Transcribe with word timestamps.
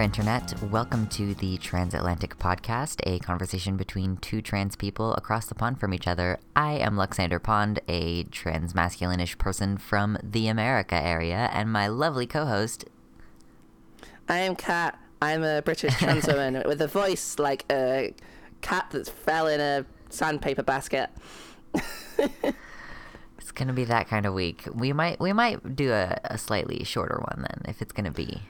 There, 0.00 0.06
Internet. 0.06 0.62
Welcome 0.70 1.08
to 1.08 1.34
the 1.34 1.58
Transatlantic 1.58 2.38
Podcast, 2.38 3.02
a 3.04 3.18
conversation 3.18 3.76
between 3.76 4.16
two 4.16 4.40
trans 4.40 4.74
people 4.74 5.12
across 5.12 5.44
the 5.44 5.54
pond 5.54 5.78
from 5.78 5.92
each 5.92 6.08
other. 6.08 6.40
I 6.56 6.78
am 6.78 6.96
Luxander 6.96 7.38
Pond, 7.42 7.80
a 7.86 8.24
trans 8.24 8.72
masculinish 8.72 9.36
person 9.36 9.76
from 9.76 10.16
the 10.22 10.48
America 10.48 10.94
area, 10.94 11.50
and 11.52 11.70
my 11.70 11.86
lovely 11.88 12.26
co 12.26 12.46
host. 12.46 12.86
I 14.26 14.38
am 14.38 14.56
Kat. 14.56 14.98
I'm 15.20 15.44
a 15.44 15.60
British 15.60 15.98
trans 15.98 16.26
woman 16.26 16.62
with 16.64 16.80
a 16.80 16.88
voice 16.88 17.38
like 17.38 17.66
a 17.70 18.14
cat 18.62 18.86
that 18.92 19.06
fell 19.06 19.48
in 19.48 19.60
a 19.60 19.84
sandpaper 20.08 20.62
basket. 20.62 21.10
It's 23.50 23.52
gonna 23.52 23.72
be 23.72 23.84
that 23.86 24.06
kind 24.06 24.26
of 24.26 24.32
week. 24.32 24.62
We 24.72 24.92
might 24.92 25.18
we 25.18 25.32
might 25.32 25.74
do 25.74 25.92
a, 25.92 26.20
a 26.24 26.38
slightly 26.38 26.84
shorter 26.84 27.18
one 27.18 27.42
then, 27.48 27.62
if 27.66 27.82
it's 27.82 27.90
gonna 27.90 28.12
be. 28.12 28.42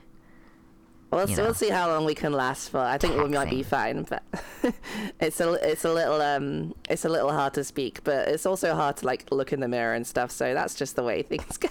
We'll, 1.10 1.27
see, 1.27 1.34
know. 1.34 1.42
we'll 1.42 1.55
see 1.55 1.70
how 1.70 1.88
long 1.88 2.04
we 2.04 2.15
can 2.15 2.32
last 2.32 2.68
for. 2.68 2.79
I 2.79 2.96
think 2.96 3.16
we 3.21 3.29
might 3.29 3.51
be 3.51 3.65
fine, 3.65 4.04
but 4.04 4.23
it's 5.21 5.40
a 5.40 5.54
it's 5.54 5.84
a 5.84 5.93
little 5.93 6.23
um 6.23 6.74
it's 6.88 7.04
a 7.04 7.09
little 7.09 7.32
hard 7.32 7.54
to 7.54 7.65
speak, 7.65 8.04
but 8.04 8.29
it's 8.29 8.46
also 8.46 8.74
hard 8.74 8.98
to 8.98 9.07
like 9.07 9.26
look 9.32 9.52
in 9.52 9.59
the 9.59 9.66
mirror 9.66 9.95
and 9.95 10.07
stuff. 10.07 10.30
So 10.30 10.54
that's 10.54 10.74
just 10.74 10.95
the 10.95 11.02
way 11.02 11.23
things 11.30 11.57
go. 11.57 11.68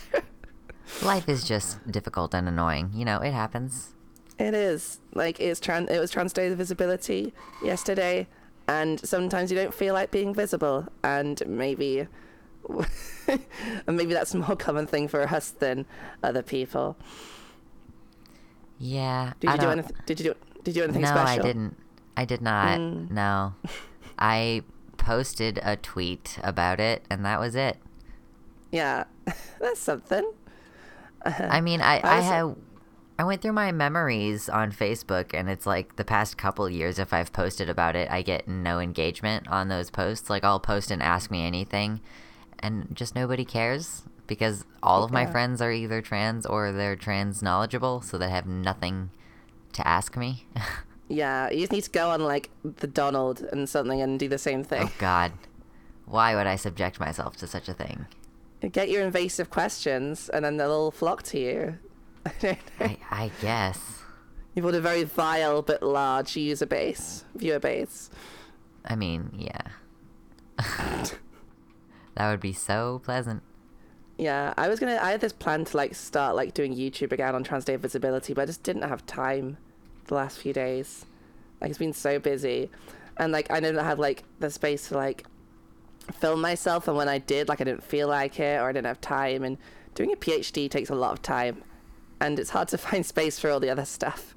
Life 1.03 1.29
is 1.29 1.45
just 1.45 1.89
difficult 1.89 2.33
and 2.33 2.47
annoying. 2.49 2.91
You 2.93 3.05
know, 3.05 3.19
it 3.19 3.31
happens. 3.31 3.93
It 4.37 4.53
is 4.53 4.99
like 5.13 5.39
it's 5.39 5.59
trans. 5.59 5.89
It 5.89 5.99
was 5.99 6.11
Trans 6.11 6.33
Day 6.33 6.47
of 6.47 6.57
Visibility 6.57 7.33
yesterday, 7.63 8.27
and 8.67 8.99
sometimes 8.99 9.51
you 9.51 9.57
don't 9.57 9.73
feel 9.73 9.93
like 9.93 10.11
being 10.11 10.33
visible, 10.33 10.87
and 11.03 11.41
maybe, 11.47 12.07
and 13.27 13.97
maybe 13.97 14.13
that's 14.13 14.33
a 14.33 14.37
more 14.37 14.55
common 14.55 14.85
thing 14.87 15.07
for 15.07 15.21
us 15.21 15.51
than 15.51 15.85
other 16.23 16.41
people. 16.41 16.97
Yeah. 18.79 19.33
Did 19.39 19.51
you 19.51 19.57
do 19.57 19.69
anything? 19.69 19.95
Did 20.05 20.19
you 20.19 20.23
do? 20.23 20.35
Did 20.63 20.75
you 20.75 20.81
do 20.81 20.83
anything 20.85 21.01
no, 21.03 21.09
special? 21.09 21.43
I 21.43 21.45
didn't. 21.45 21.77
I 22.17 22.25
did 22.25 22.41
not. 22.41 22.79
Mm. 22.79 23.11
No. 23.11 23.53
I 24.17 24.63
posted 24.97 25.59
a 25.63 25.75
tweet 25.75 26.39
about 26.43 26.79
it, 26.79 27.05
and 27.09 27.23
that 27.25 27.39
was 27.39 27.55
it. 27.55 27.77
Yeah, 28.71 29.03
that's 29.59 29.79
something. 29.79 30.31
I 31.25 31.61
mean, 31.61 31.81
I, 31.81 31.99
I 32.03 32.17
I 32.17 32.19
have. 32.21 32.55
I 33.17 33.25
went 33.25 33.41
through 33.41 33.53
my 33.53 33.73
memories 33.73 34.47
on 34.47 34.71
Facebook, 34.71 35.33
and 35.33 35.49
it's 35.49 35.65
like 35.65 35.97
the 35.97 36.05
past 36.05 36.37
couple 36.37 36.69
years, 36.69 36.99
if 36.99 37.11
I've 37.11 37.33
posted 37.33 37.69
about 37.69 37.97
it, 37.97 38.09
I 38.09 38.21
get 38.21 38.47
no 38.47 38.79
engagement 38.79 39.45
on 39.49 39.67
those 39.67 39.91
posts. 39.91 40.29
Like, 40.29 40.45
I'll 40.45 40.61
post 40.61 40.89
and 40.89 41.03
ask 41.03 41.29
me 41.29 41.45
anything, 41.45 41.99
and 42.59 42.87
just 42.95 43.15
nobody 43.15 43.43
cares 43.43 44.03
because 44.29 44.63
all 44.81 45.03
of 45.03 45.11
my 45.11 45.25
friends 45.25 45.61
are 45.61 45.71
either 45.71 46.01
trans 46.01 46.45
or 46.45 46.71
they're 46.71 46.95
trans 46.95 47.43
knowledgeable, 47.43 47.99
so 47.99 48.17
they 48.17 48.29
have 48.29 48.45
nothing 48.45 49.09
to 49.73 49.85
ask 49.85 50.15
me. 50.15 50.45
Yeah, 51.11 51.49
you 51.49 51.61
just 51.61 51.71
need 51.71 51.83
to 51.85 51.89
go 51.89 52.11
on 52.11 52.21
like 52.21 52.51
the 52.63 52.85
Donald 52.85 53.41
and 53.51 53.67
something 53.67 53.99
and 53.99 54.19
do 54.19 54.27
the 54.27 54.37
same 54.37 54.63
thing. 54.63 54.83
oh, 54.83 54.93
God. 54.99 55.31
Why 56.05 56.35
would 56.35 56.45
I 56.45 56.55
subject 56.55 56.99
myself 56.99 57.35
to 57.37 57.47
such 57.47 57.67
a 57.67 57.73
thing? 57.73 58.05
Get 58.71 58.89
your 58.89 59.03
invasive 59.03 59.49
questions, 59.49 60.29
and 60.29 60.45
then 60.45 60.57
they'll 60.57 60.71
all 60.71 60.91
flock 60.91 61.23
to 61.23 61.39
you. 61.39 61.79
I 62.25 62.31
don't 62.39 62.79
know. 62.79 62.85
I, 62.85 62.97
I 63.09 63.31
guess. 63.41 64.03
You've 64.53 64.65
got 64.65 64.75
a 64.75 64.81
very 64.81 65.03
vile 65.03 65.61
but 65.63 65.81
large 65.81 66.35
user 66.35 66.67
base, 66.67 67.25
viewer 67.33 67.59
base. 67.59 68.11
I 68.85 68.95
mean, 68.95 69.31
yeah. 69.35 69.61
that 72.15 72.29
would 72.29 72.39
be 72.39 72.53
so 72.53 73.01
pleasant. 73.03 73.41
Yeah, 74.19 74.53
I 74.57 74.67
was 74.67 74.81
gonna. 74.81 74.99
I 75.01 75.11
had 75.11 75.21
this 75.21 75.31
plan 75.31 75.63
to 75.63 75.77
like 75.77 75.95
start 75.95 76.35
like 76.35 76.53
doing 76.53 76.75
YouTube 76.75 77.13
again 77.13 77.35
on 77.35 77.43
Trans 77.45 77.63
Day 77.63 77.75
of 77.75 77.81
Visibility, 77.81 78.33
but 78.33 78.41
I 78.41 78.45
just 78.47 78.63
didn't 78.63 78.81
have 78.81 79.05
time 79.05 79.55
the 80.07 80.15
last 80.15 80.39
few 80.39 80.51
days. 80.51 81.05
Like 81.61 81.69
it's 81.69 81.79
been 81.79 81.93
so 81.93 82.19
busy, 82.19 82.69
and 83.15 83.31
like 83.31 83.49
I 83.49 83.61
didn't 83.61 83.81
have 83.81 83.97
like 83.97 84.25
the 84.39 84.51
space 84.51 84.89
to 84.89 84.97
like 84.97 85.25
film 86.11 86.41
myself, 86.41 86.89
and 86.89 86.97
when 86.97 87.07
I 87.07 87.19
did, 87.19 87.47
like 87.47 87.61
I 87.61 87.63
didn't 87.63 87.81
feel 87.81 88.09
like 88.09 88.41
it 88.41 88.59
or 88.59 88.67
I 88.67 88.73
didn't 88.73 88.87
have 88.87 88.99
time. 88.99 89.45
And 89.45 89.57
doing 89.95 90.11
a 90.11 90.17
PhD 90.17 90.69
takes 90.69 90.89
a 90.89 90.95
lot 90.95 91.13
of 91.13 91.21
time, 91.21 91.63
and 92.19 92.37
it's 92.39 92.49
hard 92.49 92.67
to 92.69 92.77
find 92.89 93.05
space 93.05 93.39
for 93.39 93.49
all 93.49 93.61
the 93.61 93.69
other 93.69 93.85
stuff. 93.85 94.35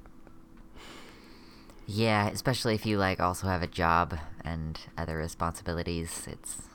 Yeah, 1.85 2.29
especially 2.29 2.73
if 2.75 2.85
you 2.85 2.97
like 2.97 3.19
also 3.19 3.47
have 3.47 3.61
a 3.61 3.67
job 3.67 4.17
and 4.45 4.79
other 4.97 5.17
responsibilities. 5.17 6.25
It's 6.31 6.69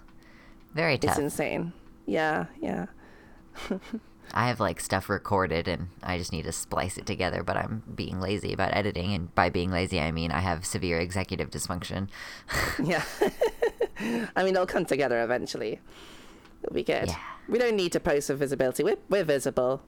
very 0.74 0.98
tough. 0.98 1.12
It's 1.12 1.18
insane. 1.18 1.72
Yeah, 2.04 2.46
yeah. 2.60 2.86
I 4.34 4.48
have 4.48 4.60
like 4.60 4.80
stuff 4.80 5.08
recorded 5.08 5.68
and 5.68 5.88
I 6.02 6.18
just 6.18 6.32
need 6.32 6.44
to 6.44 6.52
splice 6.52 6.98
it 6.98 7.06
together, 7.06 7.42
but 7.42 7.56
I'm 7.56 7.82
being 7.94 8.20
lazy 8.20 8.52
about 8.52 8.74
editing 8.76 9.14
and 9.14 9.34
by 9.34 9.48
being 9.48 9.70
lazy 9.70 10.00
I 10.00 10.10
mean 10.10 10.30
I 10.30 10.40
have 10.40 10.66
severe 10.66 10.98
executive 10.98 11.50
dysfunction. 11.50 12.08
Yeah. 12.82 13.02
I 14.36 14.44
mean, 14.44 14.54
it'll 14.54 14.66
come 14.66 14.84
together 14.84 15.22
eventually. 15.22 15.80
It'll 16.62 16.74
be 16.74 16.84
good. 16.84 17.08
Yeah. 17.08 17.18
We 17.48 17.58
don't 17.58 17.74
need 17.74 17.92
to 17.92 18.00
post 18.00 18.28
for 18.28 18.34
visibility. 18.34 18.84
We're, 18.84 18.98
we're 19.08 19.24
visible. 19.24 19.82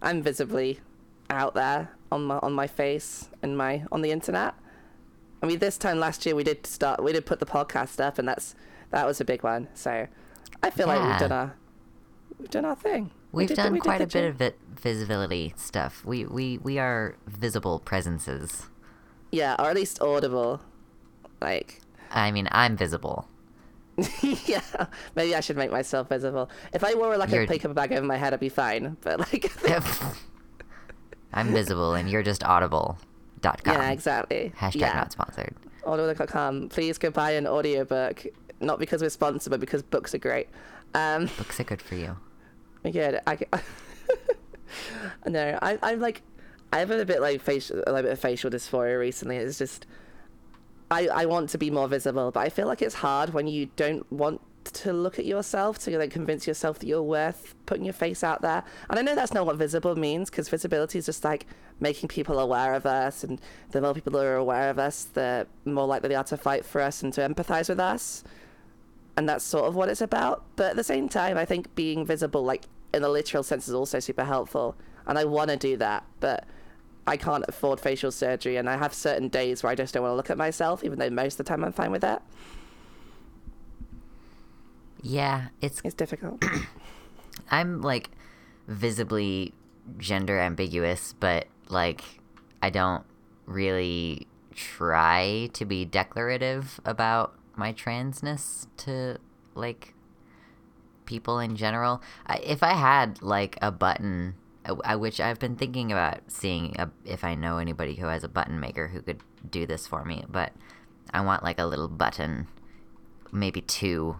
I'm 0.00 0.22
visibly 0.22 0.80
out 1.28 1.54
there 1.54 1.90
on 2.10 2.24
my 2.24 2.38
on 2.38 2.52
my 2.52 2.66
face 2.66 3.28
and 3.42 3.56
my 3.56 3.84
on 3.92 4.02
the 4.02 4.10
internet. 4.10 4.54
I 5.42 5.46
mean, 5.46 5.58
this 5.58 5.78
time 5.78 5.98
last 5.98 6.24
year 6.26 6.34
we 6.34 6.44
did 6.44 6.66
start. 6.66 7.02
We 7.02 7.12
did 7.12 7.26
put 7.26 7.40
the 7.40 7.46
podcast 7.46 8.00
up, 8.00 8.18
and 8.18 8.26
that's 8.26 8.54
that 8.90 9.06
was 9.06 9.20
a 9.20 9.24
big 9.24 9.42
one. 9.42 9.68
So 9.74 10.06
I 10.62 10.70
feel 10.70 10.86
like 10.86 11.02
we've 11.02 11.18
done 11.18 11.32
our 11.32 11.54
we've 12.40 12.50
done 12.50 12.64
our 12.64 12.76
thing. 12.76 13.10
We 13.32 13.42
We've 13.42 13.48
did 13.48 13.56
done 13.56 13.72
we 13.72 13.80
quite 13.80 14.00
a 14.00 14.06
bit 14.06 14.12
job. 14.12 14.24
of 14.24 14.36
vi- 14.36 14.52
visibility 14.80 15.54
stuff. 15.56 16.04
We 16.04 16.24
we 16.26 16.58
we 16.58 16.78
are 16.78 17.14
visible 17.26 17.78
presences. 17.78 18.66
yeah, 19.30 19.54
or 19.58 19.70
at 19.70 19.76
least 19.76 20.00
audible. 20.02 20.60
Like 21.40 21.80
I 22.10 22.30
mean, 22.32 22.48
I'm 22.50 22.76
visible. 22.76 23.28
yeah, 24.22 24.62
maybe 25.14 25.34
I 25.34 25.40
should 25.40 25.56
make 25.56 25.70
myself 25.70 26.08
visible. 26.08 26.50
If 26.72 26.82
I 26.82 26.94
wore 26.94 27.16
like 27.16 27.30
You're- 27.30 27.44
a 27.44 27.48
paper 27.48 27.68
bag 27.68 27.92
over 27.92 28.04
my 28.06 28.16
head, 28.16 28.32
I'd 28.34 28.40
be 28.40 28.48
fine. 28.48 28.96
But 29.02 29.20
like, 29.20 29.52
I'm 31.32 31.52
visible 31.52 31.94
and 31.94 32.10
you're 32.10 32.22
just 32.22 32.42
audible.com. 32.42 33.56
yeah, 33.66 33.90
exactly. 33.90 34.52
Hashtag 34.58 34.74
yeah. 34.80 34.94
not 34.94 35.12
sponsored. 35.12 35.54
Audible.com. 35.86 36.68
Please 36.68 36.98
go 36.98 37.10
buy 37.10 37.32
an 37.32 37.46
audiobook. 37.46 38.26
Not 38.60 38.78
because 38.78 39.00
we're 39.02 39.08
sponsored, 39.10 39.50
but 39.50 39.60
because 39.60 39.82
books 39.82 40.14
are 40.14 40.18
great. 40.18 40.48
Um, 40.94 41.26
Books 41.38 41.60
are 41.60 41.64
good 41.64 41.80
for 41.80 41.94
you. 41.94 42.16
Good. 42.84 43.20
I, 43.26 43.38
no, 45.26 45.58
I, 45.60 45.78
I'm 45.82 46.00
like, 46.00 46.22
I 46.72 46.78
have 46.78 46.90
a 46.90 47.04
bit 47.04 47.20
like 47.20 47.40
facial, 47.40 47.82
a 47.86 47.90
little 47.90 48.02
bit 48.02 48.12
of 48.12 48.18
facial 48.18 48.50
dysphoria 48.50 48.98
recently. 48.98 49.36
It's 49.36 49.58
just, 49.58 49.86
I, 50.90 51.08
I 51.08 51.26
want 51.26 51.50
to 51.50 51.58
be 51.58 51.70
more 51.70 51.88
visible, 51.88 52.30
but 52.30 52.40
I 52.40 52.48
feel 52.48 52.66
like 52.66 52.82
it's 52.82 52.96
hard 52.96 53.34
when 53.34 53.46
you 53.46 53.66
don't 53.76 54.10
want 54.12 54.40
to 54.64 54.92
look 54.92 55.18
at 55.18 55.24
yourself 55.24 55.78
to 55.78 55.98
like 55.98 56.10
convince 56.10 56.46
yourself 56.46 56.78
that 56.78 56.86
you're 56.86 57.02
worth 57.02 57.54
putting 57.66 57.84
your 57.84 57.94
face 57.94 58.22
out 58.22 58.42
there. 58.42 58.62
And 58.88 58.98
I 58.98 59.02
know 59.02 59.14
that's 59.14 59.32
not 59.32 59.46
what 59.46 59.56
visible 59.56 59.96
means 59.96 60.30
because 60.30 60.48
visibility 60.48 60.98
is 60.98 61.06
just 61.06 61.24
like 61.24 61.46
making 61.80 62.08
people 62.08 62.38
aware 62.38 62.74
of 62.74 62.86
us, 62.86 63.24
and 63.24 63.40
the 63.70 63.80
more 63.80 63.94
people 63.94 64.16
are 64.18 64.36
aware 64.36 64.70
of 64.70 64.78
us, 64.78 65.04
the 65.04 65.46
more 65.64 65.86
likely 65.86 66.10
they 66.10 66.14
are 66.14 66.24
to 66.24 66.36
fight 66.36 66.64
for 66.64 66.80
us 66.80 67.02
and 67.02 67.12
to 67.14 67.20
empathize 67.22 67.68
with 67.68 67.80
us. 67.80 68.22
And 69.20 69.28
that's 69.28 69.44
sort 69.44 69.66
of 69.66 69.74
what 69.74 69.90
it's 69.90 70.00
about. 70.00 70.46
But 70.56 70.70
at 70.70 70.76
the 70.76 70.82
same 70.82 71.06
time, 71.06 71.36
I 71.36 71.44
think 71.44 71.74
being 71.74 72.06
visible, 72.06 72.42
like 72.42 72.64
in 72.94 73.02
the 73.02 73.10
literal 73.10 73.42
sense, 73.42 73.68
is 73.68 73.74
also 73.74 74.00
super 74.00 74.24
helpful. 74.24 74.76
And 75.06 75.18
I 75.18 75.26
want 75.26 75.50
to 75.50 75.58
do 75.58 75.76
that, 75.76 76.06
but 76.20 76.46
I 77.06 77.18
can't 77.18 77.44
afford 77.46 77.80
facial 77.80 78.12
surgery, 78.12 78.56
and 78.56 78.66
I 78.66 78.78
have 78.78 78.94
certain 78.94 79.28
days 79.28 79.62
where 79.62 79.72
I 79.72 79.74
just 79.74 79.92
don't 79.92 80.04
want 80.04 80.12
to 80.12 80.16
look 80.16 80.30
at 80.30 80.38
myself, 80.38 80.82
even 80.82 80.98
though 80.98 81.10
most 81.10 81.34
of 81.34 81.44
the 81.44 81.44
time 81.44 81.62
I'm 81.62 81.72
fine 81.72 81.90
with 81.90 82.00
that. 82.00 82.22
Yeah, 85.02 85.48
it's 85.60 85.82
It's 85.84 85.94
difficult. 85.94 86.42
I'm 87.50 87.82
like 87.82 88.08
visibly 88.68 89.52
gender 89.98 90.40
ambiguous, 90.40 91.14
but 91.20 91.46
like 91.68 92.00
I 92.62 92.70
don't 92.70 93.04
really 93.44 94.26
try 94.54 95.50
to 95.52 95.66
be 95.66 95.84
declarative 95.84 96.80
about 96.86 97.34
my 97.60 97.72
transness 97.72 98.66
to 98.78 99.18
like 99.54 99.94
people 101.06 101.38
in 101.38 101.54
general. 101.56 102.02
I, 102.26 102.36
if 102.38 102.62
I 102.62 102.72
had 102.72 103.20
like 103.22 103.58
a 103.60 103.70
button, 103.70 104.34
uh, 104.64 104.76
I- 104.84 104.96
which 104.96 105.20
I've 105.20 105.38
been 105.38 105.56
thinking 105.56 105.92
about 105.92 106.18
seeing 106.28 106.74
a, 106.78 106.90
if 107.04 107.22
I 107.24 107.34
know 107.34 107.58
anybody 107.58 107.94
who 107.96 108.06
has 108.06 108.24
a 108.24 108.28
button 108.28 108.58
maker 108.60 108.88
who 108.88 109.00
could 109.02 109.20
do 109.50 109.66
this 109.66 109.86
for 109.86 110.04
me, 110.04 110.24
but 110.28 110.52
I 111.12 111.20
want 111.20 111.42
like 111.42 111.58
a 111.58 111.66
little 111.66 111.88
button, 111.88 112.46
maybe 113.32 113.60
two 113.60 114.16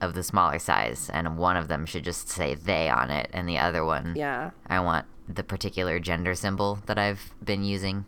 of 0.00 0.14
the 0.14 0.22
smaller 0.22 0.58
size, 0.58 1.10
and 1.12 1.36
one 1.36 1.56
of 1.56 1.68
them 1.68 1.84
should 1.84 2.04
just 2.04 2.28
say 2.28 2.54
they 2.54 2.88
on 2.88 3.10
it, 3.10 3.28
and 3.34 3.46
the 3.48 3.58
other 3.58 3.84
one, 3.84 4.14
yeah. 4.16 4.50
I 4.66 4.80
want 4.80 5.04
the 5.28 5.44
particular 5.44 5.98
gender 6.00 6.34
symbol 6.34 6.78
that 6.86 6.98
I've 6.98 7.34
been 7.44 7.62
using 7.64 8.06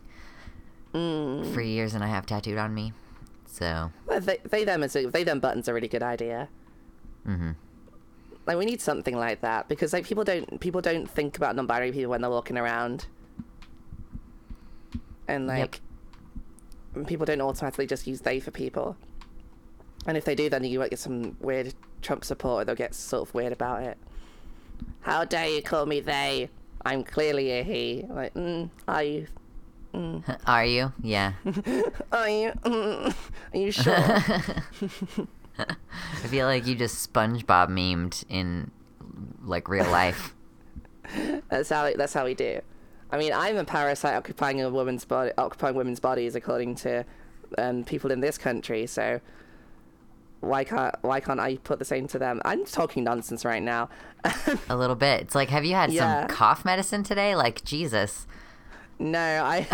Mm. 0.93 1.51
for 1.53 1.61
years 1.61 1.95
and 1.95 2.03
I 2.03 2.07
have 2.07 2.25
tattooed 2.27 2.59
on 2.59 2.71
me. 2.75 2.93
So, 3.53 3.91
Well, 4.07 4.19
they, 4.19 4.39
they 4.43 4.63
them 4.63 4.81
is 4.81 4.95
a, 4.95 5.05
they 5.05 5.23
them 5.23 5.39
buttons 5.39 5.67
a 5.67 5.73
really 5.75 5.87
good 5.87 6.01
idea. 6.01 6.49
hmm 7.23 7.51
Like 8.47 8.57
we 8.57 8.65
need 8.65 8.81
something 8.81 9.15
like 9.15 9.41
that 9.41 9.67
because 9.69 9.93
like 9.93 10.05
people 10.05 10.23
don't 10.23 10.59
people 10.59 10.81
don't 10.81 11.07
think 11.07 11.37
about 11.37 11.55
non-binary 11.55 11.91
people 11.91 12.09
when 12.09 12.21
they're 12.21 12.31
walking 12.31 12.57
around. 12.57 13.05
and 15.27 15.45
like 15.47 15.81
people 17.05 17.25
don't 17.25 17.41
automatically 17.41 17.85
just 17.87 18.07
use 18.07 18.21
they 18.21 18.39
for 18.39 18.49
people. 18.51 18.97
And 20.07 20.17
if 20.17 20.25
they 20.25 20.35
do, 20.35 20.49
then 20.49 20.63
you 20.63 20.79
might 20.79 20.89
get 20.89 20.99
some 20.99 21.37
weird 21.39 21.73
Trump 22.01 22.25
support. 22.25 22.65
They'll 22.65 22.75
get 22.75 22.93
sort 22.95 23.27
of 23.27 23.33
weird 23.35 23.53
about 23.53 23.83
it. 23.83 23.97
How 25.01 25.23
dare 25.25 25.47
you 25.47 25.61
call 25.61 25.85
me 25.85 26.01
they? 26.01 26.49
I'm 26.83 27.03
clearly 27.03 27.51
a 27.51 27.63
he. 27.63 28.05
Like, 28.09 28.33
mm, 28.33 28.69
are 28.87 29.03
you? 29.03 29.27
Are 30.47 30.65
you? 30.65 30.91
Yeah. 31.01 31.33
Are 32.11 32.29
you? 32.29 32.51
Mm, 32.63 33.15
are 33.53 33.57
you 33.57 33.71
sure? 33.71 33.93
I 35.59 36.27
feel 36.27 36.47
like 36.47 36.65
you 36.65 36.75
just 36.75 37.13
SpongeBob 37.13 37.69
memed 37.69 38.23
in 38.29 38.71
like 39.43 39.67
real 39.69 39.89
life. 39.91 40.33
that's 41.49 41.69
how. 41.69 41.91
That's 41.95 42.13
how 42.13 42.25
we 42.25 42.33
do. 42.33 42.61
I 43.11 43.17
mean, 43.19 43.33
I'm 43.33 43.57
a 43.57 43.63
parasite 43.65 44.15
occupying 44.15 44.61
a 44.61 44.69
woman's 44.71 45.05
body, 45.05 45.31
occupying 45.37 45.75
women's 45.75 45.99
bodies, 45.99 46.33
according 46.35 46.73
to 46.77 47.05
um, 47.59 47.83
people 47.83 48.11
in 48.11 48.19
this 48.21 48.39
country. 48.39 48.87
So 48.87 49.21
why 50.39 50.63
can't 50.63 50.95
why 51.03 51.19
can't 51.19 51.39
I 51.39 51.57
put 51.57 51.77
the 51.77 51.85
same 51.85 52.07
to 52.07 52.17
them? 52.19 52.41
I'm 52.45 52.65
talking 52.65 53.03
nonsense 53.03 53.45
right 53.45 53.61
now. 53.61 53.89
A 54.69 54.75
little 54.75 54.95
bit. 54.95 55.21
It's 55.21 55.35
like, 55.35 55.49
have 55.49 55.65
you 55.65 55.75
had 55.75 55.91
Yeah. 55.93 56.21
some 56.21 56.29
cough 56.35 56.65
medicine 56.65 57.03
today? 57.03 57.35
Like 57.35 57.63
Jesus. 57.63 58.25
No, 59.03 59.43
I. 59.45 59.67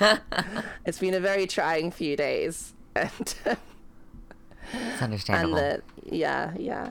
it's 0.84 0.98
been 0.98 1.14
a 1.14 1.20
very 1.20 1.46
trying 1.46 1.90
few 1.90 2.16
days, 2.16 2.74
and 2.94 3.10
It's 3.16 3.46
um, 3.46 3.56
and 4.72 5.02
understandable. 5.02 5.54
the 5.54 5.82
yeah 6.04 6.52
yeah. 6.58 6.90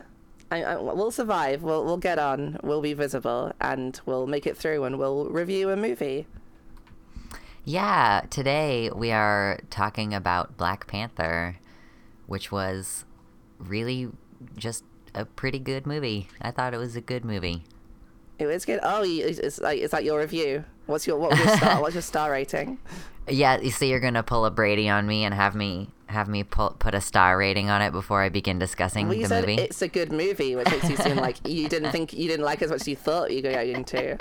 I, 0.52 0.64
I, 0.64 0.76
we'll 0.78 1.12
survive. 1.12 1.64
We'll 1.64 1.84
we'll 1.84 1.98
get 1.98 2.20
on. 2.20 2.60
We'll 2.64 2.82
be 2.82 2.94
visible, 2.94 3.52
and 3.60 4.00
we'll 4.06 4.28
make 4.28 4.46
it 4.48 4.56
through, 4.58 4.84
and 4.86 4.98
we'll 4.98 5.26
review 5.26 5.70
a 5.70 5.76
movie. 5.76 6.28
Yeah, 7.64 8.22
today 8.30 8.92
we 8.94 9.12
are 9.12 9.60
talking 9.72 10.14
about 10.14 10.56
Black 10.56 10.86
Panther, 10.88 11.58
which 12.28 12.52
was 12.52 13.06
really 13.58 14.10
just 14.56 14.84
a 15.16 15.26
pretty 15.26 15.60
good 15.60 15.88
movie. 15.88 16.28
I 16.42 16.52
thought 16.52 16.74
it 16.74 16.78
was 16.78 16.96
a 16.96 17.02
good 17.02 17.26
movie. 17.26 17.64
It 18.38 18.46
was 18.46 18.66
good. 18.66 18.80
Oh, 18.84 19.02
it's 19.04 19.60
like 19.60 19.80
is 19.80 19.92
that 19.92 20.04
your 20.04 20.20
review? 20.20 20.64
What's 20.86 21.08
your 21.08 21.18
what 21.18 21.38
your 21.38 21.48
star? 21.58 21.82
What's 21.82 21.96
your 21.96 22.02
star 22.02 22.32
rating? 22.32 22.78
Yeah, 23.28 23.60
you 23.60 23.72
see, 23.72 23.90
you're 23.90 24.00
gonna 24.00 24.24
pull 24.24 24.46
a 24.46 24.52
Brady 24.52 24.88
on 24.90 25.08
me 25.08 25.24
and 25.24 25.34
have 25.34 25.56
me 25.56 25.90
have 26.08 26.28
me 26.28 26.44
pull, 26.44 26.76
put 26.78 26.94
a 26.94 27.02
star 27.02 27.38
rating 27.38 27.70
on 27.72 27.82
it 27.82 27.92
before 27.92 28.22
I 28.22 28.30
begin 28.30 28.60
discussing 28.60 29.08
Well, 29.08 29.18
you 29.18 29.24
the 29.24 29.30
said 29.30 29.42
movie. 29.48 29.62
it's 29.62 29.82
a 29.82 29.88
good 29.88 30.12
movie, 30.12 30.56
which 30.56 30.70
makes 30.70 30.88
you 30.90 30.96
seem 30.98 31.16
like 31.18 31.38
you 31.48 31.68
didn't 31.68 31.92
think 31.92 32.14
you 32.14 32.28
didn't 32.28 32.46
like 32.46 32.62
as 32.62 32.70
much 32.70 32.82
as 32.82 32.88
you 32.88 32.96
thought 32.96 33.32
you 33.32 33.42
were 33.42 33.52
going 33.52 33.84
to. 33.86 34.18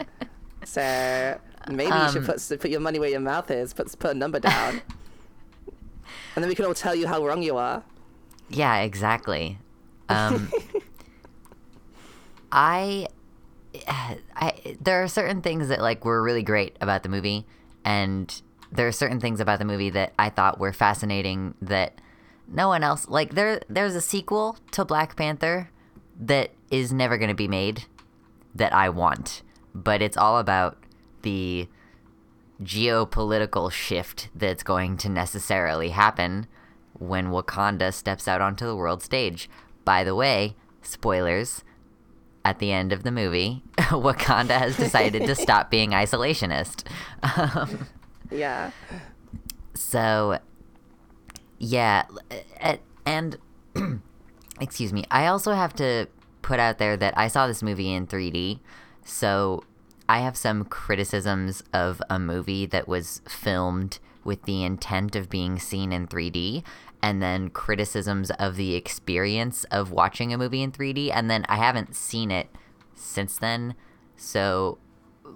So 0.64 1.38
maybe 1.68 1.92
you 1.94 2.08
should 2.10 2.22
Um, 2.22 2.26
put 2.26 2.60
put 2.60 2.70
your 2.70 2.80
money 2.80 2.98
where 2.98 3.10
your 3.10 3.20
mouth 3.20 3.50
is. 3.50 3.74
Put 3.74 3.96
put 3.98 4.12
a 4.12 4.14
number 4.14 4.40
down, 4.40 4.80
and 6.34 6.42
then 6.42 6.48
we 6.48 6.54
can 6.54 6.64
all 6.64 6.72
tell 6.74 6.94
you 6.94 7.06
how 7.06 7.24
wrong 7.26 7.42
you 7.42 7.58
are. 7.58 7.82
Yeah, 8.48 8.78
exactly. 8.80 9.58
Um, 10.08 10.50
I, 12.52 13.08
I, 13.88 14.76
there 14.80 15.02
are 15.02 15.08
certain 15.08 15.42
things 15.42 15.68
that 15.68 15.80
like 15.80 16.04
were 16.04 16.22
really 16.22 16.42
great 16.42 16.76
about 16.80 17.02
the 17.02 17.08
movie, 17.08 17.46
and 17.84 18.42
there 18.70 18.86
are 18.88 18.92
certain 18.92 19.20
things 19.20 19.40
about 19.40 19.58
the 19.58 19.64
movie 19.64 19.90
that 19.90 20.12
I 20.18 20.30
thought 20.30 20.58
were 20.58 20.72
fascinating 20.72 21.54
that 21.62 22.00
no 22.48 22.68
one 22.68 22.82
else 22.82 23.08
like. 23.08 23.34
There, 23.34 23.60
there's 23.68 23.94
a 23.94 24.00
sequel 24.00 24.58
to 24.72 24.84
Black 24.84 25.16
Panther 25.16 25.70
that 26.18 26.50
is 26.70 26.92
never 26.92 27.18
going 27.18 27.28
to 27.28 27.34
be 27.34 27.48
made 27.48 27.84
that 28.54 28.72
I 28.72 28.88
want, 28.88 29.42
but 29.74 30.02
it's 30.02 30.16
all 30.16 30.38
about 30.38 30.78
the 31.22 31.68
geopolitical 32.62 33.70
shift 33.70 34.28
that's 34.34 34.62
going 34.62 34.96
to 34.98 35.08
necessarily 35.08 35.90
happen 35.90 36.46
when 36.92 37.28
Wakanda 37.28 37.92
steps 37.92 38.28
out 38.28 38.40
onto 38.40 38.66
the 38.66 38.76
world 38.76 39.02
stage. 39.02 39.50
By 39.84 40.04
the 40.04 40.14
way, 40.14 40.54
spoilers, 40.82 41.64
at 42.44 42.58
the 42.58 42.72
end 42.72 42.92
of 42.92 43.02
the 43.02 43.10
movie, 43.10 43.62
Wakanda 43.78 44.58
has 44.58 44.76
decided 44.76 45.26
to 45.26 45.34
stop 45.34 45.70
being 45.70 45.90
isolationist. 45.90 46.84
Um, 47.22 47.88
Yeah, 48.30 48.70
so, 49.74 50.38
yeah, 51.58 52.04
and 53.04 53.38
excuse 54.60 54.92
me, 54.92 55.04
I 55.10 55.26
also 55.26 55.52
have 55.52 55.74
to 55.74 56.06
put 56.42 56.60
out 56.60 56.78
there 56.78 56.96
that 56.96 57.16
I 57.16 57.28
saw 57.28 57.46
this 57.46 57.62
movie 57.62 57.92
in 57.92 58.06
3D, 58.06 58.60
so 59.04 59.64
I 60.08 60.20
have 60.20 60.36
some 60.36 60.64
criticisms 60.64 61.62
of 61.72 62.02
a 62.08 62.18
movie 62.18 62.66
that 62.66 62.86
was 62.86 63.20
filmed 63.28 63.98
with 64.22 64.42
the 64.44 64.64
intent 64.64 65.16
of 65.16 65.28
being 65.28 65.58
seen 65.58 65.92
in 65.92 66.06
3D, 66.06 66.62
and 67.04 67.20
then 67.20 67.50
criticisms 67.50 68.30
of 68.38 68.56
the 68.56 68.74
experience 68.74 69.64
of 69.64 69.90
watching 69.90 70.32
a 70.32 70.38
movie 70.38 70.62
in 70.62 70.72
3D, 70.72 71.10
and 71.12 71.30
then 71.30 71.44
I 71.50 71.56
haven't 71.56 71.94
seen 71.94 72.30
it 72.30 72.48
since 72.94 73.36
then, 73.36 73.74
so 74.16 74.78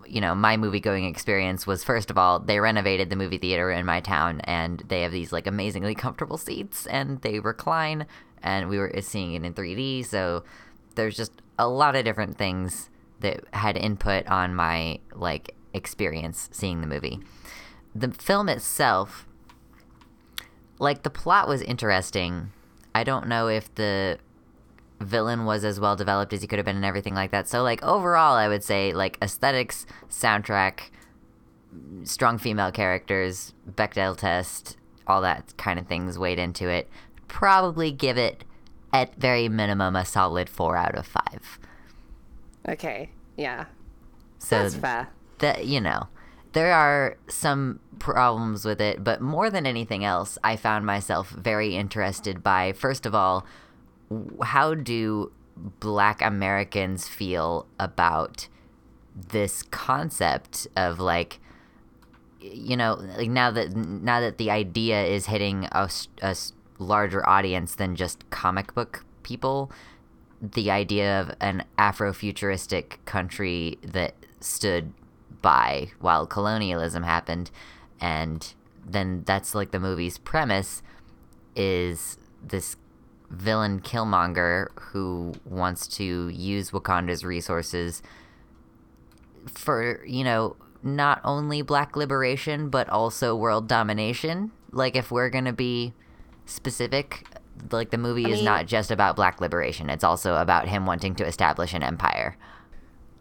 you 0.06 0.22
know, 0.22 0.34
my 0.34 0.56
movie 0.56 0.80
going 0.80 1.04
experience 1.04 1.66
was 1.66 1.84
first 1.84 2.10
of 2.10 2.16
all, 2.16 2.38
they 2.38 2.58
renovated 2.58 3.10
the 3.10 3.16
movie 3.16 3.36
theater 3.36 3.70
in 3.70 3.84
my 3.84 4.00
town 4.00 4.40
and 4.44 4.82
they 4.88 5.02
have 5.02 5.12
these 5.12 5.30
like 5.30 5.46
amazingly 5.46 5.94
comfortable 5.94 6.38
seats 6.38 6.86
and 6.86 7.20
they 7.20 7.38
recline 7.38 8.06
and 8.42 8.70
we 8.70 8.78
were 8.78 8.90
seeing 9.00 9.34
it 9.34 9.44
in 9.44 9.52
3D. 9.52 10.06
So 10.06 10.44
there's 10.94 11.16
just 11.16 11.42
a 11.58 11.68
lot 11.68 11.96
of 11.96 12.04
different 12.06 12.38
things 12.38 12.88
that 13.20 13.44
had 13.52 13.76
input 13.76 14.26
on 14.28 14.54
my 14.54 15.00
like 15.14 15.54
experience 15.74 16.48
seeing 16.52 16.80
the 16.80 16.86
movie. 16.86 17.20
The 17.94 18.12
film 18.12 18.48
itself, 18.48 19.27
like 20.78 21.02
the 21.02 21.10
plot 21.10 21.48
was 21.48 21.62
interesting. 21.62 22.52
I 22.94 23.04
don't 23.04 23.28
know 23.28 23.48
if 23.48 23.72
the 23.74 24.18
villain 25.00 25.44
was 25.44 25.64
as 25.64 25.78
well 25.78 25.94
developed 25.96 26.32
as 26.32 26.40
he 26.42 26.48
could 26.48 26.58
have 26.58 26.66
been 26.66 26.76
and 26.76 26.84
everything 26.84 27.14
like 27.14 27.30
that. 27.30 27.48
So 27.48 27.62
like 27.62 27.82
overall 27.82 28.34
I 28.34 28.48
would 28.48 28.64
say 28.64 28.92
like 28.92 29.16
aesthetics, 29.22 29.86
soundtrack, 30.10 30.90
strong 32.04 32.38
female 32.38 32.72
characters, 32.72 33.54
Bechdel 33.70 34.16
test, 34.16 34.76
all 35.06 35.20
that 35.22 35.54
kind 35.56 35.78
of 35.78 35.86
things 35.86 36.18
weighed 36.18 36.38
into 36.38 36.68
it. 36.68 36.88
Probably 37.28 37.92
give 37.92 38.18
it 38.18 38.44
at 38.92 39.14
very 39.16 39.48
minimum 39.48 39.94
a 39.94 40.04
solid 40.04 40.48
4 40.48 40.76
out 40.76 40.94
of 40.96 41.06
5. 41.06 41.58
okay, 42.70 43.10
yeah, 43.36 43.66
So 44.38 44.62
that's 44.62 44.74
fair. 44.74 45.08
that 45.38 45.66
you 45.66 45.80
know 45.80 46.08
there 46.54 46.72
are 46.72 47.16
some 47.28 47.78
problems 47.98 48.64
with 48.64 48.80
it 48.80 49.02
but 49.02 49.20
more 49.20 49.50
than 49.50 49.66
anything 49.66 50.04
else 50.04 50.38
i 50.44 50.56
found 50.56 50.84
myself 50.84 51.30
very 51.30 51.76
interested 51.76 52.42
by 52.42 52.72
first 52.72 53.06
of 53.06 53.14
all 53.14 53.46
how 54.42 54.74
do 54.74 55.30
black 55.80 56.22
americans 56.22 57.08
feel 57.08 57.66
about 57.78 58.48
this 59.14 59.62
concept 59.64 60.66
of 60.76 61.00
like 61.00 61.40
you 62.40 62.76
know 62.76 62.94
like 63.16 63.30
now 63.30 63.50
that 63.50 63.74
now 63.74 64.20
that 64.20 64.38
the 64.38 64.50
idea 64.50 65.04
is 65.04 65.26
hitting 65.26 65.68
a 65.72 65.90
larger 66.78 67.28
audience 67.28 67.74
than 67.74 67.96
just 67.96 68.28
comic 68.30 68.72
book 68.74 69.04
people 69.22 69.70
the 70.40 70.70
idea 70.70 71.20
of 71.20 71.34
an 71.40 71.64
Afrofuturistic 71.78 73.04
country 73.04 73.78
that 73.82 74.14
stood 74.40 74.92
by 75.42 75.88
while 76.00 76.26
colonialism 76.26 77.02
happened, 77.02 77.50
and 78.00 78.54
then 78.86 79.22
that's 79.26 79.54
like 79.54 79.70
the 79.70 79.80
movie's 79.80 80.18
premise 80.18 80.82
is 81.54 82.18
this 82.42 82.76
villain 83.30 83.80
Killmonger 83.80 84.68
who 84.92 85.34
wants 85.44 85.86
to 85.96 86.28
use 86.28 86.70
Wakanda's 86.70 87.24
resources 87.24 88.02
for, 89.46 90.04
you 90.06 90.24
know, 90.24 90.56
not 90.82 91.20
only 91.24 91.62
black 91.62 91.96
liberation 91.96 92.70
but 92.70 92.88
also 92.88 93.34
world 93.36 93.68
domination. 93.68 94.52
Like 94.72 94.96
if 94.96 95.10
we're 95.10 95.30
going 95.30 95.44
to 95.46 95.52
be 95.52 95.92
specific, 96.46 97.26
like 97.70 97.90
the 97.90 97.98
movie 97.98 98.26
I 98.26 98.30
is 98.30 98.36
mean- 98.36 98.44
not 98.44 98.66
just 98.66 98.90
about 98.90 99.16
black 99.16 99.40
liberation. 99.40 99.90
It's 99.90 100.04
also 100.04 100.36
about 100.36 100.68
him 100.68 100.86
wanting 100.86 101.14
to 101.16 101.26
establish 101.26 101.74
an 101.74 101.82
empire. 101.82 102.36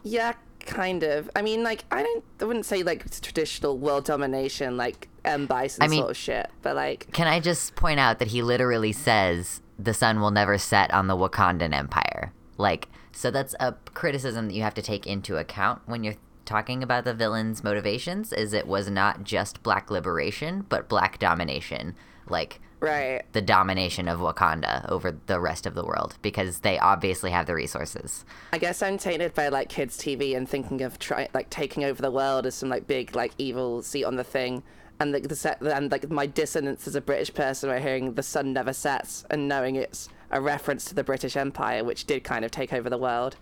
Yeah, 0.03 0.33
kind 0.67 1.01
of. 1.03 1.29
I 1.35 1.41
mean, 1.41 1.63
like 1.63 1.85
I 1.89 2.03
don't, 2.03 2.23
I 2.39 2.45
wouldn't 2.45 2.65
say 2.65 2.83
like 2.83 3.09
traditional 3.21 3.77
world 3.77 4.05
domination, 4.05 4.77
like 4.77 5.07
M 5.25 5.47
Bison 5.47 5.81
I 5.83 5.87
mean- 5.87 6.01
sort 6.01 6.11
of 6.11 6.17
shit, 6.17 6.49
but 6.61 6.75
like 6.75 7.11
Can 7.13 7.27
I 7.27 7.39
just 7.39 7.75
point 7.75 7.99
out 7.99 8.19
that 8.19 8.27
he 8.27 8.43
literally 8.43 8.91
says 8.91 9.61
the 9.79 9.93
sun 9.93 10.19
will 10.21 10.31
never 10.31 10.57
set 10.57 10.93
on 10.93 11.07
the 11.07 11.15
Wakandan 11.15 11.73
empire? 11.73 12.33
Like, 12.57 12.87
so 13.11 13.31
that's 13.31 13.55
a 13.59 13.73
criticism 13.93 14.47
that 14.47 14.53
you 14.53 14.61
have 14.63 14.73
to 14.75 14.81
take 14.81 15.07
into 15.07 15.37
account 15.37 15.81
when 15.85 16.03
you're 16.03 16.15
talking 16.45 16.81
about 16.81 17.03
the 17.03 17.13
villain's 17.13 17.63
motivations 17.63 18.31
is 18.31 18.53
it 18.53 18.65
was 18.67 18.89
not 18.89 19.23
just 19.23 19.61
black 19.63 19.91
liberation, 19.91 20.65
but 20.69 20.87
black 20.87 21.19
domination. 21.19 21.95
Like 22.29 22.59
right. 22.79 23.21
the 23.33 23.41
domination 23.41 24.07
of 24.07 24.19
Wakanda 24.19 24.87
over 24.89 25.17
the 25.25 25.39
rest 25.39 25.65
of 25.65 25.75
the 25.75 25.85
world 25.85 26.17
because 26.21 26.59
they 26.59 26.77
obviously 26.79 27.31
have 27.31 27.45
the 27.45 27.55
resources. 27.55 28.25
I 28.53 28.57
guess 28.57 28.81
I'm 28.81 28.97
tainted 28.97 29.33
by 29.33 29.49
like 29.49 29.69
kids 29.69 29.97
TV 29.97 30.35
and 30.35 30.47
thinking 30.47 30.81
of 30.81 30.99
try 30.99 31.27
like 31.33 31.49
taking 31.49 31.83
over 31.83 32.01
the 32.01 32.11
world 32.11 32.45
as 32.45 32.55
some 32.55 32.69
like 32.69 32.87
big 32.87 33.15
like 33.15 33.33
evil 33.37 33.81
seat 33.81 34.03
on 34.03 34.15
the 34.15 34.23
thing, 34.23 34.63
and 34.99 35.11
like 35.11 35.27
the 35.27 35.35
set 35.35 35.61
and 35.61 35.91
like 35.91 36.09
my 36.09 36.25
dissonance 36.25 36.87
as 36.87 36.95
a 36.95 37.01
British 37.01 37.33
person 37.33 37.69
by 37.69 37.79
hearing 37.79 38.13
the 38.13 38.23
sun 38.23 38.53
never 38.53 38.73
sets 38.73 39.25
and 39.29 39.47
knowing 39.47 39.75
it's 39.75 40.09
a 40.31 40.41
reference 40.41 40.85
to 40.85 40.95
the 40.95 41.03
British 41.03 41.37
Empire, 41.37 41.83
which 41.83 42.05
did 42.05 42.23
kind 42.23 42.43
of 42.43 42.51
take 42.51 42.73
over 42.73 42.89
the 42.89 42.97
world, 42.97 43.35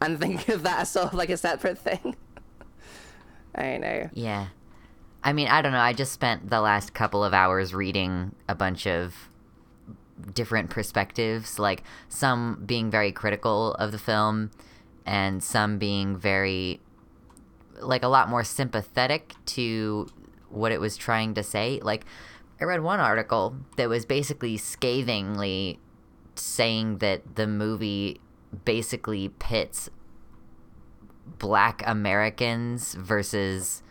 and 0.00 0.18
think 0.20 0.48
of 0.48 0.62
that 0.62 0.80
as 0.80 0.90
sort 0.90 1.06
of 1.06 1.14
like 1.14 1.30
a 1.30 1.36
separate 1.36 1.78
thing. 1.78 2.16
I 3.54 3.76
know. 3.76 4.10
Yeah. 4.14 4.46
I 5.24 5.32
mean, 5.32 5.48
I 5.48 5.62
don't 5.62 5.72
know. 5.72 5.78
I 5.78 5.92
just 5.92 6.12
spent 6.12 6.50
the 6.50 6.60
last 6.60 6.94
couple 6.94 7.24
of 7.24 7.32
hours 7.32 7.74
reading 7.74 8.34
a 8.48 8.54
bunch 8.54 8.86
of 8.86 9.14
different 10.34 10.70
perspectives, 10.70 11.58
like 11.58 11.82
some 12.08 12.62
being 12.66 12.90
very 12.90 13.12
critical 13.12 13.74
of 13.74 13.92
the 13.92 13.98
film 13.98 14.50
and 15.06 15.42
some 15.42 15.78
being 15.78 16.16
very 16.16 16.80
like 17.80 18.02
a 18.02 18.08
lot 18.08 18.28
more 18.28 18.44
sympathetic 18.44 19.34
to 19.44 20.06
what 20.48 20.72
it 20.72 20.80
was 20.80 20.96
trying 20.96 21.34
to 21.34 21.42
say. 21.42 21.80
Like 21.82 22.04
I 22.60 22.64
read 22.64 22.82
one 22.82 23.00
article 23.00 23.56
that 23.76 23.88
was 23.88 24.04
basically 24.04 24.56
scathingly 24.56 25.78
saying 26.34 26.98
that 26.98 27.36
the 27.36 27.46
movie 27.46 28.20
basically 28.64 29.28
pits 29.28 29.88
black 31.38 31.82
Americans 31.86 32.94
versus 32.94 33.82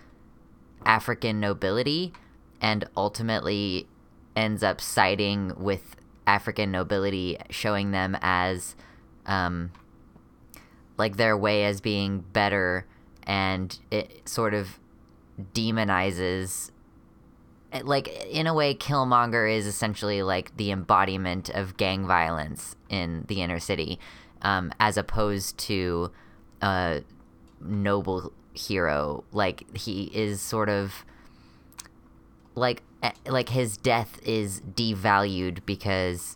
African 0.85 1.39
nobility 1.39 2.13
and 2.61 2.87
ultimately 2.95 3.87
ends 4.35 4.63
up 4.63 4.79
siding 4.79 5.53
with 5.57 5.95
African 6.27 6.71
nobility, 6.71 7.37
showing 7.49 7.91
them 7.91 8.17
as 8.21 8.75
um, 9.25 9.71
like 10.97 11.17
their 11.17 11.37
way 11.37 11.65
as 11.65 11.81
being 11.81 12.19
better, 12.19 12.85
and 13.23 13.77
it 13.89 14.27
sort 14.27 14.53
of 14.53 14.79
demonizes. 15.53 16.71
Like 17.83 18.07
in 18.25 18.47
a 18.47 18.53
way, 18.53 18.75
Killmonger 18.75 19.51
is 19.51 19.65
essentially 19.65 20.23
like 20.23 20.55
the 20.57 20.71
embodiment 20.71 21.49
of 21.49 21.77
gang 21.77 22.05
violence 22.05 22.75
in 22.89 23.25
the 23.27 23.41
inner 23.41 23.59
city, 23.59 23.99
um, 24.41 24.71
as 24.79 24.97
opposed 24.97 25.57
to 25.59 26.11
a 26.61 27.01
noble 27.59 28.33
hero. 28.53 29.23
Like 29.31 29.77
he 29.77 30.03
is 30.13 30.41
sort 30.41 30.69
of 30.69 31.05
like 32.55 32.83
eh, 33.01 33.11
like 33.27 33.49
his 33.49 33.77
death 33.77 34.19
is 34.23 34.61
devalued 34.61 35.59
because 35.65 36.35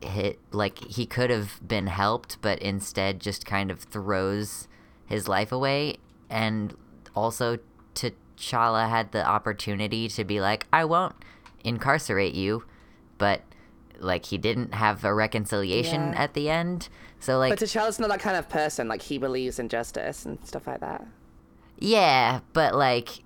hit 0.00 0.38
like 0.52 0.78
he 0.78 1.06
could 1.06 1.28
have 1.30 1.60
been 1.66 1.88
helped 1.88 2.38
but 2.40 2.58
instead 2.60 3.18
just 3.20 3.44
kind 3.44 3.68
of 3.70 3.80
throws 3.80 4.68
his 5.06 5.26
life 5.26 5.50
away 5.50 5.96
and 6.30 6.76
also 7.16 7.58
T'Challa 7.94 8.88
had 8.88 9.10
the 9.10 9.26
opportunity 9.26 10.08
to 10.08 10.24
be 10.24 10.40
like 10.40 10.66
I 10.72 10.84
won't 10.84 11.16
incarcerate 11.64 12.34
you 12.34 12.64
but 13.16 13.42
like 13.98 14.26
he 14.26 14.38
didn't 14.38 14.74
have 14.74 15.04
a 15.04 15.12
reconciliation 15.12 16.12
Yeah. 16.12 16.22
at 16.22 16.34
the 16.34 16.48
end 16.48 16.88
so 17.18 17.38
like 17.38 17.50
But 17.50 17.58
T'Challa's 17.58 17.98
not 17.98 18.08
that 18.10 18.20
kind 18.20 18.36
of 18.36 18.48
person. 18.48 18.86
Like 18.86 19.02
he 19.02 19.18
believes 19.18 19.58
in 19.58 19.68
justice 19.68 20.24
and 20.24 20.38
stuff 20.46 20.68
like 20.68 20.78
that. 20.80 21.04
Yeah, 21.78 22.40
but 22.52 22.74
like 22.74 23.22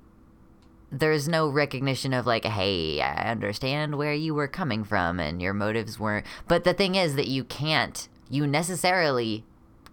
there's 0.90 1.26
no 1.26 1.48
recognition 1.48 2.12
of 2.12 2.26
like, 2.26 2.44
hey, 2.44 3.00
I 3.00 3.30
understand 3.30 3.96
where 3.96 4.12
you 4.12 4.34
were 4.34 4.46
coming 4.46 4.84
from 4.84 5.18
and 5.18 5.40
your 5.40 5.54
motives 5.54 5.98
weren't. 5.98 6.26
But 6.46 6.64
the 6.64 6.74
thing 6.74 6.94
is 6.96 7.16
that 7.16 7.28
you 7.28 7.44
can't, 7.44 8.08
you 8.28 8.46
necessarily 8.46 9.44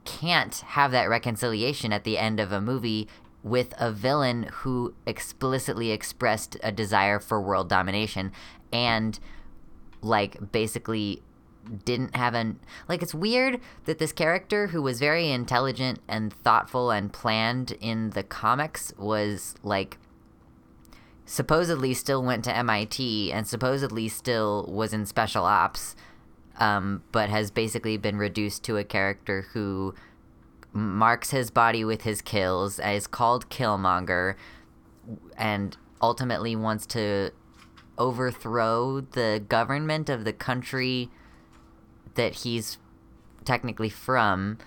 can't 0.04 0.56
have 0.56 0.92
that 0.92 1.10
reconciliation 1.10 1.94
at 1.94 2.04
the 2.04 2.18
end 2.18 2.40
of 2.42 2.52
a 2.52 2.60
movie 2.60 3.08
with 3.44 3.74
a 3.78 3.92
villain 3.94 4.50
who 4.52 4.94
explicitly 5.06 5.92
expressed 5.92 6.58
a 6.62 6.72
desire 6.72 7.20
for 7.20 7.42
world 7.42 7.70
domination 7.70 8.34
and 8.74 9.20
like 10.02 10.52
basically 10.52 11.22
didn't 11.86 12.16
have 12.16 12.34
an 12.34 12.60
like 12.88 13.02
it's 13.02 13.14
weird 13.14 13.60
that 13.86 14.00
this 14.00 14.12
character 14.12 14.68
who 14.68 14.82
was 14.82 15.00
very 15.00 15.32
intelligent 15.32 16.00
and 16.08 16.34
thoughtful 16.34 16.92
and 16.92 17.14
planned 17.14 17.74
in 17.80 18.12
the 18.12 18.24
comics 18.24 18.94
was 18.98 19.56
like 19.64 19.98
supposedly 21.26 21.94
still 21.94 22.24
went 22.24 22.44
to 22.44 22.56
MIT 22.56 23.32
and 23.32 23.48
supposedly 23.48 24.08
still 24.08 24.66
was 24.68 24.94
in 24.94 25.06
special 25.06 25.46
ops 25.46 25.96
um, 26.58 27.04
but 27.12 27.30
has 27.30 27.52
basically 27.52 27.98
been 27.98 28.18
reduced 28.18 28.64
to 28.64 28.78
a 28.78 28.84
character 28.84 29.46
who 29.54 29.94
marks 30.74 31.32
his 31.32 31.50
body 31.52 31.84
with 31.84 32.02
his 32.02 32.22
kills 32.22 32.80
is 32.80 33.08
called 33.08 33.50
Killmonger 33.50 34.36
and 35.38 35.78
ultimately 36.02 36.56
wants 36.56 36.86
to 36.88 37.32
overthrow 37.98 39.02
the 39.02 39.44
government 39.50 40.10
of 40.10 40.24
the 40.24 40.34
country 40.34 41.10
that 42.20 42.36
he's 42.36 42.78
technically 43.46 43.90
from 43.90 44.58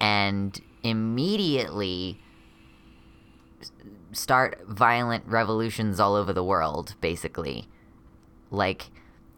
and 0.00 0.60
immediately 0.84 2.20
start 4.12 4.60
violent 4.68 5.26
revolutions 5.26 5.98
all 5.98 6.14
over 6.14 6.32
the 6.32 6.44
world 6.44 6.94
basically. 7.00 7.66
Like 8.52 8.86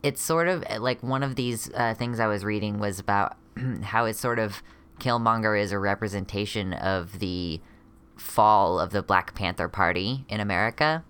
it's 0.03 0.21
sort 0.21 0.47
of 0.47 0.63
like 0.79 1.03
one 1.03 1.23
of 1.23 1.37
these 1.37 1.71
uh, 1.75 1.95
things 1.95 2.21
i 2.21 2.27
was 2.27 2.45
reading 2.45 2.79
was 2.79 2.99
about 2.99 3.37
how 3.83 4.05
it's 4.05 4.21
sort 4.21 4.39
of 4.39 4.63
killmonger 5.01 5.61
is 5.61 5.73
a 5.73 5.79
representation 5.79 6.73
of 6.73 7.19
the 7.19 7.61
fall 8.17 8.79
of 8.79 8.91
the 8.91 9.03
black 9.03 9.35
panther 9.35 9.69
party 9.69 10.25
in 10.29 10.41
america 10.41 11.05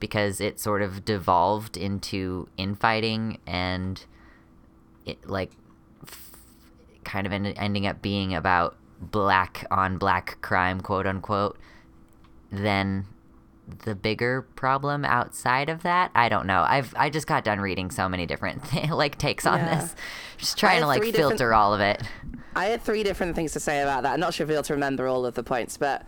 because 0.00 0.40
it 0.40 0.58
sort 0.58 0.82
of 0.82 1.04
devolved 1.04 1.76
into 1.76 2.48
infighting 2.56 3.38
and 3.46 4.06
it 5.06 5.28
like 5.28 5.52
kind 7.04 7.26
of 7.26 7.32
en- 7.32 7.46
ending 7.46 7.86
up 7.86 8.00
being 8.02 8.34
about 8.34 8.76
black 9.00 9.66
on 9.70 9.98
black 9.98 10.38
crime 10.42 10.80
quote 10.80 11.06
unquote 11.06 11.58
then 12.52 13.04
the 13.84 13.94
bigger 13.94 14.42
problem 14.42 15.04
outside 15.04 15.68
of 15.68 15.82
that? 15.84 16.10
I 16.14 16.28
don't 16.28 16.46
know. 16.46 16.64
I've 16.68 16.92
i 16.96 17.08
just 17.08 17.26
got 17.26 17.44
done 17.44 17.60
reading 17.60 17.90
so 17.90 18.08
many 18.08 18.26
different 18.26 18.62
like 18.90 19.16
takes 19.18 19.46
on 19.46 19.58
Yeah. 19.60 19.80
this. 19.80 19.94
Just 20.36 20.58
trying 20.58 20.80
to 20.80 20.86
like 20.86 21.00
different- 21.02 21.16
filter 21.30 21.54
all 21.54 21.72
of 21.72 21.80
it. 21.80 22.02
I 22.54 22.66
had 22.66 22.82
three 22.82 23.02
different 23.02 23.34
things 23.34 23.52
to 23.52 23.60
say 23.60 23.80
about 23.80 24.02
that. 24.02 24.12
I'm 24.14 24.20
not 24.20 24.34
sure 24.34 24.44
if 24.44 24.48
you'll 24.50 24.58
able 24.58 24.64
to 24.64 24.74
remember 24.74 25.06
all 25.08 25.24
of 25.24 25.34
the 25.34 25.42
points, 25.42 25.76
but 25.78 26.04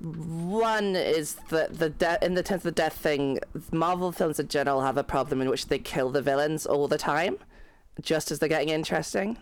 one 0.00 0.94
is 0.96 1.34
that 1.50 1.78
the 1.78 1.90
de- 1.90 2.18
in 2.24 2.34
the 2.34 2.42
terms 2.42 2.60
of 2.60 2.62
the 2.62 2.70
death 2.72 2.94
thing, 2.94 3.40
Marvel 3.72 4.12
films 4.12 4.38
in 4.38 4.48
general 4.48 4.82
have 4.82 4.96
a 4.96 5.04
problem 5.04 5.40
in 5.42 5.50
which 5.50 5.66
they 5.66 5.78
kill 5.78 6.10
the 6.10 6.22
villains 6.22 6.64
all 6.64 6.86
the 6.88 6.96
time, 6.96 7.36
just 8.00 8.30
as 8.30 8.38
they're 8.38 8.48
getting 8.48 8.68
interesting. 8.70 9.38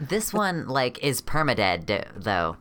this 0.00 0.32
one 0.32 0.66
like 0.68 1.02
is 1.02 1.20
permadead 1.20 1.86
though 2.16 2.56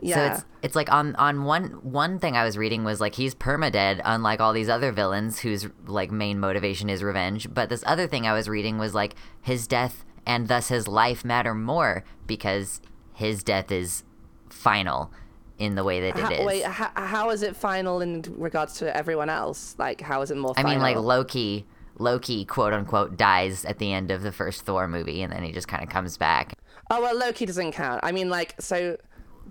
Yeah. 0.00 0.14
So 0.14 0.34
it's 0.34 0.44
it's 0.62 0.76
like 0.76 0.90
on 0.92 1.14
on 1.16 1.44
one 1.44 1.66
one 1.82 2.18
thing 2.18 2.36
I 2.36 2.44
was 2.44 2.56
reading 2.56 2.84
was 2.84 3.00
like 3.00 3.14
he's 3.14 3.34
permadead, 3.34 4.00
unlike 4.04 4.40
all 4.40 4.52
these 4.52 4.68
other 4.68 4.92
villains 4.92 5.40
whose 5.40 5.68
like 5.86 6.10
main 6.10 6.40
motivation 6.40 6.88
is 6.88 7.02
revenge. 7.02 7.52
But 7.52 7.68
this 7.68 7.84
other 7.86 8.06
thing 8.06 8.26
I 8.26 8.32
was 8.32 8.48
reading 8.48 8.78
was 8.78 8.94
like 8.94 9.14
his 9.40 9.66
death 9.66 10.04
and 10.26 10.48
thus 10.48 10.68
his 10.68 10.88
life 10.88 11.24
matter 11.24 11.54
more 11.54 12.04
because 12.26 12.80
his 13.12 13.42
death 13.44 13.70
is 13.70 14.04
final 14.48 15.12
in 15.58 15.74
the 15.74 15.84
way 15.84 16.00
that 16.00 16.16
it 16.16 16.22
How, 16.22 16.30
is. 16.30 16.46
wait, 16.46 16.64
how, 16.64 16.90
how 16.94 17.30
is 17.30 17.42
it 17.42 17.54
final 17.56 18.00
in 18.00 18.24
regards 18.36 18.74
to 18.78 18.96
everyone 18.96 19.28
else? 19.28 19.76
Like, 19.78 20.00
how 20.00 20.22
is 20.22 20.30
it 20.30 20.36
more 20.36 20.54
I 20.56 20.62
mean, 20.64 20.80
like 20.80 20.96
Loki, 20.96 21.66
Loki 21.98 22.44
quote 22.44 22.72
unquote 22.72 23.16
dies 23.16 23.64
at 23.64 23.78
the 23.78 23.92
end 23.92 24.10
of 24.10 24.22
the 24.22 24.32
first 24.32 24.62
Thor 24.64 24.88
movie, 24.88 25.22
and 25.22 25.32
then 25.32 25.42
he 25.42 25.52
just 25.52 25.68
kind 25.68 25.82
of 25.82 25.88
comes 25.88 26.16
back. 26.16 26.54
Oh 26.90 27.00
well, 27.00 27.16
Loki 27.16 27.46
doesn't 27.46 27.72
count. 27.72 28.00
I 28.02 28.12
mean, 28.12 28.28
like 28.30 28.54
so, 28.60 28.96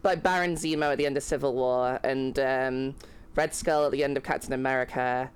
like 0.03 0.21
Baron 0.23 0.55
Zemo 0.55 0.91
at 0.91 0.97
the 0.97 1.05
end 1.05 1.17
of 1.17 1.23
Civil 1.23 1.53
War 1.53 1.99
and 2.03 2.37
um, 2.39 2.95
Red 3.35 3.53
Skull 3.53 3.85
at 3.85 3.91
the 3.91 4.03
end 4.03 4.17
of 4.17 4.23
Captain 4.23 4.53
America, 4.53 5.29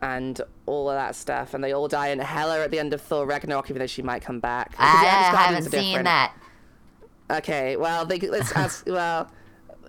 and 0.00 0.40
all 0.66 0.88
of 0.90 0.96
that 0.96 1.14
stuff, 1.14 1.54
and 1.54 1.62
they 1.62 1.72
all 1.72 1.88
die, 1.88 2.08
and 2.08 2.20
Hela 2.22 2.60
at 2.64 2.70
the 2.70 2.78
end 2.78 2.92
of 2.94 3.00
Thor 3.00 3.26
Ragnarok, 3.26 3.68
even 3.70 3.80
though 3.80 3.86
she 3.86 4.02
might 4.02 4.22
come 4.22 4.40
back. 4.40 4.74
I 4.78 5.04
Asgardians 5.04 5.36
haven't 5.36 5.62
seen 5.70 5.82
different. 5.90 6.04
that. 6.06 6.34
Okay, 7.30 7.76
well, 7.76 8.04
they, 8.06 8.18
let's 8.18 8.52
ask. 8.56 8.86
well, 8.86 9.30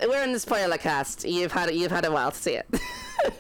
we're 0.02 0.24
in 0.24 0.34
the 0.34 0.40
spoiler 0.40 0.78
cast. 0.78 1.24
You've 1.28 1.52
had 1.52 1.74
you've 1.74 1.92
had 1.92 2.06
a 2.06 2.12
while 2.12 2.32
to 2.32 2.38
see 2.38 2.56
it. 2.56 2.68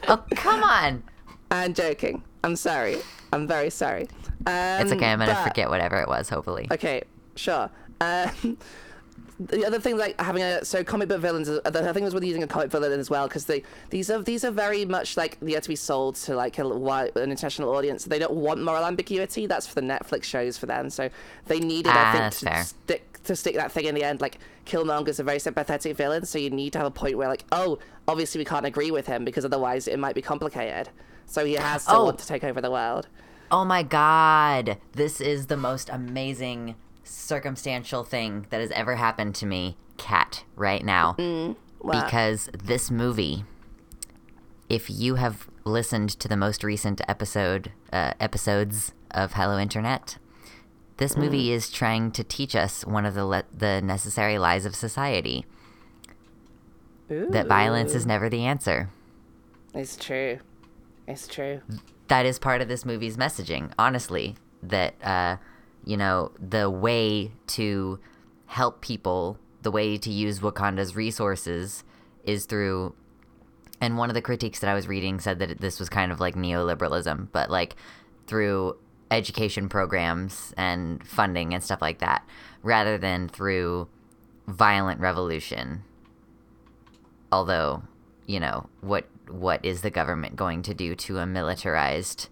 Oh 0.07 0.23
come 0.35 0.63
on! 0.63 1.03
I'm 1.53 1.73
joking. 1.73 2.23
I'm 2.43 2.55
sorry. 2.55 2.97
I'm 3.31 3.47
very 3.47 3.69
sorry. 3.69 4.07
Um, 4.45 4.81
It's 4.81 4.91
okay. 4.91 5.05
I'm 5.11 5.19
gonna 5.19 5.33
but- 5.33 5.47
forget 5.47 5.69
whatever 5.69 5.97
it 6.01 6.07
was. 6.07 6.27
Hopefully. 6.29 6.67
Okay, 6.71 7.03
sure. 7.35 7.69
Um, 8.01 8.57
the 9.39 9.65
other 9.65 9.79
thing, 9.79 9.97
like 9.97 10.19
having 10.19 10.41
a 10.43 10.65
so 10.65 10.83
comic 10.83 11.07
book 11.09 11.21
villains, 11.21 11.47
uh, 11.49 11.61
the 11.63 11.93
thing 11.93 12.03
was 12.03 12.13
with 12.13 12.23
using 12.23 12.43
a 12.43 12.47
comic 12.47 12.71
villain 12.71 12.99
as 12.99 13.09
well, 13.09 13.27
because 13.27 13.45
they 13.45 13.63
these 13.91 14.09
are 14.09 14.21
these 14.21 14.43
are 14.43 14.51
very 14.51 14.83
much 14.83 15.15
like 15.15 15.39
they 15.41 15.53
have 15.53 15.63
to 15.63 15.69
be 15.69 15.75
sold 15.75 16.15
to 16.15 16.35
like 16.35 16.57
a 16.59 16.67
wide, 16.67 17.15
an 17.15 17.31
international 17.31 17.69
audience. 17.75 18.05
They 18.05 18.19
don't 18.19 18.33
want 18.33 18.61
moral 18.61 18.83
ambiguity. 18.85 19.45
That's 19.45 19.67
for 19.67 19.75
the 19.75 19.81
Netflix 19.81 20.23
shows 20.25 20.57
for 20.57 20.65
them. 20.65 20.89
So 20.89 21.09
they 21.45 21.59
needed, 21.59 21.91
Ah, 21.95 22.09
I 22.09 22.17
think, 22.29 22.33
to 22.39 22.45
fair. 22.45 22.63
stick 22.63 23.12
to 23.25 23.35
stick 23.35 23.55
that 23.55 23.71
thing 23.71 23.85
in 23.85 23.95
the 23.95 24.03
end. 24.03 24.21
Like 24.21 24.37
Killmonger's 24.65 25.19
a 25.19 25.23
very 25.23 25.39
sympathetic 25.39 25.95
villain, 25.97 26.25
so 26.25 26.37
you 26.37 26.49
need 26.49 26.73
to 26.73 26.79
have 26.79 26.87
a 26.87 26.91
point 26.91 27.17
where 27.17 27.27
like, 27.29 27.45
oh, 27.51 27.79
obviously 28.07 28.39
we 28.39 28.45
can't 28.45 28.65
agree 28.65 28.91
with 28.91 29.07
him 29.07 29.23
because 29.25 29.45
otherwise 29.45 29.87
it 29.87 29.97
might 29.99 30.15
be 30.15 30.21
complicated. 30.21 30.89
so 31.25 31.45
he 31.45 31.53
has 31.53 31.85
to 31.85 31.93
Oh. 31.93 32.03
want 32.05 32.19
to 32.19 32.27
take 32.27 32.43
over 32.43 32.59
the 32.59 32.69
world. 32.71 33.07
Oh 33.49 33.63
my 33.63 33.81
god. 33.83 34.77
This 34.91 35.21
is 35.21 35.47
the 35.47 35.55
most 35.57 35.89
amazing 35.89 36.75
circumstantial 37.03 38.03
thing 38.03 38.45
that 38.49 38.59
has 38.59 38.71
ever 38.71 38.95
happened 38.95 39.35
to 39.35 39.45
me, 39.45 39.77
Kat, 39.97 40.43
right 40.55 40.83
now. 40.83 41.15
Wow. 41.17 41.55
Because 42.03 42.49
this 42.53 42.91
movie, 42.91 43.45
if 44.69 44.89
you 44.89 45.15
have 45.15 45.47
listened 45.63 46.09
to 46.09 46.27
the 46.27 46.37
most 46.37 46.63
recent 46.63 46.99
episode 47.07 47.71
uh, 47.91 48.13
episodes 48.19 48.91
of 49.11 49.33
Hello 49.33 49.57
Internet, 49.57 50.17
this 50.97 51.17
movie 51.17 51.51
is 51.51 51.69
trying 51.69 52.11
to 52.11 52.23
teach 52.23 52.55
us 52.55 52.85
one 52.85 53.05
of 53.05 53.13
the 53.13 53.25
le- 53.25 53.43
the 53.55 53.81
necessary 53.81 54.37
lies 54.37 54.65
of 54.65 54.75
society 54.75 55.45
that 57.09 57.47
violence 57.47 57.93
is 57.93 58.05
never 58.05 58.29
the 58.29 58.43
answer. 58.45 58.89
It's 59.73 59.95
true. 59.95 60.39
It's 61.07 61.27
true. 61.27 61.61
that 62.07 62.25
is 62.25 62.39
part 62.39 62.61
of 62.61 62.67
this 62.67 62.85
movie's 62.85 63.17
messaging 63.17 63.71
honestly 63.77 64.35
that 64.61 64.93
uh 65.03 65.35
you 65.83 65.97
know 65.97 66.31
the 66.39 66.69
way 66.69 67.31
to 67.47 67.99
help 68.45 68.81
people 68.81 69.37
the 69.63 69.71
way 69.71 69.97
to 69.97 70.09
use 70.09 70.39
wakanda's 70.39 70.95
resources 70.95 71.83
is 72.23 72.45
through 72.45 72.93
and 73.81 73.97
one 73.97 74.09
of 74.09 74.13
the 74.13 74.21
critiques 74.21 74.59
that 74.59 74.69
i 74.69 74.73
was 74.73 74.87
reading 74.87 75.19
said 75.19 75.39
that 75.39 75.59
this 75.59 75.77
was 75.79 75.89
kind 75.89 76.11
of 76.11 76.19
like 76.21 76.35
neoliberalism 76.35 77.27
but 77.33 77.49
like 77.49 77.75
through 78.27 78.77
education 79.13 79.69
programs 79.69 80.53
and 80.57 81.05
funding 81.07 81.53
and 81.53 81.63
stuff 81.63 81.81
like 81.81 81.99
that 81.99 82.27
rather 82.63 82.97
than 82.97 83.29
through 83.29 83.87
violent 84.47 84.99
revolution 84.99 85.83
although 87.31 87.83
you 88.25 88.39
know 88.39 88.67
what 88.81 89.05
what 89.29 89.63
is 89.63 89.81
the 89.81 89.89
government 89.89 90.35
going 90.35 90.61
to 90.61 90.73
do 90.73 90.95
to 90.95 91.17
a 91.19 91.25
militarized 91.25 92.27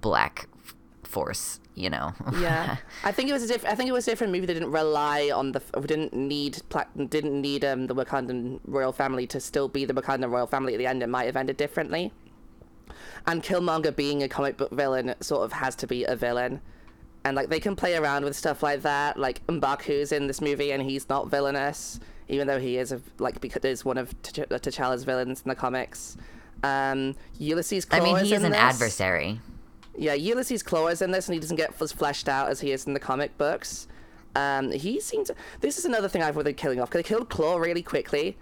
black 0.00 0.48
f- 0.64 0.74
force 1.04 1.60
you 1.74 1.88
know 1.90 2.12
Yeah, 2.40 2.76
I 3.04 3.12
think 3.12 3.28
it 3.30 3.32
was 3.32 3.42
a 3.44 3.46
diff- 3.48 3.64
I 3.64 3.74
think 3.74 3.88
it 3.88 3.92
was 3.92 4.06
a 4.08 4.10
different 4.10 4.32
movie 4.32 4.46
that 4.46 4.54
didn't 4.54 4.72
rely 4.72 5.30
on 5.32 5.52
the 5.52 5.60
f- 5.74 5.86
didn't 5.86 6.12
need 6.12 6.60
pla- 6.70 6.86
didn't 7.08 7.40
need 7.40 7.64
um 7.64 7.86
the 7.86 7.94
Wakandan 7.94 8.60
royal 8.66 8.92
family 8.92 9.26
to 9.28 9.38
still 9.40 9.68
be 9.68 9.84
the 9.84 9.94
Wakandan 9.94 10.30
royal 10.30 10.46
family 10.48 10.74
at 10.74 10.78
the 10.78 10.86
end. 10.86 11.02
It 11.02 11.08
might 11.08 11.24
have 11.26 11.36
ended 11.36 11.56
differently. 11.56 12.12
And 13.26 13.42
Killmonger 13.42 13.94
being 13.94 14.22
a 14.22 14.28
comic 14.28 14.56
book 14.56 14.70
villain 14.70 15.14
sort 15.20 15.44
of 15.44 15.52
has 15.52 15.74
to 15.76 15.86
be 15.86 16.04
a 16.04 16.16
villain. 16.16 16.60
And 17.24 17.36
like 17.36 17.48
they 17.48 17.60
can 17.60 17.76
play 17.76 17.96
around 17.96 18.24
with 18.24 18.36
stuff 18.36 18.62
like 18.62 18.82
that. 18.82 19.18
Like 19.18 19.46
M'Baku's 19.46 20.12
in 20.12 20.26
this 20.26 20.40
movie 20.40 20.72
and 20.72 20.82
he's 20.82 21.08
not 21.08 21.28
villainous, 21.28 22.00
even 22.28 22.46
though 22.46 22.60
he 22.60 22.78
is 22.78 22.92
a, 22.92 23.00
like 23.18 23.40
because 23.40 23.64
is 23.64 23.84
one 23.84 23.98
of 23.98 24.10
T'Ch- 24.22 24.48
T'Challa's 24.48 25.04
villains 25.04 25.42
in 25.44 25.48
the 25.48 25.54
comics. 25.54 26.16
Um, 26.62 27.14
Ulysses. 27.38 27.86
i 27.92 28.00
mean 28.00 28.16
he 28.16 28.32
in 28.32 28.38
is 28.38 28.44
an 28.44 28.50
this. 28.52 28.60
adversary 28.60 29.40
Yeah, 29.96 30.14
Ulysses 30.14 30.62
Klaue 30.62 30.90
is 30.92 31.02
in 31.02 31.10
this, 31.10 31.28
and 31.28 31.34
he 31.34 31.40
doesn't 31.40 31.56
get 31.56 31.80
as 31.80 31.92
fleshed 31.92 32.28
out 32.28 32.48
as 32.50 32.60
he 32.60 32.72
is 32.72 32.86
in 32.86 32.94
the 32.94 33.00
comic 33.00 33.36
books. 33.38 33.88
Um, 34.36 34.70
he 34.70 35.00
seems. 35.00 35.30
This 35.60 35.78
is 35.78 35.84
another 35.84 36.08
thing 36.08 36.22
I've 36.22 36.36
with 36.36 36.56
killing 36.56 36.80
off 36.80 36.88
because 36.88 37.02
they 37.02 37.08
killed 37.08 37.28
Klaue 37.28 37.60
really 37.60 37.82
quickly, 37.82 38.36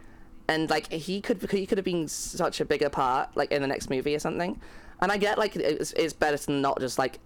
and 0.49 0.71
like 0.71 0.93
he 0.93 1.21
could 1.21 1.51
he 1.51 1.67
could 1.67 1.79
have 1.79 1.85
been 1.85 2.09
such 2.09 2.61
a 2.61 2.65
bigger 2.65 2.89
part 2.89 3.37
like 3.37 3.51
in 3.53 3.63
the 3.63 3.69
next 3.69 3.91
movie 3.91 4.15
or 4.15 4.19
something. 4.19 4.61
And 5.01 5.13
I 5.13 5.17
get 5.19 5.39
like 5.39 5.57
it's, 5.57 5.93
it's 5.93 6.13
better 6.13 6.39
to 6.39 6.51
not 6.53 6.81
just 6.81 6.99
like. 6.99 7.19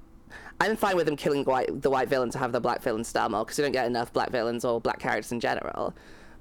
I'm 0.62 0.76
fine 0.76 0.94
with 0.94 1.06
them 1.06 1.16
killing 1.16 1.44
white, 1.44 1.80
the 1.80 1.88
white 1.88 2.08
villain 2.08 2.28
to 2.32 2.38
have 2.38 2.52
the 2.52 2.60
black 2.60 2.82
villain 2.82 3.02
star 3.02 3.30
more 3.30 3.44
because 3.44 3.58
you 3.58 3.64
don't 3.64 3.72
get 3.72 3.86
enough 3.86 4.12
black 4.12 4.28
villains 4.30 4.62
or 4.64 4.78
black 4.78 4.98
characters 4.98 5.32
in 5.32 5.40
general. 5.40 5.94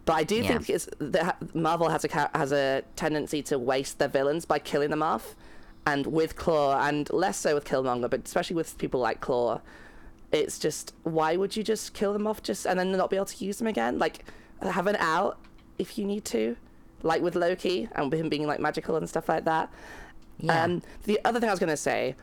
But 0.04 0.14
I 0.14 0.24
do 0.26 0.36
Yeah. 0.36 0.48
think 0.58 0.70
it's 0.70 0.90
that 1.00 1.56
Marvel 1.56 1.88
has 1.88 2.04
a 2.04 2.30
has 2.36 2.52
a 2.52 2.84
tendency 2.98 3.42
to 3.44 3.58
waste 3.58 3.98
their 3.98 4.10
villains 4.10 4.44
by 4.46 4.60
killing 4.60 4.90
them 4.90 5.02
off, 5.02 5.36
and 5.88 6.06
with 6.06 6.36
Klaue, 6.36 6.78
and 6.88 7.10
less 7.14 7.38
so 7.38 7.56
with 7.56 7.64
Killmonger, 7.64 8.10
but 8.10 8.26
especially 8.26 8.58
with 8.58 8.78
people 8.78 9.00
like 9.00 9.22
Klaue, 9.22 9.62
it's 10.34 10.60
just 10.60 10.94
why 11.04 11.38
would 11.38 11.56
you 11.56 11.64
just 11.64 11.94
kill 11.94 12.12
them 12.12 12.28
off 12.28 12.44
just 12.44 12.66
and 12.68 12.78
then 12.78 12.92
not 12.92 13.10
be 13.10 13.16
able 13.16 13.26
to 13.28 13.46
use 13.46 13.58
them 13.58 13.68
again? 13.68 13.98
Like 14.00 14.26
have 14.62 14.88
an 14.88 14.98
out 14.98 15.40
if 15.78 15.98
you 15.98 16.06
need 16.06 16.26
to, 16.26 16.58
like 17.04 17.22
with 17.22 17.36
Loki 17.36 17.88
and 17.94 18.12
with 18.12 18.20
him 18.20 18.30
being 18.30 18.46
like 18.46 18.60
magical 18.60 18.96
and 18.96 19.08
stuff 19.08 19.30
like 19.30 19.46
that. 19.46 19.72
yeah 20.40 20.64
Um, 20.64 20.82
the 21.04 21.20
other 21.26 21.40
thing 21.40 21.50
I 21.50 21.54
was 21.54 21.60
going 21.60 21.70
to 21.70 21.78
say, 21.78 22.16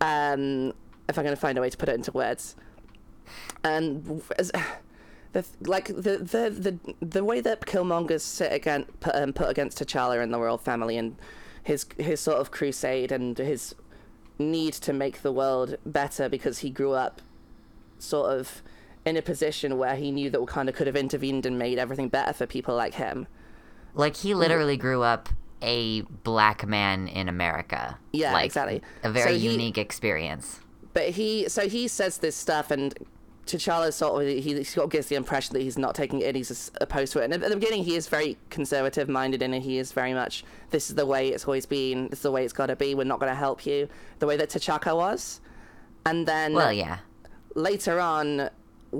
um, 0.00 0.72
if 1.08 1.18
I'm 1.18 1.24
going 1.24 1.36
to 1.36 1.40
find 1.40 1.58
a 1.58 1.60
way 1.60 1.70
to 1.70 1.76
put 1.76 1.88
it 1.88 1.94
into 1.94 2.12
words, 2.12 2.56
and 3.64 4.22
as, 4.38 4.52
the 5.32 5.44
like 5.60 5.88
the 5.88 6.18
the 6.18 6.50
the 6.50 6.94
the 7.04 7.24
way 7.24 7.40
that 7.40 7.66
Killmonger's 7.66 8.22
sit 8.22 8.52
against 8.52 9.00
put, 9.00 9.14
um, 9.14 9.32
put 9.32 9.48
against 9.50 9.78
T'Challa 9.78 10.22
and 10.22 10.32
the 10.32 10.38
royal 10.38 10.58
family 10.58 10.96
and 10.96 11.16
his 11.62 11.86
his 11.98 12.20
sort 12.20 12.38
of 12.38 12.50
crusade 12.50 13.12
and 13.12 13.36
his 13.36 13.74
need 14.38 14.72
to 14.74 14.92
make 14.92 15.22
the 15.22 15.32
world 15.32 15.76
better 15.84 16.28
because 16.28 16.58
he 16.58 16.70
grew 16.70 16.92
up 16.92 17.20
sort 17.98 18.30
of 18.30 18.62
in 19.04 19.16
a 19.16 19.22
position 19.22 19.78
where 19.78 19.96
he 19.96 20.10
knew 20.10 20.30
that 20.30 20.40
Wakanda 20.40 20.74
could 20.74 20.86
have 20.86 20.96
intervened 20.96 21.46
and 21.46 21.58
made 21.58 21.78
everything 21.78 22.08
better 22.08 22.32
for 22.32 22.46
people 22.46 22.74
like 22.74 22.94
him. 22.94 23.26
Like 23.96 24.16
he 24.16 24.34
literally 24.34 24.76
grew 24.76 25.02
up 25.02 25.28
a 25.62 26.02
black 26.22 26.66
man 26.66 27.08
in 27.08 27.28
america 27.28 27.98
Yeah, 28.12 28.32
like, 28.32 28.44
exactly. 28.46 28.82
a 29.02 29.10
very 29.10 29.32
So 29.32 29.38
he- 29.38 29.50
unique 29.52 29.78
experience 29.78 30.60
But 30.92 31.10
he, 31.10 31.48
so 31.48 31.68
he 31.68 31.88
says 31.88 32.18
this 32.18 32.34
stuff, 32.36 32.70
and 32.70 32.94
T'Challa 33.46 33.92
sort 33.92 34.22
of 34.22 34.28
he 34.28 34.64
sort 34.64 34.84
of 34.86 34.90
gives 34.90 35.06
the 35.08 35.14
impression 35.14 35.52
that 35.54 35.60
he's 35.62 35.76
not 35.78 35.94
taking 35.94 36.20
it, 36.20 36.34
he's 36.34 36.70
opposed 36.80 37.12
to 37.12 37.20
it. 37.20 37.24
And 37.26 37.34
at 37.34 37.48
the 37.50 37.54
beginning, 37.56 37.84
he 37.84 37.94
is 37.96 38.08
very 38.08 38.36
conservative 38.50 39.08
minded, 39.08 39.40
and 39.42 39.54
he 39.54 39.76
is 39.78 39.92
very 39.92 40.14
much 40.14 40.42
this 40.70 40.88
is 40.90 40.96
the 40.96 41.06
way 41.06 41.28
it's 41.28 41.44
always 41.44 41.64
been, 41.66 42.08
this 42.08 42.18
is 42.20 42.22
the 42.22 42.30
way 42.32 42.44
it's 42.44 42.52
got 42.54 42.66
to 42.66 42.76
be. 42.76 42.94
We're 42.94 43.04
not 43.04 43.20
going 43.20 43.30
to 43.30 43.36
help 43.36 43.64
you, 43.66 43.88
the 44.20 44.26
way 44.26 44.36
that 44.38 44.48
T'Chaka 44.50 44.96
was. 44.96 45.40
And 46.04 46.26
then 46.26 46.54
well 46.54 46.72
yeah 46.72 46.98
later 47.54 48.00
on, 48.00 48.50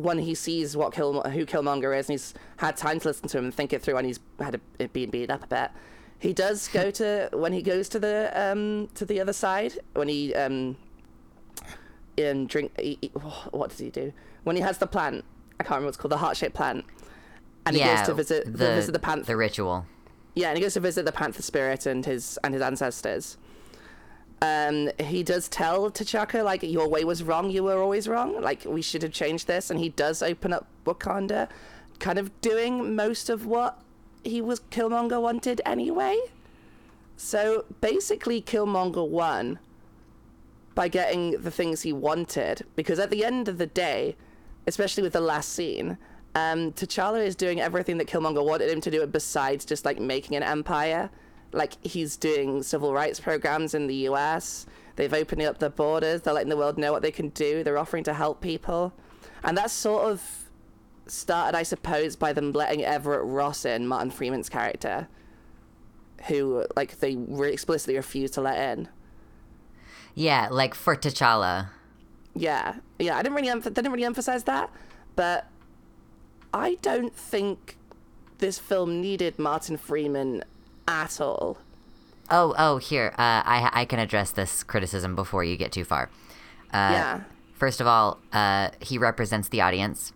when 0.03 0.19
he 0.19 0.35
sees 0.35 0.77
what 0.77 0.93
Kill, 0.93 1.23
who 1.23 1.47
Killmonger 1.47 1.99
is, 1.99 2.09
and 2.09 2.15
he's 2.15 2.35
had 2.59 2.77
time 2.77 3.01
to 3.01 3.09
listen 3.09 3.29
to 3.29 3.39
him 3.39 3.45
and 3.45 3.55
think 3.55 3.73
it 3.73 3.83
through, 3.83 3.97
and 3.97 4.07
he's 4.07 4.21
had 4.39 4.61
a, 4.79 4.89
been 4.89 5.11
beat 5.11 5.31
up 5.31 5.45
a 5.45 5.47
bit. 5.47 5.71
He 6.19 6.33
does 6.33 6.69
go 6.69 6.91
to 7.01 7.29
when 7.33 7.53
he 7.53 7.63
goes 7.63 7.89
to 7.91 7.99
the 7.99 8.31
um 8.35 8.89
to 8.95 9.05
the 9.05 9.21
other 9.21 9.33
side 9.33 9.79
when 9.95 10.09
he 10.09 10.35
um 10.35 10.77
um 12.19 12.47
drink 12.47 12.73
he, 12.81 12.99
he- 13.01 13.09
what 13.51 13.71
does 13.71 13.79
he 13.79 13.91
do 13.91 14.13
when 14.45 14.57
he 14.57 14.63
has 14.63 14.79
the 14.79 14.87
plant 14.87 15.25
I 15.61 15.65
can't 15.65 15.71
remember 15.73 15.87
what's 15.89 15.97
called 15.99 16.13
the 16.13 16.17
heart 16.17 16.37
shaped 16.37 16.55
plant 16.55 16.85
and 17.67 17.77
he 17.77 17.81
yeah 17.81 17.97
goes 17.97 18.07
to 18.07 18.15
visit 18.15 18.45
the, 18.47 18.51
the, 18.53 18.75
visit 18.75 18.93
the 18.93 18.99
panther 18.99 19.27
the 19.27 19.37
ritual 19.37 19.85
yeah, 20.35 20.49
and 20.49 20.59
he 20.59 20.63
goes 20.63 20.75
to 20.75 20.81
visit 20.81 21.07
the 21.07 21.13
Panther 21.13 21.41
Spirit 21.41 21.87
and 21.87 22.05
his 22.05 22.39
and 22.45 22.53
his 22.53 22.63
ancestors. 22.63 23.39
Um, 24.43 24.91
he 25.01 25.23
does 25.23 25.49
tell 25.49 25.91
T'Chaka 25.91 26.45
like 26.45 26.63
your 26.63 26.89
way 26.89 27.05
was 27.05 27.23
wrong, 27.23 27.51
you 27.51 27.65
were 27.65 27.81
always 27.81 28.07
wrong. 28.07 28.41
Like 28.41 28.65
we 28.65 28.83
should 28.83 29.03
have 29.03 29.13
changed 29.13 29.47
this, 29.47 29.71
and 29.71 29.81
he 29.81 29.89
does 29.89 30.23
open 30.23 30.53
up 30.53 30.67
Wakanda, 30.85 31.49
kind 31.99 32.19
of 32.19 32.39
doing 32.41 32.95
most 32.95 33.31
of 33.31 33.47
what 33.47 33.81
he 34.25 34.41
was 34.41 34.61
Killmonger 34.71 35.21
wanted 35.21 35.61
anyway. 35.65 36.19
So 37.17 37.65
basically, 37.81 38.43
Killmonger 38.43 39.09
won 39.09 39.59
by 40.75 40.89
getting 40.89 41.31
the 41.41 41.51
things 41.51 41.83
he 41.83 41.93
wanted 41.93 42.67
because 42.77 42.99
at 42.99 43.11
the 43.11 43.25
end 43.25 43.49
of 43.49 43.57
the 43.57 43.67
day, 43.67 44.17
especially 44.67 45.03
with 45.03 45.15
the 45.15 45.21
last 45.21 45.55
scene, 45.55 45.97
um, 46.35 46.73
T'Challa 46.73 47.25
is 47.25 47.35
doing 47.35 47.63
everything 47.63 47.97
that 47.97 48.07
Killmonger 48.07 48.45
wanted 48.45 48.69
him 48.69 48.83
to 48.83 48.91
do, 48.91 49.07
besides 49.07 49.65
just 49.65 49.87
like 49.87 49.99
making 49.99 50.37
an 50.37 50.43
empire. 50.43 51.09
Like 51.53 51.75
he's 51.85 52.17
doing 52.17 52.63
civil 52.63 52.93
rights 52.93 53.21
programs 53.21 53.75
in 53.75 53.87
the 53.87 53.95
U.S. 54.11 54.67
They've 54.97 55.13
opened 55.13 55.43
up 55.43 55.59
the 55.59 55.71
borders. 55.71 56.23
They're 56.23 56.35
letting 56.35 56.49
the 56.49 56.57
world 56.57 56.79
know 56.79 56.93
what 56.93 57.03
they 57.03 57.11
can 57.11 57.29
do. 57.31 57.63
They're 57.63 57.79
offering 57.79 58.05
to 58.05 58.15
help 58.15 58.41
people, 58.41 58.93
and 59.45 59.57
that's 59.57 59.73
sort 59.73 60.11
of 60.11 60.23
started, 61.07 61.57
I 61.57 61.63
suppose, 61.63 62.17
by 62.17 62.33
them 62.33 62.53
letting 62.53 62.83
Everett 62.85 63.25
Ross 63.25 63.65
in, 63.65 63.87
Martin 63.87 64.11
Freeman's 64.11 64.49
character, 64.49 65.07
who 66.29 66.65
like 66.75 66.99
they 67.01 67.17
re- 67.17 67.53
explicitly 67.53 67.97
refused 67.97 68.35
to 68.35 68.41
let 68.41 68.59
in. 68.79 68.89
yeah 70.15 70.49
like 70.51 70.75
for 70.75 70.97
t'challa 70.97 71.69
Yeah, 72.35 72.77
yeah. 72.99 73.17
I 73.19 73.23
didn't 73.23 73.37
really, 73.37 73.49
emph- 73.49 73.73
didn't 73.73 73.93
really 73.93 74.05
emphasize 74.05 74.45
that, 74.45 74.71
but 75.15 75.47
I 76.53 76.77
don't 76.83 77.15
think 77.15 77.77
this 78.39 78.59
film 78.59 79.01
needed 79.01 79.39
Martin 79.39 79.77
Freeman 79.77 80.43
at 80.89 81.21
all. 81.21 81.59
Oh, 82.31 82.55
oh, 82.59 82.79
here. 82.79 83.13
Uh, 83.19 83.43
I 83.45 83.71
I 83.73 83.85
can 83.85 83.99
address 83.99 84.31
this 84.33 84.63
criticism 84.63 85.15
before 85.15 85.45
you 85.45 85.57
get 85.57 85.73
too 85.73 85.85
far. 85.85 86.11
Uh, 86.73 86.91
yeah, 86.93 87.21
First 87.55 87.81
of 87.81 87.87
all, 87.87 88.19
uh, 88.33 88.71
he 88.81 88.99
represents 88.99 89.49
the 89.49 89.61
audience. 89.61 90.13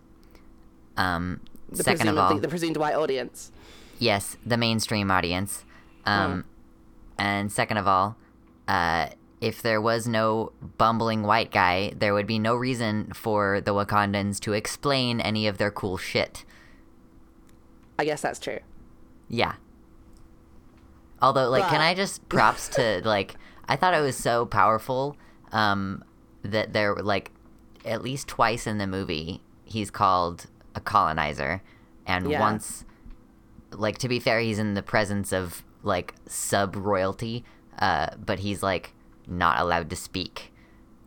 Um, 0.97 1.41
the 1.69 1.83
second 1.83 2.09
of 2.09 2.17
all, 2.17 2.37
the 2.37 2.47
presumed 2.49 2.77
white 2.77 2.95
audience. 2.95 3.51
yes, 3.97 4.35
the 4.45 4.57
mainstream 4.57 5.09
audience. 5.09 5.63
Um, 6.05 6.43
and 7.17 7.51
second 7.51 7.77
of 7.77 7.87
all, 7.87 8.17
uh, 8.67 9.07
if 9.39 9.61
there 9.61 9.79
was 9.81 10.07
no 10.07 10.51
bumbling 10.77 11.23
white 11.23 11.51
guy, 11.51 11.93
there 11.95 12.13
would 12.13 12.27
be 12.27 12.39
no 12.39 12.55
reason 12.55 13.11
for 13.13 13.61
the 13.61 13.71
Wakandans 13.73 14.39
to 14.41 14.53
explain 14.53 15.21
any 15.21 15.47
of 15.47 15.57
their 15.57 15.71
cool 15.71 15.97
shit. 15.97 16.43
I 17.97 18.05
guess 18.05 18.21
that's 18.21 18.39
true. 18.39 18.59
Yeah. 19.29 19.53
Although, 21.21 21.49
like, 21.49 21.67
can 21.69 21.81
I 21.81 21.93
just 21.93 22.27
props 22.29 22.67
to 22.69 23.01
like 23.05 23.35
I 23.67 23.75
thought 23.75 23.93
it 23.93 24.01
was 24.01 24.17
so 24.17 24.45
powerful 24.45 25.15
um, 25.51 26.03
that 26.43 26.73
there 26.73 26.93
were 26.95 27.03
like 27.03 27.31
at 27.85 28.01
least 28.01 28.27
twice 28.27 28.67
in 28.67 28.77
the 28.77 28.87
movie 28.87 29.41
he's 29.65 29.89
called 29.91 30.47
a 30.75 30.79
colonizer, 30.81 31.61
and 32.05 32.29
Yeah. 32.29 32.39
once, 32.39 32.85
like 33.71 33.97
to 33.99 34.09
be 34.09 34.19
fair, 34.19 34.39
he's 34.39 34.59
in 34.59 34.73
the 34.73 34.83
presence 34.83 35.31
of 35.31 35.63
like 35.83 36.13
sub 36.27 36.75
royalty, 36.75 37.43
uh, 37.79 38.07
but 38.23 38.39
he's 38.39 38.61
like 38.63 38.93
not 39.27 39.59
allowed 39.59 39.89
to 39.89 39.95
speak 39.95 40.51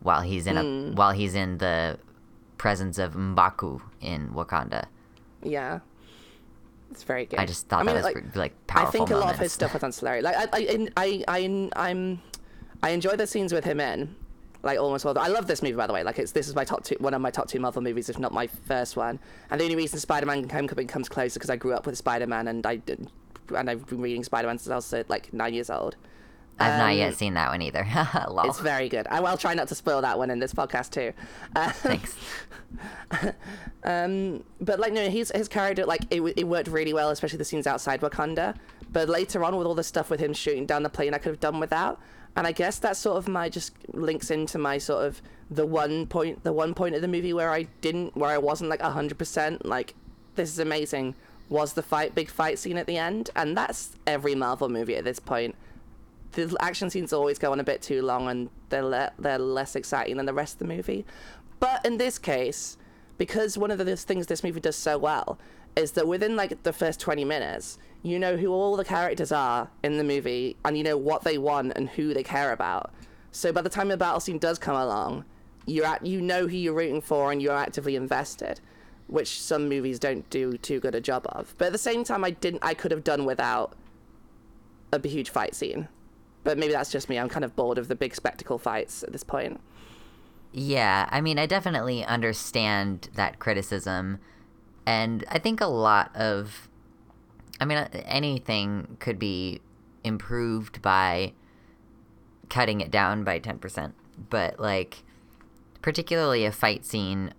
while 0.01 0.21
he's 0.21 0.47
in 0.47 0.57
a 0.57 0.61
Hmm. 0.63 0.95
while 0.95 1.11
he's 1.11 1.35
in 1.35 1.57
the 1.59 1.97
presence 2.57 2.97
of 2.97 3.13
M'Baku 3.13 3.81
in 4.01 4.29
Wakanda. 4.29 4.85
Yeah. 5.43 5.79
It's 6.95 7.03
very 7.03 7.25
good. 7.25 7.39
I 7.39 7.45
just 7.45 7.67
thought 7.67 7.81
I 7.81 7.83
mean, 7.83 7.87
that 7.87 7.95
was 7.95 8.03
like, 8.05 8.13
pretty, 8.13 8.39
like 8.39 8.53
I 8.69 8.73
powerful. 8.73 8.91
think 9.05 9.09
a 9.09 9.17
lot 9.17 9.33
of 9.33 9.39
his 9.39 9.51
stuff 9.51 9.73
was 9.73 9.83
ancillary. 9.83 10.21
Like 10.21 10.35
I, 10.37 10.47
I, 10.53 10.87
I, 10.95 11.23
I, 11.27 11.69
I'm, 11.75 12.21
I 12.81 12.89
enjoy 12.91 13.15
the 13.17 13.27
scenes 13.27 13.51
with 13.51 13.65
him 13.65 13.79
in, 13.79 14.15
like 14.63 14.79
almost 14.79 15.05
all. 15.05 15.13
The, 15.13 15.19
I 15.19 15.27
love 15.27 15.45
this 15.45 15.61
movie 15.61 15.75
by 15.75 15.87
the 15.87 15.93
way. 15.93 16.03
Like 16.03 16.19
it's 16.19 16.31
this 16.31 16.47
is 16.47 16.55
my 16.55 16.63
top 16.63 16.83
two, 16.85 16.95
one 16.99 17.13
of 17.13 17.21
my 17.21 17.31
top 17.31 17.49
two 17.49 17.59
Marvel 17.59 17.81
movies, 17.81 18.09
if 18.09 18.17
not 18.17 18.31
my 18.31 18.47
first 18.47 18.95
one. 18.95 19.19
And 19.51 19.59
the 19.59 19.65
only 19.65 19.75
reason 19.75 19.99
Spider-Man 19.99 20.49
Homecoming 20.49 20.87
comes 20.87 21.09
close 21.09 21.31
is 21.31 21.33
because 21.33 21.49
I 21.49 21.57
grew 21.57 21.73
up 21.73 21.85
with 21.85 21.97
Spider-Man 21.97 22.47
and 22.47 22.65
I 22.65 22.77
did, 22.77 23.09
and 23.55 23.69
I've 23.69 23.85
been 23.87 24.01
reading 24.01 24.23
Spider-Man 24.23 24.57
since 24.57 24.71
I 24.71 24.75
was 24.75 25.09
like 25.09 25.33
nine 25.33 25.53
years 25.53 25.69
old. 25.69 25.97
I've 26.59 26.79
not 26.79 26.95
yet 26.95 27.09
um, 27.09 27.13
seen 27.15 27.33
that 27.33 27.49
one 27.49 27.61
either. 27.61 27.85
It's 28.45 28.59
very 28.59 28.89
good. 28.89 29.07
I 29.07 29.19
will 29.19 29.37
try 29.37 29.53
not 29.53 29.67
to 29.69 29.75
spoil 29.75 30.01
that 30.01 30.17
one 30.17 30.29
in 30.29 30.39
this 30.39 30.53
podcast 30.53 30.91
too. 30.91 31.11
Uh, 31.55 31.69
Thanks. 31.71 32.15
but 34.61 34.79
like 34.79 34.93
no 34.93 35.09
his 35.09 35.31
his 35.35 35.47
character 35.47 35.85
like 35.85 36.01
it, 36.09 36.21
it 36.35 36.47
worked 36.47 36.67
really 36.67 36.93
well 36.93 37.09
especially 37.11 37.37
the 37.37 37.45
scenes 37.45 37.67
outside 37.67 38.01
wakanda 38.01 38.55
but 38.91 39.07
later 39.07 39.43
on 39.43 39.55
with 39.55 39.67
all 39.67 39.75
the 39.75 39.83
stuff 39.83 40.09
with 40.09 40.19
him 40.19 40.33
shooting 40.33 40.65
down 40.65 40.83
the 40.83 40.89
plane 40.89 41.13
i 41.13 41.17
could 41.17 41.29
have 41.29 41.39
done 41.39 41.59
without 41.59 41.99
and 42.35 42.47
i 42.47 42.51
guess 42.51 42.79
that 42.79 42.97
sort 42.97 43.17
of 43.17 43.27
my 43.27 43.47
just 43.47 43.73
links 43.93 44.31
into 44.31 44.57
my 44.57 44.77
sort 44.77 45.05
of 45.05 45.21
the 45.51 45.65
one 45.65 46.07
point 46.07 46.43
the 46.43 46.51
one 46.51 46.73
point 46.73 46.95
of 46.95 47.01
the 47.01 47.07
movie 47.07 47.33
where 47.33 47.51
i 47.51 47.63
didn't 47.81 48.15
where 48.17 48.31
i 48.31 48.37
wasn't 48.37 48.69
like 48.69 48.81
100% 48.81 49.61
like 49.63 49.93
this 50.35 50.49
is 50.49 50.59
amazing 50.59 51.13
was 51.47 51.73
the 51.73 51.83
fight 51.83 52.15
big 52.15 52.29
fight 52.29 52.57
scene 52.57 52.77
at 52.77 52.87
the 52.87 52.97
end 52.97 53.29
and 53.35 53.55
that's 53.55 53.95
every 54.07 54.33
marvel 54.33 54.67
movie 54.67 54.95
at 54.95 55.03
this 55.03 55.19
point 55.19 55.55
the 56.35 56.55
action 56.59 56.89
scenes 56.89 57.13
always 57.13 57.39
go 57.39 57.51
on 57.51 57.59
a 57.59 57.63
bit 57.63 57.81
too 57.81 58.01
long 58.01 58.29
and 58.29 58.49
they're 58.69 58.83
le- 58.83 59.11
they're 59.17 59.39
less 59.39 59.75
exciting 59.75 60.17
than 60.17 60.25
the 60.25 60.33
rest 60.33 60.55
of 60.55 60.59
the 60.59 60.73
movie. 60.73 61.05
But 61.59 61.85
in 61.85 61.97
this 61.97 62.19
case, 62.19 62.77
because 63.17 63.57
one 63.57 63.71
of 63.71 63.77
the 63.77 63.95
things 63.95 64.27
this 64.27 64.43
movie 64.43 64.59
does 64.59 64.75
so 64.75 64.97
well 64.97 65.39
is 65.75 65.93
that 65.93 66.07
within 66.07 66.35
like 66.35 66.63
the 66.63 66.73
first 66.73 66.99
20 66.99 67.25
minutes, 67.25 67.77
you 68.03 68.19
know 68.19 68.37
who 68.37 68.51
all 68.51 68.75
the 68.75 68.85
characters 68.85 69.31
are 69.31 69.69
in 69.83 69.97
the 69.97 70.03
movie 70.03 70.55
and 70.63 70.77
you 70.77 70.83
know 70.83 70.97
what 70.97 71.23
they 71.23 71.37
want 71.37 71.73
and 71.75 71.89
who 71.89 72.13
they 72.13 72.23
care 72.23 72.51
about. 72.51 72.93
So 73.31 73.51
by 73.51 73.61
the 73.61 73.69
time 73.69 73.87
the 73.87 73.97
battle 73.97 74.19
scene 74.19 74.37
does 74.37 74.59
come 74.59 74.75
along, 74.75 75.25
you're 75.65 75.85
at 75.85 76.05
you 76.05 76.21
know 76.21 76.47
who 76.47 76.55
you're 76.55 76.73
rooting 76.73 77.01
for 77.01 77.31
and 77.31 77.41
you're 77.41 77.55
actively 77.55 77.95
invested, 77.95 78.59
which 79.07 79.41
some 79.41 79.67
movies 79.67 79.99
don't 79.99 80.29
do 80.29 80.57
too 80.57 80.79
good 80.79 80.95
a 80.95 81.01
job 81.01 81.25
of. 81.29 81.55
But 81.57 81.67
at 81.67 81.71
the 81.71 81.77
same 81.77 82.03
time 82.03 82.23
I 82.23 82.31
didn't 82.31 82.63
I 82.63 82.73
could 82.73 82.91
have 82.91 83.03
done 83.03 83.25
without 83.25 83.75
a 84.91 85.07
huge 85.07 85.29
fight 85.29 85.55
scene. 85.55 85.87
But 86.45 86.57
maybe 86.57 86.71
that's 86.71 86.91
just 86.91 87.09
me. 87.09 87.19
I'm 87.19 87.27
kind 87.27 87.43
of 87.43 87.55
bored 87.55 87.77
of 87.77 87.89
the 87.89 87.95
big 87.95 88.15
spectacle 88.15 88.57
fights 88.57 89.03
at 89.03 89.11
this 89.11 89.23
point. 89.23 89.59
Yeah, 90.53 91.09
I 91.11 91.19
mean, 91.19 91.37
I 91.37 91.47
definitely 91.47 92.05
understand 92.05 93.09
that 93.15 93.39
criticism, 93.39 94.19
and 94.85 95.25
I 95.27 95.39
think 95.39 95.59
a 95.59 95.65
lot 95.65 96.15
of, 96.15 96.69
I 97.59 97.65
mean, 97.65 97.79
uh, 97.79 97.89
anything 98.05 98.95
could 98.99 99.19
be 99.19 99.59
improved 100.03 100.81
by 100.81 101.33
cutting 102.47 102.79
it 102.79 102.91
down 102.91 103.23
by 103.23 103.39
ten 103.39 103.57
percent, 103.57 103.95
but 104.29 104.59
like, 104.59 105.03
particularly 105.81 106.45
a 106.45 106.51
fight 106.51 106.85
scene, 106.85 107.33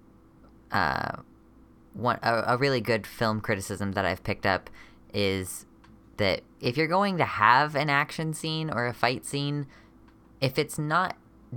uh, 0.72 1.22
one 1.94 2.18
a, 2.22 2.42
a 2.48 2.56
really 2.56 2.80
good 2.80 3.06
film 3.06 3.40
criticism 3.40 3.92
that 3.92 4.04
I've 4.04 4.24
picked 4.24 4.44
up 4.44 4.68
is 5.14 5.65
that 6.16 6.42
if 6.60 6.76
you're 6.76 6.86
going 6.86 7.18
to 7.18 7.24
have 7.24 7.74
an 7.74 7.90
action 7.90 8.32
scene 8.32 8.70
or 8.70 8.86
a 8.86 8.94
fight 8.94 9.24
scene, 9.24 9.66
if 10.40 10.58
it's 10.58 10.78
not 10.78 11.16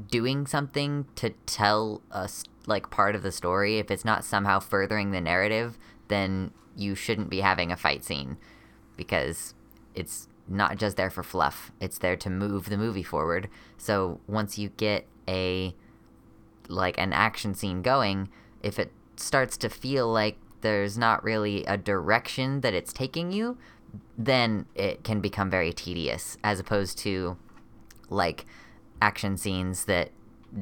doing 0.09 0.45
something 0.45 1.05
to 1.15 1.31
tell 1.45 2.01
us 2.11 2.43
like 2.65 2.89
part 2.89 3.15
of 3.15 3.23
the 3.23 3.31
story, 3.31 3.79
if 3.79 3.89
it's 3.89 4.05
not 4.05 4.23
somehow 4.23 4.59
furthering 4.59 5.11
the 5.11 5.21
narrative, 5.21 5.77
then 6.07 6.51
you 6.75 6.95
shouldn't 6.95 7.29
be 7.29 7.41
having 7.41 7.71
a 7.71 7.77
fight 7.77 8.03
scene 8.03 8.37
because 8.95 9.53
it's 9.95 10.27
not 10.47 10.77
just 10.77 10.97
there 10.97 11.09
for 11.09 11.23
fluff. 11.23 11.71
It's 11.79 11.97
there 11.97 12.15
to 12.17 12.29
move 12.29 12.69
the 12.69 12.77
movie 12.77 13.03
forward. 13.03 13.49
So 13.77 14.19
once 14.27 14.57
you 14.57 14.69
get 14.69 15.07
a 15.27 15.75
like 16.67 16.97
an 16.97 17.13
action 17.13 17.53
scene 17.53 17.81
going, 17.81 18.29
if 18.61 18.77
it 18.79 18.91
starts 19.15 19.57
to 19.57 19.69
feel 19.69 20.07
like 20.11 20.37
there's 20.61 20.97
not 20.97 21.23
really 21.23 21.65
a 21.65 21.77
direction 21.77 22.61
that 22.61 22.73
it's 22.73 22.93
taking 22.93 23.31
you, 23.31 23.57
then 24.17 24.65
it 24.75 25.04
can 25.04 25.21
become 25.21 25.49
very 25.49 25.73
tedious 25.73 26.38
as 26.43 26.60
opposed 26.60 26.97
to 26.99 27.38
like 28.10 28.45
action 29.02 29.38
scenes 29.38 29.86
that 29.86 30.12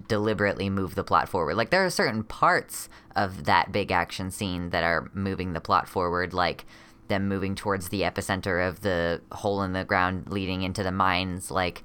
deliberately 0.08 0.70
move 0.70 0.96
the 0.96 1.04
plot 1.04 1.30
forward. 1.30 1.56
Like 1.56 1.70
there 1.70 1.86
are 1.86 1.90
certain 1.90 2.24
parts 2.24 2.90
of 3.16 3.46
that 3.46 3.72
big 3.72 3.92
action 3.92 4.32
scene 4.32 4.70
that 4.72 4.84
are 4.84 5.10
moving 5.14 5.54
the 5.54 5.62
plot 5.62 5.88
forward 5.88 6.34
like 6.34 6.66
them 7.08 7.28
moving 7.28 7.56
towards 7.56 7.90
the 7.90 8.02
epicenter 8.02 8.68
of 8.68 8.82
the 8.82 9.22
hole 9.32 9.64
in 9.64 9.72
the 9.72 9.86
ground 9.86 10.30
leading 10.30 10.62
into 10.62 10.84
the 10.84 10.92
mines 10.92 11.50
like 11.50 11.84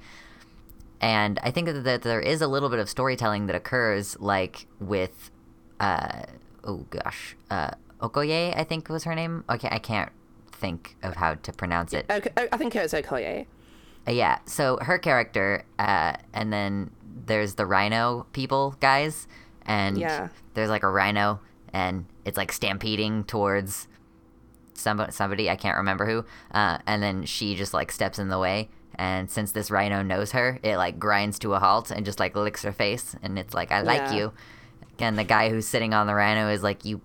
and 1.03 1.41
I 1.43 1.51
think 1.51 1.67
that 1.67 2.03
there 2.03 2.21
is 2.21 2.41
a 2.41 2.47
little 2.47 2.69
bit 2.69 2.79
of 2.79 2.89
storytelling 2.89 3.47
that 3.47 3.57
occurs, 3.57 4.17
like 4.21 4.69
with, 4.79 5.33
uh, 5.81 6.23
oh 6.63 6.87
gosh, 6.91 7.37
uh, 7.51 7.73
Okoye, 8.01 8.57
I 8.57 8.63
think 8.63 8.89
was 8.89 9.03
her 9.03 9.15
name. 9.17 9.43
Okay, 9.51 9.69
I 9.71 9.81
can't 9.81 10.13
think 10.63 10.97
of 11.03 11.17
how 11.17 11.35
to 11.35 11.53
pronounce 11.53 11.93
it. 11.93 12.07
Okay, 12.09 12.31
I 12.51 12.57
think 12.57 12.75
it 12.75 12.81
was 12.83 12.93
Okoye. 12.95 13.47
Uh, 14.09 14.13
yeah, 14.13 14.39
so 14.47 14.79
her 14.81 14.97
character, 14.99 15.65
uh, 15.79 16.15
and 16.33 16.51
then 16.53 16.91
there's 17.27 17.55
the 17.57 17.67
rhino 17.67 18.27
people 18.33 18.75
guys, 18.81 19.29
and 19.67 19.99
Yeah. 19.99 20.29
there's 20.55 20.71
like 20.71 20.83
a 20.85 20.91
rhino, 20.91 21.41
and 21.75 22.07
it's 22.25 22.37
like 22.39 22.51
stampeding 22.53 23.25
towards 23.25 23.87
somebody, 24.75 25.13
somebody 25.13 25.51
I 25.51 25.57
can't 25.57 25.77
remember 25.77 26.07
who, 26.07 26.25
uh, 26.53 26.79
and 26.87 27.03
then 27.03 27.25
she 27.27 27.55
just 27.55 27.75
like 27.75 27.93
steps 27.93 28.19
in 28.19 28.29
the 28.29 28.39
way, 28.39 28.69
and 28.97 29.31
since 29.31 29.53
this 29.53 29.71
rhino 29.71 30.03
knows 30.03 30.33
her, 30.33 30.59
it 30.63 30.77
like 30.79 30.99
grinds 30.99 31.39
to 31.41 31.55
a 31.55 31.59
halt 31.61 31.91
and 31.91 32.05
just 32.07 32.19
like 32.19 32.35
licks 32.35 32.63
her 32.63 32.73
face, 32.73 33.15
and 33.23 33.39
it's 33.39 33.55
like 33.55 33.71
I 33.71 33.83
like 33.83 34.11
Yeah. 34.11 34.15
you, 34.15 34.33
and 34.99 35.19
the 35.19 35.25
guy 35.25 35.51
who's 35.51 35.67
sitting 35.67 35.95
on 35.95 36.07
the 36.07 36.15
rhino 36.15 36.49
is 36.49 36.63
like 36.63 36.85
you 36.85 37.01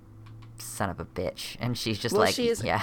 son 0.58 0.90
of 0.90 1.00
a 1.00 1.06
bitch, 1.06 1.58
and 1.60 1.78
she's 1.78 2.00
just 2.00 2.14
Well, 2.14 2.24
like 2.26 2.34
she 2.36 2.50
is- 2.50 2.64
yeah. 2.64 2.82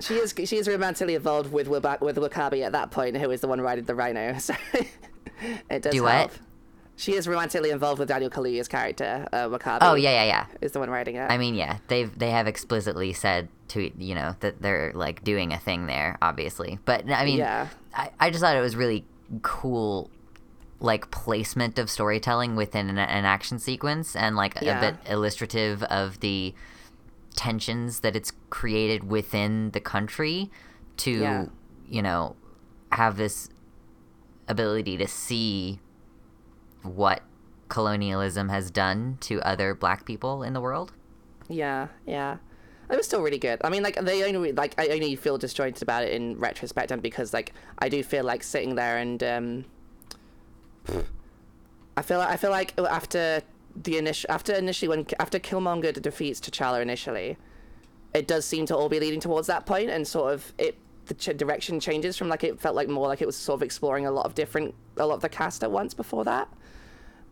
She 0.00 0.14
is 0.14 0.34
she 0.44 0.56
is 0.56 0.68
romantically 0.68 1.14
involved 1.14 1.52
with 1.52 1.68
with 1.68 1.82
Wakabi 1.84 2.64
at 2.64 2.72
that 2.72 2.90
point, 2.90 3.16
who 3.16 3.30
is 3.30 3.40
the 3.40 3.48
one 3.48 3.60
riding 3.60 3.84
the 3.84 3.94
rhino. 3.94 4.36
So 4.38 4.54
it 5.70 5.82
does 5.82 5.92
Do 5.94 6.02
what? 6.02 6.12
help. 6.12 6.32
She 6.96 7.14
is 7.14 7.28
romantically 7.28 7.70
involved 7.70 8.00
with 8.00 8.08
Daniel 8.08 8.28
Kaluuya's 8.28 8.66
character, 8.66 9.24
uh, 9.32 9.46
Wakabi. 9.48 9.78
Oh 9.82 9.94
yeah, 9.94 10.10
yeah, 10.10 10.24
yeah. 10.24 10.46
is 10.60 10.72
the 10.72 10.80
one 10.80 10.90
riding 10.90 11.14
it. 11.14 11.30
I 11.30 11.38
mean, 11.38 11.54
yeah, 11.54 11.78
they've 11.86 12.16
they 12.18 12.30
have 12.30 12.48
explicitly 12.48 13.12
said 13.12 13.48
to 13.68 13.90
you 14.02 14.14
know 14.16 14.34
that 14.40 14.60
they're 14.60 14.90
like 14.94 15.22
doing 15.22 15.52
a 15.52 15.58
thing 15.58 15.86
there, 15.86 16.18
obviously. 16.20 16.78
But 16.84 17.08
I 17.10 17.24
mean, 17.24 17.38
Yeah. 17.38 17.68
I, 17.94 18.10
I 18.18 18.30
just 18.30 18.40
thought 18.42 18.56
it 18.56 18.60
was 18.60 18.74
really 18.74 19.04
cool, 19.42 20.10
like 20.80 21.10
placement 21.12 21.78
of 21.78 21.88
storytelling 21.88 22.56
within 22.56 22.88
an, 22.90 22.98
an 22.98 23.24
action 23.24 23.60
sequence, 23.60 24.16
and 24.16 24.34
like 24.34 24.58
Yeah. 24.60 24.78
a 24.78 24.80
bit 24.92 25.00
illustrative 25.08 25.84
of 25.84 26.18
the 26.18 26.52
tensions 27.38 28.00
that 28.00 28.16
it's 28.16 28.32
created 28.50 29.08
within 29.08 29.70
the 29.70 29.80
country 29.80 30.50
to 30.96 31.12
Yeah. 31.12 31.46
you 31.88 32.02
know 32.02 32.34
have 32.90 33.16
this 33.16 33.48
ability 34.48 34.96
to 34.96 35.06
see 35.06 35.78
what 36.82 37.22
colonialism 37.68 38.48
has 38.48 38.70
done 38.72 39.18
to 39.20 39.40
other 39.42 39.72
black 39.74 40.04
people 40.04 40.42
in 40.42 40.52
the 40.52 40.60
world. 40.60 40.92
Yeah, 41.48 41.88
yeah. 42.06 42.38
It 42.90 42.96
was 42.96 43.06
still 43.06 43.20
really 43.22 43.38
good. 43.38 43.60
I 43.62 43.68
mean, 43.68 43.82
like 43.82 43.96
they 44.02 44.24
only 44.24 44.52
like 44.52 44.74
I 44.78 44.88
only 44.88 45.14
feel 45.14 45.38
disjointed 45.38 45.82
about 45.82 46.02
it 46.04 46.12
in 46.12 46.38
retrospect, 46.38 46.90
and 46.90 47.00
because 47.02 47.32
like 47.32 47.52
I 47.78 47.88
do 47.88 48.02
feel 48.02 48.24
like 48.24 48.42
sitting 48.42 48.74
there 48.74 48.96
and 48.98 49.22
um, 49.22 49.64
I 51.96 52.02
feel 52.02 52.20
I 52.20 52.36
feel 52.36 52.50
like 52.50 52.72
after 52.78 53.42
the 53.82 53.98
initial 53.98 54.30
after 54.30 54.54
initially 54.54 54.88
when 54.88 55.06
after 55.18 55.38
Killmonger 55.38 56.00
defeats 56.00 56.40
T'Challa 56.40 56.80
initially, 56.82 57.36
it 58.14 58.26
does 58.26 58.44
seem 58.44 58.66
to 58.66 58.76
all 58.76 58.88
be 58.88 59.00
leading 59.00 59.20
towards 59.20 59.46
that 59.48 59.66
point, 59.66 59.90
and 59.90 60.06
sort 60.06 60.32
of 60.32 60.52
it 60.58 60.76
the 61.06 61.14
ch- 61.14 61.36
direction 61.36 61.80
changes 61.80 62.16
from 62.16 62.28
like 62.28 62.44
it 62.44 62.60
felt 62.60 62.76
like 62.76 62.88
more 62.88 63.06
like 63.06 63.22
it 63.22 63.26
was 63.26 63.36
sort 63.36 63.58
of 63.58 63.62
exploring 63.62 64.06
a 64.06 64.10
lot 64.10 64.26
of 64.26 64.34
different 64.34 64.74
a 64.96 65.06
lot 65.06 65.14
of 65.14 65.20
the 65.22 65.28
cast 65.28 65.62
at 65.62 65.70
once 65.70 65.94
before 65.94 66.24
that. 66.24 66.48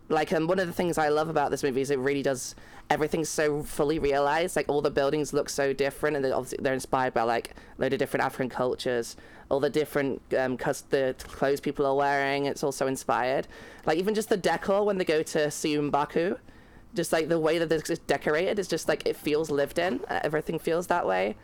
Like 0.09 0.31
um, 0.33 0.47
one 0.47 0.59
of 0.59 0.67
the 0.67 0.73
things 0.73 0.97
I 0.97 1.09
love 1.09 1.29
about 1.29 1.51
this 1.51 1.63
movie 1.63 1.81
is 1.81 1.91
it 1.91 1.99
really 1.99 2.23
does 2.23 2.55
everything 2.89 3.25
so 3.25 3.61
fully 3.61 3.99
realized. 3.99 4.55
Like 4.55 4.69
all 4.69 4.81
the 4.81 4.91
buildings 4.91 5.33
look 5.33 5.49
so 5.49 5.73
different, 5.73 6.15
and 6.15 6.23
they're 6.23 6.35
obviously 6.35 6.59
they're 6.61 6.73
inspired 6.73 7.13
by 7.13 7.23
like 7.23 7.51
a 7.51 7.81
load 7.81 7.93
of 7.93 7.99
different 7.99 8.25
African 8.25 8.49
cultures. 8.49 9.15
All 9.49 9.59
the 9.59 9.69
different 9.69 10.21
um, 10.37 10.57
cus- 10.57 10.81
the 10.81 11.15
clothes 11.19 11.59
people 11.59 11.85
are 11.85 11.95
wearing, 11.95 12.45
it's 12.45 12.63
also 12.63 12.87
inspired. 12.87 13.47
Like 13.85 13.97
even 13.97 14.13
just 14.13 14.29
the 14.29 14.37
decor 14.37 14.85
when 14.85 14.97
they 14.97 15.05
go 15.05 15.23
to 15.23 15.39
Siumbaku, 15.47 16.37
just 16.93 17.13
like 17.13 17.29
the 17.29 17.39
way 17.39 17.57
that 17.57 17.69
this 17.69 17.89
it's 17.89 17.99
decorated 17.99 18.59
is 18.59 18.67
just 18.67 18.87
like 18.87 19.05
it 19.05 19.15
feels 19.15 19.49
lived 19.49 19.79
in. 19.79 20.01
Uh, 20.09 20.19
everything 20.23 20.59
feels 20.59 20.87
that 20.87 21.05
way, 21.05 21.35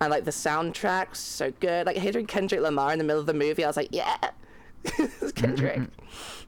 and 0.00 0.10
like 0.10 0.24
the 0.24 0.30
soundtrack's 0.30 1.18
so 1.18 1.52
good. 1.60 1.86
Like 1.86 1.96
hearing 1.96 2.26
Kendrick 2.26 2.60
Lamar 2.60 2.92
in 2.92 2.98
the 2.98 3.04
middle 3.04 3.20
of 3.20 3.26
the 3.26 3.34
movie, 3.34 3.64
I 3.64 3.68
was 3.68 3.76
like, 3.76 3.90
yeah, 3.90 4.16
it's 4.84 5.32
Kendrick. 5.32 5.80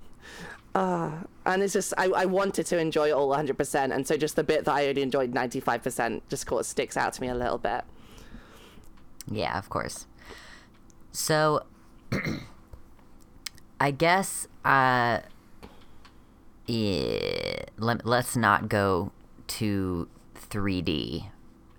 Uh, 0.75 1.23
and 1.47 1.63
it's 1.63 1.73
just 1.73 1.95
I, 1.97 2.07
I 2.07 2.25
wanted 2.25 2.67
to 2.67 2.79
enjoy 2.79 3.09
it 3.09 3.13
all 3.13 3.29
100% 3.29 3.95
and 3.95 4.07
so 4.09 4.17
just 4.17 4.35
the 4.35 4.43
bit 4.43 4.65
that 4.65 4.75
i 4.75 4.89
only 4.89 5.03
enjoyed 5.03 5.33
95% 5.33 6.21
just 6.29 6.49
sort 6.49 6.61
of 6.61 6.67
sticks 6.67 6.97
out 6.97 7.13
to 7.13 7.21
me 7.21 7.29
a 7.29 7.35
little 7.35 7.59
bit 7.59 7.85
Yeah, 9.31 9.59
of 9.59 9.69
course. 9.71 10.07
So, 11.13 11.65
I 13.81 13.91
guess 13.91 14.47
uh, 14.65 15.21
yeah, 16.67 17.65
let, 17.79 18.07
let's 18.07 18.37
not 18.37 18.69
go 18.69 19.13
to 19.47 20.09
3D 20.37 21.27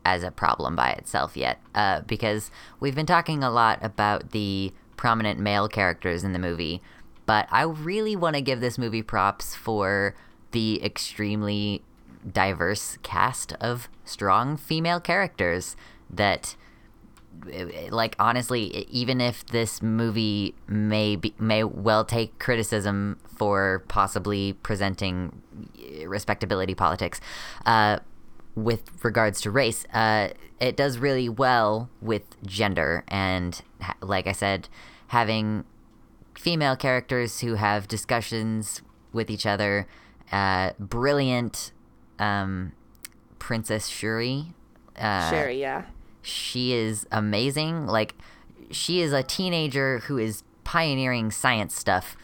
as 0.04 0.24
a 0.24 0.32
problem 0.32 0.76
by 0.76 0.92
itself 0.92 1.36
yet, 1.36 1.60
uh, 1.74 2.02
because 2.02 2.52
we've 2.80 2.96
been 2.96 3.08
talking 3.08 3.44
a 3.44 3.50
lot 3.50 3.80
about 3.82 4.32
the 4.32 4.72
prominent 4.98 5.40
male 5.40 5.68
characters 5.68 6.24
in 6.24 6.32
the 6.32 6.40
movie, 6.40 6.82
but 7.26 7.48
I 7.52 7.64
really 7.64 8.16
want 8.16 8.36
to 8.36 8.42
give 8.42 8.60
this 8.60 8.78
movie 8.78 9.02
props 9.02 9.56
for 9.56 10.16
the 10.52 10.84
extremely 10.84 11.82
diverse 12.32 12.98
cast 13.04 13.54
of 13.54 13.90
strong 14.04 14.58
female 14.58 15.00
characters 15.00 15.76
that 16.10 16.56
like 17.90 18.16
honestly 18.18 18.88
even 18.90 19.20
if 19.20 19.46
this 19.48 19.82
movie 19.82 20.56
may 20.68 21.16
be, 21.16 21.34
may 21.38 21.64
well 21.64 22.06
take 22.06 22.40
criticism 22.40 23.20
for 23.26 23.84
possibly 23.88 24.54
presenting 24.54 25.42
respectability 26.06 26.74
politics 26.74 27.20
uh, 27.66 28.00
with 28.56 28.84
regards 29.04 29.42
to 29.42 29.52
race 29.52 29.86
uh, 29.94 30.30
it 30.60 30.78
does 30.78 30.98
really 30.98 31.28
well 31.28 31.90
with 32.02 32.24
gender 32.46 33.04
and 33.10 33.62
like 34.02 34.28
i 34.28 34.32
said 34.32 34.70
having 35.08 35.66
female 36.38 36.76
characters 36.76 37.39
who 37.41 37.56
have 37.56 37.88
discussions 37.88 38.82
with 39.13 39.30
each 39.30 39.45
other 39.45 39.88
uh, 40.32 40.71
brilliant 40.80 41.71
um, 42.19 42.71
princess 43.39 43.88
shuri 43.88 44.54
uh, 44.98 45.30
sherry 45.30 45.60
yeah 45.60 45.84
she 46.26 46.74
is 46.74 47.06
amazing. 47.12 47.86
Like 47.86 48.15
she 48.71 49.02
is 49.02 49.13
a 49.13 49.24
teenager 49.24 50.00
who 50.00 50.17
is 50.17 50.43
pioneering 50.63 51.32
science 51.32 51.76
stuff 51.76 52.17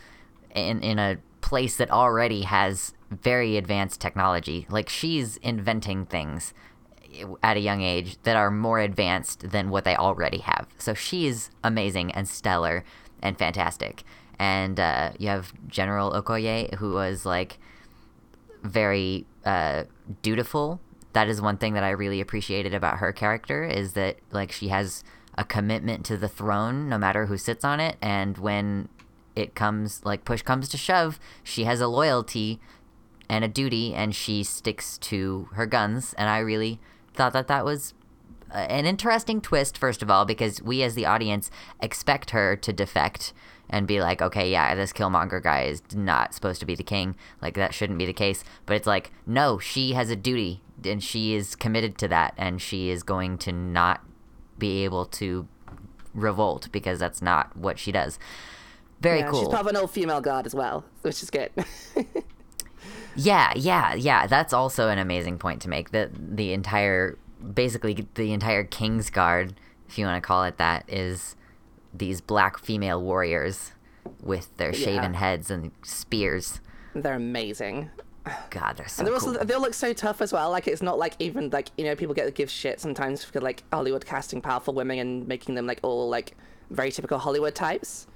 in 0.55 0.81
in 0.81 0.97
a 0.99 1.17
place 1.41 1.77
that 1.77 1.91
already 1.91 2.41
has 2.41 2.93
very 3.09 3.57
advanced 3.57 4.01
technology. 4.01 4.65
Like 4.69 4.89
she's 4.89 5.37
inventing 5.37 6.07
things 6.07 6.53
at 7.43 7.57
a 7.57 7.59
young 7.59 7.81
age 7.81 8.17
that 8.23 8.35
are 8.35 8.49
more 8.49 8.79
advanced 8.79 9.51
than 9.51 9.69
what 9.69 9.83
they 9.83 9.95
already 9.95 10.39
have. 10.39 10.67
So 10.77 10.93
she 10.93 11.27
is 11.27 11.49
amazing 11.63 12.11
and 12.13 12.27
stellar 12.27 12.83
and 13.21 13.37
fantastic. 13.37 14.03
And 14.39 14.79
uh, 14.79 15.11
you 15.17 15.27
have 15.27 15.53
General 15.67 16.11
Okoye, 16.11 16.73
who 16.75 16.93
was 16.93 17.25
like 17.25 17.59
very 18.63 19.25
uh, 19.45 19.83
dutiful. 20.21 20.79
That 21.13 21.27
is 21.27 21.41
one 21.41 21.57
thing 21.57 21.73
that 21.73 21.83
I 21.83 21.89
really 21.91 22.21
appreciated 22.21 22.73
about 22.73 22.97
her 22.97 23.11
character 23.11 23.63
is 23.63 23.93
that 23.93 24.17
like 24.31 24.51
she 24.51 24.69
has 24.69 25.03
a 25.37 25.43
commitment 25.43 26.05
to 26.05 26.17
the 26.17 26.27
throne 26.27 26.89
no 26.89 26.97
matter 26.97 27.25
who 27.25 27.37
sits 27.37 27.63
on 27.63 27.79
it. 27.79 27.97
And 28.01 28.37
when 28.37 28.89
it 29.35 29.55
comes 29.55 30.03
like 30.03 30.25
push 30.25 30.41
comes 30.41 30.67
to 30.67 30.75
shove 30.75 31.17
she 31.41 31.63
has 31.63 31.79
a 31.79 31.87
loyalty 31.87 32.59
and 33.29 33.45
a 33.45 33.47
duty 33.47 33.93
and 33.93 34.13
she 34.13 34.43
sticks 34.43 34.97
to 34.97 35.47
her 35.53 35.65
guns. 35.65 36.13
And 36.17 36.29
I 36.29 36.39
really 36.39 36.79
thought 37.13 37.33
that 37.33 37.47
that 37.47 37.63
was 37.63 37.93
an 38.53 38.85
interesting 38.85 39.41
twist 39.41 39.77
first 39.77 40.01
of 40.01 40.09
all 40.09 40.25
because 40.25 40.61
we 40.61 40.83
as 40.83 40.95
the 40.95 41.05
audience 41.05 41.49
expect 41.81 42.31
her 42.31 42.55
to 42.57 42.73
defect 42.73 43.33
and 43.69 43.87
be 43.87 44.01
like, 44.01 44.21
okay, 44.21 44.51
yeah, 44.51 44.75
this 44.75 44.91
Killmonger 44.91 45.41
guy 45.41 45.63
is 45.63 45.81
not 45.95 46.33
supposed 46.33 46.59
to 46.59 46.65
be 46.65 46.75
the 46.75 46.83
king. 46.83 47.15
Like 47.41 47.55
that 47.55 47.73
shouldn't 47.73 47.99
be 47.99 48.05
the 48.05 48.13
case. 48.13 48.43
But 48.65 48.75
it's 48.75 48.87
like, 48.87 49.11
no, 49.25 49.59
she 49.59 49.93
has 49.93 50.09
a 50.09 50.15
duty 50.15 50.61
and 50.83 51.01
she 51.01 51.33
is 51.33 51.55
committed 51.55 51.97
to 51.99 52.07
that 52.09 52.33
and 52.37 52.61
she 52.61 52.89
is 52.89 53.03
going 53.03 53.37
to 53.39 53.51
not 53.51 54.01
be 54.57 54.83
able 54.83 55.05
to 55.05 55.47
revolt 56.13 56.67
because 56.71 56.99
that's 56.99 57.21
not 57.21 57.55
what 57.55 57.79
she 57.79 57.91
does. 57.91 58.19
Very 58.99 59.19
yeah, 59.19 59.29
cool. 59.29 59.45
She's 59.45 59.59
of 59.59 59.67
an 59.67 59.77
old 59.77 59.91
female 59.91 60.21
guard 60.21 60.45
as 60.45 60.53
well, 60.53 60.85
which 61.01 61.23
is 61.23 61.29
good. 61.29 61.51
yeah, 63.15 63.51
yeah, 63.55 63.95
yeah. 63.95 64.27
That's 64.27 64.53
also 64.53 64.89
an 64.89 64.99
amazing 64.99 65.39
point 65.39 65.61
to 65.63 65.69
make. 65.69 65.89
That 65.91 66.11
the 66.13 66.53
entire, 66.53 67.17
basically, 67.53 68.07
the 68.15 68.33
entire 68.33 68.63
King's 68.63 69.09
Guard, 69.09 69.55
if 69.87 69.97
you 69.97 70.05
want 70.05 70.21
to 70.21 70.25
call 70.25 70.43
it 70.43 70.57
that, 70.57 70.85
is 70.87 71.35
these 71.93 72.21
black 72.21 72.57
female 72.57 73.01
warriors 73.01 73.71
with 74.21 74.55
their 74.57 74.73
shaven 74.73 75.13
Yeah. 75.13 75.19
heads 75.19 75.51
and 75.51 75.71
spears. 75.83 76.61
They're 76.95 77.13
amazing. 77.15 77.89
God, 78.51 78.77
they're 78.77 78.87
so 78.87 79.01
And 79.01 79.07
they're 79.07 79.19
cool. 79.19 79.29
also 79.35 79.43
they 79.43 79.55
look 79.55 79.73
so 79.73 79.93
tough 79.93 80.21
as 80.21 80.31
well. 80.31 80.51
Like 80.51 80.67
it's 80.67 80.81
not 80.81 80.99
like 80.99 81.15
even 81.19 81.49
like 81.49 81.69
you 81.77 81.85
know 81.85 81.95
people 81.95 82.13
get 82.13 82.25
to 82.25 82.31
give 82.31 82.49
shit 82.51 82.79
sometimes 82.79 83.23
for 83.23 83.41
like 83.41 83.63
Hollywood 83.73 84.05
casting 84.05 84.41
powerful 84.41 84.73
women 84.73 84.99
and 84.99 85.27
making 85.27 85.55
them 85.55 85.65
like 85.65 85.79
all 85.81 86.07
like 86.09 86.35
very 86.69 86.91
typical 86.91 87.17
Hollywood 87.17 87.55
types. 87.55 88.07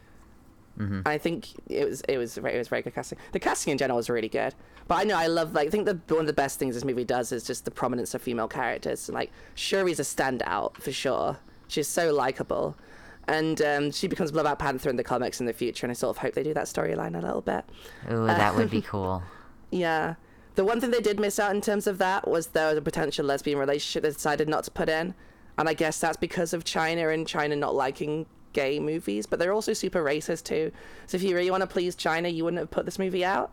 Mm-hmm. 0.79 1.01
I 1.05 1.17
think 1.17 1.47
it 1.67 1.87
was 1.87 2.01
it 2.01 2.17
was 2.17 2.35
very, 2.35 2.55
it 2.55 2.57
was 2.57 2.67
very 2.67 2.81
good 2.81 2.93
casting. 2.93 3.17
The 3.31 3.39
casting 3.39 3.71
in 3.71 3.77
general 3.77 3.97
was 3.97 4.09
really 4.09 4.29
good. 4.29 4.53
But 4.87 4.95
I 4.95 5.03
know 5.03 5.17
I 5.17 5.27
love 5.27 5.53
like 5.53 5.67
I 5.67 5.71
think 5.71 5.85
the 5.85 5.99
one 6.13 6.21
of 6.21 6.27
the 6.27 6.33
best 6.33 6.59
things 6.59 6.75
this 6.75 6.83
movie 6.83 7.05
does 7.05 7.31
is 7.31 7.45
just 7.45 7.65
the 7.65 7.71
prominence 7.71 8.13
of 8.13 8.21
female 8.21 8.47
characters. 8.47 9.09
Like 9.09 9.31
Shuri's 9.55 9.99
a 9.99 10.03
standout 10.03 10.77
for 10.77 10.91
sure. 10.91 11.37
She's 11.67 11.87
so 11.87 12.13
likable. 12.13 12.75
And 13.27 13.59
um, 13.63 13.91
she 13.91 14.07
becomes 14.07 14.31
Black 14.31 14.59
Panther 14.59 14.89
in 14.89 14.97
the 14.97 15.03
comics 15.03 15.39
in 15.39 15.47
the 15.47 15.53
future, 15.53 15.87
and 15.87 15.91
I 15.91 15.95
sort 15.95 16.15
of 16.15 16.21
hope 16.21 16.35
they 16.35 16.43
do 16.43 16.53
that 16.53 16.65
storyline 16.65 17.17
a 17.17 17.21
little 17.21 17.41
bit. 17.41 17.65
Ooh, 18.11 18.27
that 18.27 18.55
would 18.55 18.69
be 18.69 18.81
cool. 18.83 19.23
Yeah. 19.71 20.15
The 20.53 20.63
one 20.63 20.79
thing 20.79 20.91
they 20.91 21.01
did 21.01 21.19
miss 21.19 21.39
out 21.39 21.53
in 21.55 21.59
terms 21.59 21.87
of 21.87 21.97
that 21.97 22.27
was 22.27 22.47
there 22.47 22.69
was 22.69 22.77
a 22.77 22.81
potential 22.81 23.25
lesbian 23.25 23.57
relationship 23.57 24.03
they 24.03 24.11
decided 24.11 24.47
not 24.47 24.63
to 24.65 24.71
put 24.71 24.89
in. 24.89 25.15
And 25.57 25.67
I 25.67 25.73
guess 25.73 25.99
that's 25.99 26.17
because 26.17 26.53
of 26.53 26.63
China 26.63 27.09
and 27.09 27.27
China 27.27 27.55
not 27.55 27.75
liking 27.75 28.25
gay 28.55 28.79
movies, 28.79 29.27
but 29.27 29.37
they're 29.37 29.53
also 29.53 29.73
super 29.73 30.03
racist 30.03 30.45
too. 30.45 30.71
So 31.05 31.17
if 31.17 31.21
you 31.23 31.35
really 31.35 31.51
want 31.51 31.61
to 31.61 31.67
please 31.67 31.95
China, 31.95 32.27
you 32.29 32.43
wouldn't 32.43 32.59
have 32.59 32.71
put 32.71 32.85
this 32.85 32.97
movie 32.97 33.23
out. 33.23 33.51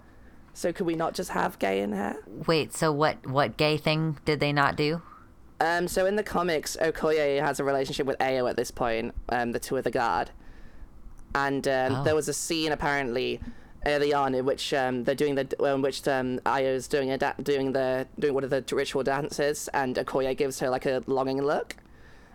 So 0.55 0.73
could 0.73 0.87
we 0.87 0.95
not 0.95 1.12
just 1.15 1.31
have 1.31 1.59
gay 1.59 1.81
in 1.83 1.93
here? 1.93 2.17
Wait, 2.47 2.73
so 2.73 2.91
what? 2.93 3.27
What 3.27 3.57
gay 3.59 3.77
thing 3.77 4.19
did 4.25 4.41
they 4.41 4.53
not 4.53 4.77
do? 4.77 5.03
Um, 5.61 5.87
so 5.88 6.07
in 6.07 6.17
the 6.17 6.23
comics, 6.23 6.77
Okoye 6.81 7.41
has 7.41 7.61
a 7.61 7.65
relationship 7.65 8.07
with 8.07 8.19
Ayo 8.19 8.49
at 8.51 8.57
this 8.57 8.71
point, 8.71 9.15
um, 9.29 9.53
the 9.53 9.59
two 9.61 9.77
of 9.77 9.85
the 9.85 9.91
guard. 9.91 10.31
And 11.35 11.67
um, 11.69 11.95
Oh. 11.97 12.05
there 12.05 12.15
was 12.15 12.29
a 12.29 12.33
scene 12.35 12.73
apparently 12.73 13.41
early 13.87 14.12
on 14.15 14.35
in 14.35 14.45
which 14.45 14.73
um, 14.75 15.05
they're 15.05 15.15
doing 15.15 15.35
the 15.35 15.47
in 15.75 15.83
which 15.83 16.07
um, 16.07 16.38
Ayo's 16.41 16.87
doing 16.87 17.11
a 17.11 17.19
da- 17.19 17.33
doing 17.43 17.73
the 17.73 18.07
doing 18.19 18.35
one 18.35 18.45
of 18.45 18.51
the 18.51 18.62
ritual 18.75 19.03
dances, 19.03 19.69
and 19.73 19.97
Okoye 19.97 20.37
gives 20.37 20.61
her 20.61 20.69
like 20.69 20.85
a 20.87 21.03
longing 21.07 21.41
look, 21.43 21.77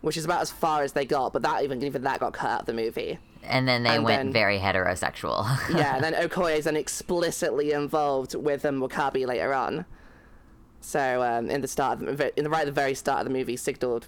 which 0.02 0.18
is 0.18 0.26
about 0.26 0.42
as 0.42 0.52
far 0.52 0.84
as 0.84 0.94
they 0.94 1.06
got. 1.06 1.34
But 1.34 1.42
that 1.44 1.64
even 1.64 1.82
even 1.84 2.04
that 2.04 2.20
got 2.20 2.34
cut 2.34 2.50
out 2.50 2.60
of 2.62 2.66
the 2.68 2.74
movie. 2.74 3.20
And 3.44 3.68
then 3.68 3.84
they 3.84 3.96
And 3.96 4.04
went 4.04 4.18
then- 4.26 4.34
very 4.34 4.60
heterosexual. 4.60 5.46
Yeah, 5.76 5.96
and 5.96 6.04
then 6.04 6.14
Okoye 6.14 6.58
is 6.58 6.66
then 6.66 6.76
explicitly 6.76 7.72
involved 7.72 8.36
with 8.36 8.66
um, 8.66 8.82
Wakabi 8.82 9.26
later 9.26 9.54
on. 9.54 9.86
So 10.82 11.22
um, 11.24 11.50
in 11.50 11.62
the 11.62 11.68
start, 11.68 12.02
of 12.02 12.18
the, 12.18 12.38
in 12.38 12.44
the 12.44 12.50
right 12.50 12.62
at 12.62 12.66
the 12.66 12.72
very 12.72 12.94
start 12.94 13.20
of 13.22 13.26
the 13.32 13.34
movie, 13.38 13.56
signaled 13.58 14.08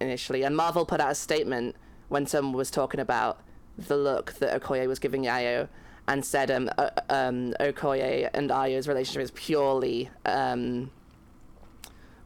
initially, 0.00 0.42
and 0.42 0.56
Marvel 0.56 0.84
put 0.84 1.00
out 1.00 1.10
a 1.10 1.14
statement 1.14 1.76
when 2.08 2.26
someone 2.26 2.54
was 2.54 2.70
talking 2.70 3.00
about 3.00 3.40
the 3.78 3.96
look 3.96 4.34
that 4.34 4.60
Okoye 4.62 4.86
was 4.86 4.98
giving 4.98 5.22
Ayo, 5.24 5.68
and 6.06 6.24
said 6.24 6.50
um, 6.50 6.70
uh, 6.76 6.90
um, 7.08 7.54
Okoye 7.60 8.28
and 8.34 8.50
Ayo's 8.50 8.86
relationship 8.86 9.22
is 9.22 9.30
purely 9.32 10.10
um, 10.26 10.90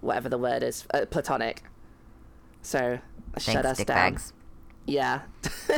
whatever 0.01 0.29
the 0.29 0.39
word 0.39 0.63
is, 0.63 0.85
uh, 0.93 1.07
platonic. 1.11 1.63
So 2.63 2.99
shut 3.39 3.65
us 3.67 3.79
down. 3.79 3.87
bags. 3.87 4.33
Yeah. 4.87 5.21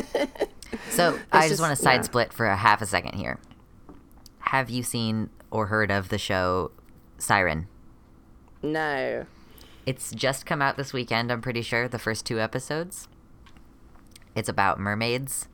So 0.90 1.18
I 1.32 1.40
just, 1.40 1.48
just- 1.50 1.60
want 1.60 1.76
to 1.76 1.82
side 1.82 1.94
yeah. 1.96 2.02
split 2.02 2.32
for 2.32 2.46
a 2.46 2.56
half 2.56 2.80
a 2.80 2.86
second 2.86 3.14
here. 3.16 3.40
Have 4.38 4.70
you 4.70 4.84
seen 4.84 5.30
or 5.50 5.66
heard 5.66 5.90
of 5.90 6.10
the 6.10 6.18
show 6.18 6.70
Siren? 7.18 7.66
no. 8.62 9.26
It's 9.86 10.12
just 10.12 10.46
come 10.46 10.62
out 10.62 10.76
this 10.76 10.92
weekend, 10.92 11.32
I'm 11.32 11.40
pretty 11.40 11.62
sure, 11.62 11.88
the 11.88 11.98
first 11.98 12.24
two 12.24 12.38
episodes. 12.38 13.08
It's 14.36 14.48
about 14.48 14.78
mermaids, 14.78 15.48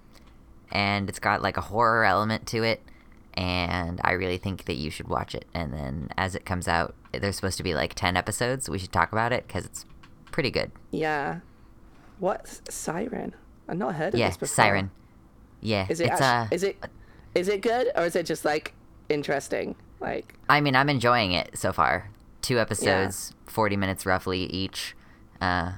and 0.71 1.09
it's 1.09 1.21
got 1.21 1.41
like 1.43 1.57
a 1.57 1.62
horror 1.62 2.05
element 2.05 2.47
to 2.49 2.62
it, 2.62 2.83
and 3.35 4.01
I 4.05 4.11
really 4.12 4.37
think 4.37 4.65
that 4.65 4.75
you 4.75 4.91
should 4.91 5.09
watch 5.09 5.35
it. 5.35 5.47
And 5.55 5.73
then 5.73 6.11
as 6.19 6.35
it 6.35 6.45
comes 6.45 6.69
out, 6.69 6.95
there's 7.12 7.37
supposed 7.37 7.57
to 7.59 7.62
be 7.62 7.73
like 7.73 7.95
10 7.95 8.17
episodes. 8.17 8.69
We 8.69 8.79
should 8.79 8.93
talk 8.93 9.12
about 9.12 9.33
it 9.33 9.47
because 9.47 9.65
it's 9.65 9.87
pretty 10.37 10.51
good. 10.51 10.70
Yeah. 10.90 11.40
What 12.18 12.61
Siren? 12.70 13.35
I've 13.66 13.79
not 13.79 13.94
heard 13.94 14.12
of 14.12 14.20
yeah, 14.20 14.29
this 14.29 14.37
before. 14.37 14.55
Siren. 14.55 14.90
Yeah, 15.62 15.87
Is 15.88 15.99
it? 15.99 16.09
it's 16.09 16.20
act- 16.20 16.53
uh, 16.53 16.55
is 16.55 16.62
it? 16.62 16.77
Is 17.35 17.49
it 17.49 17.62
good 17.62 17.90
or 17.96 18.05
is 18.05 18.14
it 18.16 18.27
just 18.27 18.44
like 18.44 18.75
interesting? 19.09 19.77
Like, 19.99 20.35
I 20.46 20.61
mean, 20.61 20.77
I'm 20.77 20.90
enjoying 20.90 21.33
it 21.33 21.57
so 21.57 21.72
far. 21.72 22.11
Two 22.42 22.59
episodes, 22.59 23.33
40 23.46 23.79
minutes 23.79 24.05
roughly 24.05 24.40
each. 24.40 24.94
Uh, 25.40 25.72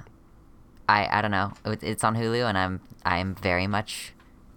I 0.89 1.07
I 1.09 1.21
don't 1.21 1.31
know. 1.31 1.53
It's 1.63 2.03
on 2.03 2.17
Hulu, 2.17 2.43
and 2.43 2.57
I'm 2.57 2.81
I'm 3.05 3.35
very 3.35 3.65
much 3.65 4.13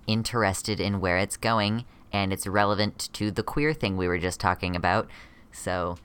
interested 0.08 0.80
in 0.80 0.98
where 0.98 1.16
it's 1.16 1.36
going, 1.36 1.84
and 2.12 2.32
it's 2.32 2.48
relevant 2.48 3.08
to 3.12 3.30
the 3.30 3.44
queer 3.44 3.72
thing 3.72 3.96
we 3.96 4.08
were 4.08 4.18
just 4.18 4.40
talking 4.40 4.74
about. 4.74 5.08
So 5.52 5.96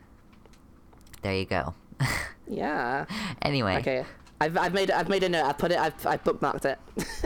there 1.23 1.33
you 1.33 1.45
go. 1.45 1.73
yeah. 2.49 3.05
anyway, 3.41 3.77
Okay. 3.77 4.05
I've, 4.39 4.55
I've 4.57 4.73
made 4.73 4.91
I've 4.91 5.09
made 5.09 5.23
a 5.23 5.29
note. 5.29 5.45
I 5.45 5.53
put 5.53 5.71
it. 5.71 5.79
I've, 5.79 6.05
I've 6.05 6.23
bookmarked 6.23 6.65
it. 6.65 6.79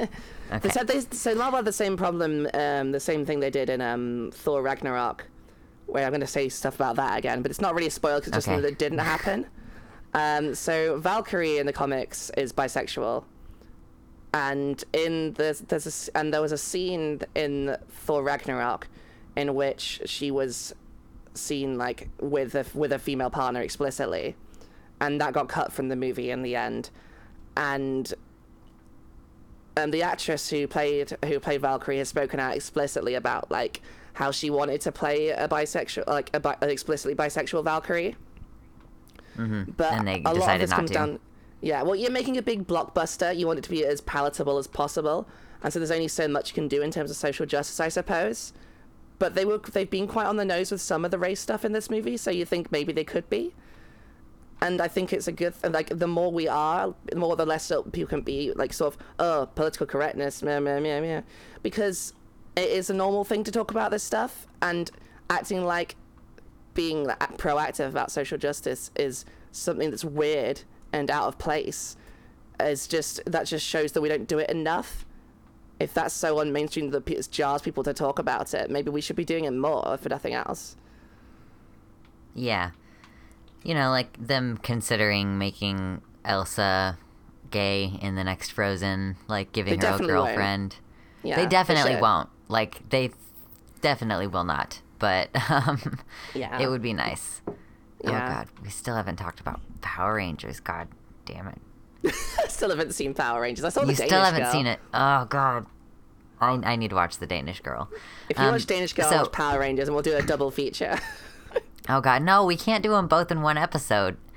They 0.52 0.58
Okay. 0.58 0.70
said 0.70 0.86
they 0.88 1.00
so 1.00 1.34
Marvel 1.34 1.56
had 1.58 1.66
the 1.66 1.72
same 1.72 1.96
problem, 1.96 2.46
um, 2.54 2.92
the 2.92 3.00
same 3.00 3.26
thing 3.26 3.40
they 3.40 3.50
did 3.50 3.70
in 3.70 3.80
um, 3.80 4.32
Thor 4.34 4.62
Ragnarok, 4.62 5.26
where 5.86 6.04
I'm 6.06 6.12
going 6.12 6.20
to 6.20 6.28
say 6.28 6.50
stuff 6.50 6.76
about 6.76 6.98
that 6.98 7.18
again, 7.18 7.42
but 7.42 7.52
it's 7.52 7.62
not 7.62 7.74
really 7.74 7.88
a 7.88 7.92
spoiler 7.92 8.16
because 8.20 8.28
it's 8.30 8.36
just 8.38 8.48
Okay. 8.50 8.56
something 8.56 8.70
that 8.70 8.78
didn't 8.78 8.98
happen. 9.00 9.46
um, 10.14 10.54
so 10.54 11.00
Valkyrie 11.00 11.58
in 11.58 11.66
the 11.68 11.72
comics 11.72 12.32
is 12.36 12.52
bisexual, 12.52 13.24
and 14.34 14.84
in 14.94 15.34
the 15.34 15.62
there's 15.70 16.10
a 16.12 16.18
and 16.18 16.34
there 16.34 16.42
was 16.42 16.52
a 16.52 16.58
scene 16.58 17.22
in 17.36 17.78
Thor 17.90 18.22
Ragnarok 18.24 18.88
in 19.38 19.56
which 19.56 20.02
she 20.06 20.32
was 20.32 20.74
seen 21.34 21.78
like 21.78 22.10
with 22.20 22.56
a 22.56 22.66
with 22.74 22.92
a 22.92 23.00
female 23.00 23.30
partner 23.30 23.62
explicitly, 23.62 24.36
and 25.02 25.20
that 25.20 25.34
got 25.34 25.50
cut 25.50 25.74
from 25.74 25.90
the 25.90 25.96
movie 25.96 26.30
in 26.30 26.44
the 26.44 26.56
end, 26.56 26.92
and 27.58 28.14
um, 29.76 29.92
the 29.92 30.04
actress 30.04 30.50
who 30.50 30.68
played 30.68 31.18
who 31.26 31.40
played 31.40 31.62
Valkyrie 31.62 31.98
has 31.98 32.08
spoken 32.08 32.40
out 32.40 32.56
explicitly 32.56 33.16
about 33.16 33.52
like 33.52 33.82
how 34.14 34.32
she 34.32 34.50
wanted 34.50 34.80
to 34.82 34.92
play 34.92 35.30
a 35.30 35.48
bisexual 35.48 36.08
like 36.08 36.30
a 36.34 36.40
bi- 36.40 36.56
an 36.62 36.70
explicitly 36.70 37.16
bisexual 37.16 37.64
Valkyrie. 37.66 38.16
Mm-hmm. 39.38 39.72
But 39.72 39.94
And 39.94 40.08
they 40.08 40.20
a 40.20 40.24
lot 40.24 40.34
of 40.34 40.40
decided 40.40 40.62
this 40.62 40.74
comes 40.74 40.90
to. 40.92 40.94
down. 40.94 41.20
Yeah, 41.62 41.84
well, 41.84 41.96
you're 41.96 42.12
making 42.12 42.38
a 42.38 42.42
big 42.42 42.68
blockbuster. 42.68 43.36
You 43.36 43.48
want 43.48 43.60
it 43.60 43.64
to 43.64 43.70
be 43.70 43.86
as 43.86 44.02
palatable 44.02 44.58
as 44.58 44.68
possible, 44.68 45.28
and 45.64 45.74
so 45.74 45.80
there's 45.80 45.92
only 45.92 46.08
so 46.08 46.28
much 46.28 46.50
you 46.50 46.56
can 46.56 46.68
do 46.68 46.82
in 46.82 46.92
terms 46.92 47.10
of 47.10 47.18
social 47.18 47.46
justice, 47.46 47.80
I 47.80 47.90
suppose. 47.90 48.54
But 49.18 49.34
they 49.34 49.46
were 49.46 49.58
they've 49.60 49.90
been 49.90 50.08
quite 50.08 50.28
on 50.28 50.38
the 50.38 50.46
nose 50.46 50.72
with 50.72 50.82
some 50.82 51.06
of 51.06 51.12
the 51.12 51.18
race 51.18 51.40
stuff 51.40 51.66
in 51.66 51.72
this 51.72 51.90
movie, 51.90 52.18
so 52.18 52.30
you 52.30 52.46
think 52.46 52.72
maybe 52.72 52.94
they 52.94 53.04
could 53.04 53.28
be 53.30 53.54
and 54.62 54.80
I 54.80 54.88
think 54.88 55.12
it's 55.12 55.28
a 55.28 55.32
good 55.32 55.54
th- 55.60 55.74
like 55.74 55.90
the 55.90 56.08
more 56.08 56.32
we 56.32 56.48
are, 56.48 56.94
the 57.06 57.16
more 57.16 57.36
the 57.36 57.46
less 57.46 57.72
people 57.92 58.10
can 58.10 58.22
be 58.22 58.54
like 58.56 58.74
sort 58.74 58.94
of 58.94 59.02
oh 59.20 59.50
political 59.56 59.88
correctness, 59.88 60.44
meh, 60.44 60.60
meh, 60.60 60.80
meh, 60.80 61.02
meh. 61.02 61.22
because 61.64 62.14
it 62.56 62.70
is 62.70 62.90
a 62.90 62.94
normal 62.94 63.24
thing 63.24 63.44
to 63.46 63.52
talk 63.52 63.72
about 63.72 63.92
this 63.92 64.04
stuff, 64.04 64.48
and 64.62 64.92
acting 65.30 65.66
like 65.66 65.96
being 66.74 67.08
proactive 67.38 67.90
about 67.90 68.12
social 68.12 68.38
justice 68.38 68.92
is 68.96 69.26
something 69.52 69.90
that's 69.90 70.06
weird 70.06 70.62
and 70.94 71.10
out 71.10 71.28
of 71.28 71.38
place. 71.38 71.98
Is 72.60 72.88
just 72.88 73.22
that 73.26 73.48
just 73.48 73.66
shows 73.66 73.94
that 73.94 74.02
we 74.02 74.10
don't 74.10 74.28
do 74.28 74.38
it 74.38 74.50
enough. 74.52 75.06
If 75.80 75.96
that's 75.96 76.14
so 76.14 76.40
on 76.40 76.54
mainstream 76.54 76.92
that 76.92 77.10
it 77.10 77.28
jars 77.32 77.64
people 77.64 77.82
to 77.84 77.94
talk 77.94 78.20
about 78.20 78.54
it, 78.54 78.70
maybe 78.70 78.92
we 78.92 79.02
should 79.02 79.16
be 79.16 79.26
doing 79.26 79.46
it 79.46 79.52
more, 79.52 79.98
for 79.98 80.10
nothing 80.10 80.36
else. 80.36 80.76
yeah, 82.36 82.70
you 83.64 83.74
know, 83.74 83.90
like 83.90 84.16
them 84.26 84.58
considering 84.58 85.38
making 85.38 86.02
Elsa 86.26 86.98
gay 87.50 87.98
in 88.02 88.16
the 88.16 88.24
next 88.24 88.52
Frozen, 88.52 89.18
like 89.28 89.52
giving 89.52 89.80
They 89.80 89.88
her 89.88 89.96
a 89.96 90.00
girlfriend. 90.00 90.78
Yeah, 91.24 91.36
they 91.36 91.46
definitely 91.46 91.94
should. 91.94 92.02
won't. 92.02 92.30
Like 92.48 92.90
they 92.90 93.12
definitely 93.82 94.28
will 94.28 94.44
not. 94.44 94.82
But 95.00 95.30
um, 95.50 96.00
Yeah. 96.34 96.60
it 96.60 96.68
would 96.70 96.82
be 96.82 96.94
nice. 96.94 97.42
Oh 97.48 97.54
God, 98.12 98.48
we 98.64 98.70
still 98.70 98.96
haven't 98.96 99.18
talked 99.18 99.40
about 99.40 99.60
Power 99.82 100.16
Rangers. 100.16 100.60
God 100.60 100.88
damn 101.26 101.48
it. 101.48 101.60
Still 102.50 102.70
haven't 102.72 102.96
seen 102.96 103.14
Power 103.14 103.42
Rangers. 103.42 103.64
I 103.64 103.70
saw 103.70 103.82
the 103.82 103.92
You 103.92 103.96
Danish 103.96 104.10
still 104.10 104.24
haven't 104.24 104.42
Girl. 104.42 104.52
seen 104.52 104.66
it. 104.66 104.80
Oh 104.92 105.26
God. 105.26 105.68
I, 106.40 106.50
I 106.64 106.76
need 106.78 106.90
to 106.90 106.96
watch 106.96 107.20
the 107.20 107.28
Danish 107.28 107.60
Girl. 107.62 107.88
If 108.28 108.40
you 108.40 108.44
Um, 108.44 108.54
watch 108.54 108.66
Danish 108.66 108.94
Girl, 108.94 109.08
so- 109.08 109.18
watch 109.18 109.32
Power 109.32 109.60
Rangers, 109.60 109.88
and 109.88 109.94
we'll 109.94 110.02
do 110.02 110.16
a 110.16 110.24
double 110.24 110.50
feature. 110.50 110.98
Oh 111.90 112.02
God, 112.02 112.22
no, 112.24 112.46
we 112.46 112.56
can't 112.56 112.84
do 112.84 112.92
them 112.92 113.08
both 113.08 113.32
in 113.32 113.42
one 113.42 113.58
episode. 113.58 114.18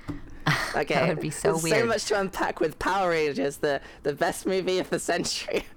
Okay, 0.75 0.93
that 0.93 1.07
would 1.07 1.21
be 1.21 1.29
so 1.29 1.51
There's 1.53 1.63
weird. 1.63 1.79
So 1.79 1.85
much 1.85 2.05
to 2.05 2.19
unpack 2.19 2.59
with 2.59 2.77
Power 2.79 3.09
Rangers, 3.11 3.57
the 3.57 3.79
the 4.03 4.13
best 4.13 4.45
movie 4.45 4.77
of 4.79 4.89
the 4.89 4.99
century. 4.99 5.65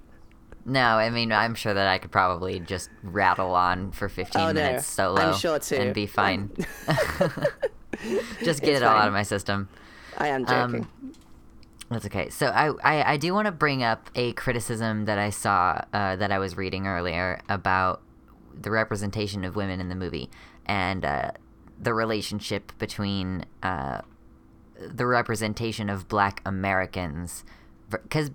No, 0.66 0.80
I 0.98 1.08
mean 1.08 1.32
I'm 1.32 1.54
sure 1.54 1.72
that 1.72 1.88
I 1.88 1.96
could 1.96 2.10
probably 2.10 2.60
just 2.60 2.90
rattle 3.02 3.54
on 3.54 3.90
for 3.92 4.06
15 4.10 4.38
Oh, 4.42 4.46
no. 4.48 4.52
minutes 4.52 4.86
solo 4.86 5.22
I'm 5.22 5.34
sure 5.34 5.58
too. 5.58 5.76
and 5.76 5.94
be 5.94 6.04
fine. 6.20 6.50
just 8.42 8.60
get 8.60 8.70
It's 8.70 8.80
it 8.80 8.82
all 8.82 8.94
out 8.96 9.08
of 9.08 9.14
my 9.14 9.22
system. 9.22 9.68
I 10.18 10.28
am 10.28 10.44
joking. 10.44 10.82
Um, 10.82 11.12
That's 11.90 12.04
okay. 12.06 12.28
So 12.28 12.48
I 12.48 12.72
I, 12.84 13.12
I 13.12 13.16
do 13.16 13.32
want 13.32 13.46
to 13.46 13.52
bring 13.52 13.82
up 13.82 14.10
a 14.14 14.32
criticism 14.34 15.06
that 15.06 15.18
I 15.18 15.30
saw 15.30 15.80
uh, 15.94 16.16
that 16.16 16.30
I 16.30 16.38
was 16.38 16.56
reading 16.56 16.86
earlier 16.86 17.40
about 17.48 18.02
the 18.60 18.70
representation 18.70 19.44
of 19.44 19.56
women 19.56 19.80
in 19.80 19.88
the 19.88 19.94
movie 19.94 20.28
and 20.66 21.02
uh, 21.04 21.30
the 21.80 21.94
relationship 21.94 22.72
between 22.78 23.44
uh, 23.62 24.02
the 24.78 25.06
representation 25.06 25.88
of 25.88 26.08
Black 26.08 26.42
Americans, 26.44 27.44
because 27.90 28.30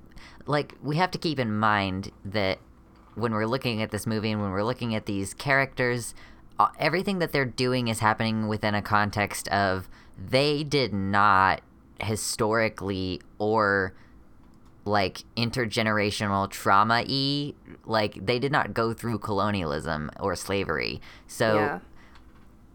like 0.45 0.75
we 0.81 0.97
have 0.97 1.11
to 1.11 1.17
keep 1.17 1.39
in 1.39 1.57
mind 1.57 2.11
that 2.25 2.59
when 3.15 3.33
we're 3.33 3.45
looking 3.45 3.81
at 3.81 3.91
this 3.91 4.07
movie 4.07 4.31
and 4.31 4.41
when 4.41 4.51
we're 4.51 4.63
looking 4.63 4.95
at 4.95 5.05
these 5.05 5.33
characters, 5.33 6.15
everything 6.79 7.19
that 7.19 7.31
they're 7.31 7.45
doing 7.45 7.87
is 7.87 7.99
happening 7.99 8.47
within 8.47 8.75
a 8.75 8.81
context 8.81 9.47
of 9.49 9.87
they 10.17 10.63
did 10.63 10.93
not 10.93 11.61
historically 11.99 13.21
or 13.37 13.93
like 14.85 15.23
intergenerational 15.37 16.49
trauma 16.49 17.03
e 17.07 17.55
like 17.85 18.25
they 18.25 18.37
did 18.37 18.51
not 18.51 18.73
go 18.73 18.93
through 18.93 19.17
colonialism 19.17 20.11
or 20.19 20.35
slavery. 20.35 21.01
So 21.27 21.55
yeah, 21.55 21.79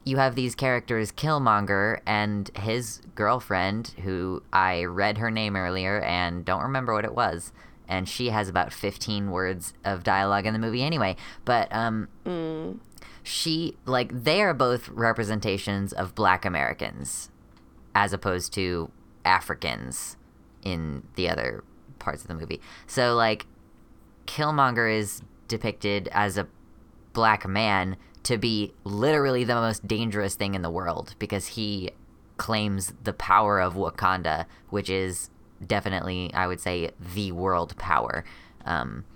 you 0.08 0.16
have 0.16 0.34
these 0.34 0.54
characters 0.54 1.12
Killmonger 1.12 2.00
and 2.06 2.50
his 2.56 3.00
girlfriend, 3.14 3.94
who 4.02 4.42
I 4.52 4.84
read 4.84 5.18
her 5.18 5.30
name 5.30 5.54
earlier 5.54 6.00
and 6.00 6.44
don't 6.44 6.62
remember 6.62 6.94
what 6.94 7.04
it 7.04 7.14
was. 7.14 7.52
And 7.86 8.08
she 8.08 8.30
has 8.30 8.48
about 8.48 8.72
15 8.72 9.30
words 9.30 9.74
of 9.84 10.02
dialogue 10.02 10.46
in 10.46 10.52
the 10.52 10.58
movie 10.58 10.82
anyway. 10.82 11.16
But 11.44 11.68
um, 11.72 12.08
she, 13.22 13.76
like, 13.84 14.24
they 14.24 14.42
are 14.42 14.54
both 14.54 14.88
representations 14.88 15.92
of 15.92 16.14
black 16.14 16.44
Americans 16.44 17.30
as 17.94 18.12
opposed 18.12 18.52
to 18.54 18.90
Africans 19.24 20.16
in 20.62 21.02
the 21.14 21.28
other 21.28 21.64
parts 21.98 22.22
of 22.22 22.28
the 22.28 22.34
movie. 22.34 22.60
So, 22.86 23.14
like, 23.14 23.46
Killmonger 24.26 24.94
is 24.94 25.22
depicted 25.48 26.08
as 26.12 26.36
a 26.36 26.46
black 27.12 27.46
man 27.48 27.96
to 28.28 28.36
be 28.36 28.74
literally 28.84 29.42
the 29.42 29.54
most 29.54 29.88
dangerous 29.88 30.34
thing 30.34 30.54
in 30.54 30.60
the 30.60 30.68
world 30.68 31.14
because 31.18 31.46
he 31.46 31.90
claims 32.36 32.92
the 33.02 33.14
power 33.14 33.58
of 33.58 33.72
Wakanda, 33.72 34.44
which 34.68 34.90
is 34.90 35.30
definitely, 35.66 36.30
I 36.34 36.46
would 36.46 36.60
say, 36.60 36.90
the 37.14 37.32
world 37.32 37.74
power. 37.78 38.26
Um, 38.66 39.06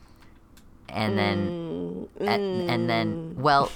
and 0.88 1.18
then, 1.18 2.08
and, 2.20 2.70
and 2.70 2.88
then, 2.88 3.34
well, 3.36 3.70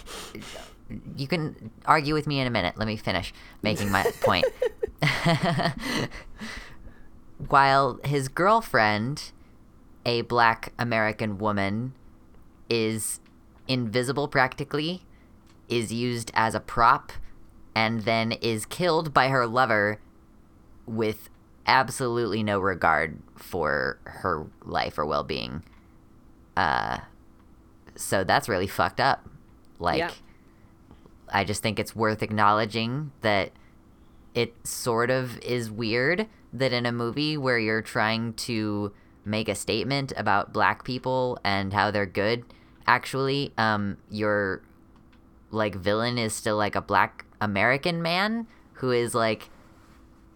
you 1.18 1.28
can 1.28 1.70
argue 1.84 2.14
with 2.14 2.26
me 2.26 2.40
in 2.40 2.46
a 2.46 2.50
minute. 2.50 2.78
Let 2.78 2.88
me 2.88 2.96
finish 2.96 3.34
making 3.60 3.90
my 3.90 4.10
point. 4.22 4.46
While 7.48 8.00
his 8.04 8.28
girlfriend, 8.28 9.32
a 10.06 10.22
black 10.22 10.72
American 10.78 11.36
woman, 11.36 11.92
is 12.70 13.20
invisible 13.68 14.28
practically, 14.28 15.02
is 15.68 15.92
used 15.92 16.30
as 16.34 16.54
a 16.54 16.60
prop, 16.60 17.12
and 17.74 18.02
then 18.02 18.32
is 18.32 18.66
killed 18.66 19.12
by 19.12 19.28
her 19.28 19.46
lover 19.46 20.00
with 20.86 21.28
absolutely 21.66 22.42
no 22.42 22.58
regard 22.58 23.18
for 23.36 23.98
her 24.04 24.46
life 24.62 24.98
or 24.98 25.04
well 25.04 25.24
being. 25.24 25.62
Uh, 26.56 26.98
so 27.96 28.24
that's 28.24 28.48
really 28.48 28.66
fucked 28.66 29.00
up. 29.00 29.28
Like, 29.78 29.98
Yeah. 29.98 30.10
I 31.28 31.44
just 31.44 31.62
think 31.62 31.78
it's 31.78 31.94
worth 31.96 32.22
acknowledging 32.22 33.10
that 33.22 33.50
it 34.34 34.54
sort 34.66 35.10
of 35.10 35.38
is 35.40 35.70
weird 35.70 36.26
that 36.52 36.72
in 36.72 36.86
a 36.86 36.92
movie 36.92 37.36
where 37.36 37.58
you're 37.58 37.82
trying 37.82 38.32
to 38.34 38.92
make 39.24 39.48
a 39.48 39.54
statement 39.54 40.12
about 40.16 40.52
black 40.52 40.84
people 40.84 41.38
and 41.42 41.72
how 41.72 41.90
they're 41.90 42.06
good, 42.06 42.44
actually, 42.86 43.52
um, 43.58 43.96
you're 44.08 44.62
like 45.50 45.74
villain 45.74 46.18
is 46.18 46.34
still 46.34 46.56
like 46.56 46.74
a 46.74 46.80
black 46.80 47.24
American 47.40 48.02
man 48.02 48.46
who 48.74 48.90
is 48.90 49.14
like 49.14 49.50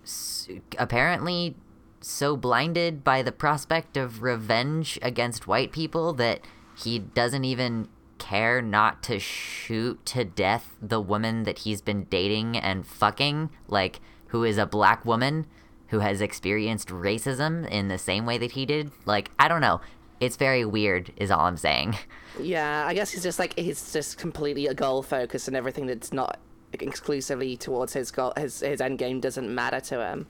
s- 0.02 0.48
apparently 0.78 1.56
so 2.00 2.36
blinded 2.36 3.04
by 3.04 3.22
the 3.22 3.32
prospect 3.32 3.96
of 3.96 4.22
revenge 4.22 4.98
against 5.02 5.46
white 5.46 5.72
people 5.72 6.12
that 6.14 6.40
he 6.76 6.98
doesn't 6.98 7.44
even 7.44 7.88
care 8.18 8.62
not 8.62 9.02
to 9.02 9.18
shoot 9.18 10.04
to 10.06 10.24
death 10.24 10.76
the 10.80 11.00
woman 11.00 11.42
that 11.44 11.60
he's 11.60 11.80
been 11.82 12.04
dating 12.04 12.56
and 12.56 12.86
fucking, 12.86 13.50
like, 13.66 14.00
who 14.28 14.44
is 14.44 14.58
a 14.58 14.66
black 14.66 15.04
woman 15.04 15.46
who 15.88 15.98
has 15.98 16.20
experienced 16.20 16.88
racism 16.88 17.68
in 17.68 17.88
the 17.88 17.98
same 17.98 18.24
way 18.24 18.38
that 18.38 18.52
he 18.52 18.64
did. 18.64 18.90
Like, 19.04 19.30
I 19.38 19.48
don't 19.48 19.60
know. 19.60 19.80
It's 20.20 20.36
very 20.36 20.64
weird, 20.64 21.12
is 21.16 21.30
all 21.30 21.40
I'm 21.46 21.56
saying. 21.56 21.96
Yeah, 22.40 22.86
I 22.86 22.94
guess 22.94 23.10
he's 23.10 23.24
just 23.24 23.38
like 23.40 23.58
he's 23.58 23.92
just 23.92 24.16
completely 24.16 24.68
a 24.68 24.72
goal 24.72 25.02
focus, 25.02 25.48
and 25.48 25.56
everything 25.56 25.86
that's 25.86 26.12
not 26.12 26.38
exclusively 26.72 27.56
towards 27.56 27.92
his 27.92 28.10
goal, 28.12 28.32
his 28.36 28.60
his 28.60 28.80
end 28.80 28.98
game 28.98 29.20
doesn't 29.20 29.52
matter 29.52 29.80
to 29.80 30.00
him. 30.06 30.26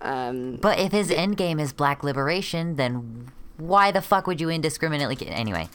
Um, 0.00 0.56
But 0.56 0.78
if 0.78 0.92
his 0.92 1.10
end 1.10 1.36
game 1.36 1.60
is 1.60 1.72
black 1.72 2.02
liberation, 2.02 2.76
then 2.76 3.30
why 3.58 3.90
the 3.92 4.00
fuck 4.00 4.26
would 4.26 4.40
you 4.40 4.48
indiscriminately 4.48 5.14
ki- 5.14 5.28
anyway? 5.28 5.68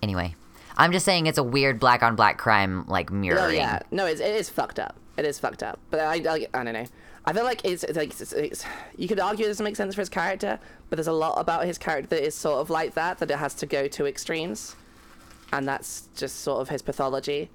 Anyway, 0.00 0.36
I'm 0.76 0.92
just 0.92 1.04
saying 1.04 1.26
it's 1.26 1.38
a 1.38 1.42
weird 1.42 1.80
black 1.80 2.02
on 2.02 2.14
black 2.16 2.38
crime 2.38 2.84
like 2.86 3.10
oh 3.10 3.14
mirroring. 3.14 3.56
yeah, 3.56 3.80
no, 3.90 4.06
it's, 4.06 4.20
it 4.20 4.34
is 4.34 4.48
fucked 4.48 4.78
up. 4.78 4.94
It 5.18 5.24
is 5.26 5.38
fucked 5.40 5.62
up. 5.64 5.80
But 5.90 6.00
I, 6.00 6.14
I, 6.14 6.46
I 6.54 6.64
don't 6.64 6.72
know. 6.72 6.86
I 7.24 7.32
feel 7.32 7.44
like 7.44 7.64
it's, 7.64 7.84
it's 7.84 7.96
like 7.96 8.10
it's, 8.10 8.32
it's, 8.32 8.64
you 8.96 9.06
could 9.06 9.20
argue 9.20 9.44
it 9.44 9.48
doesn't 9.48 9.62
make 9.62 9.76
sense 9.76 9.94
for 9.94 10.00
his 10.00 10.08
character, 10.08 10.58
but 10.90 10.96
there's 10.96 11.06
a 11.06 11.12
lot 11.12 11.40
about 11.40 11.64
his 11.64 11.78
character 11.78 12.16
that 12.16 12.24
is 12.24 12.34
sort 12.34 12.60
of 12.60 12.68
like 12.68 12.94
that 12.94 13.18
that 13.18 13.30
it 13.30 13.38
has 13.38 13.54
to 13.54 13.66
go 13.66 13.86
to 13.88 14.06
extremes, 14.06 14.74
and 15.52 15.68
that's 15.68 16.08
just 16.16 16.40
sort 16.40 16.60
of 16.60 16.68
his 16.68 16.82
pathology. 16.82 17.48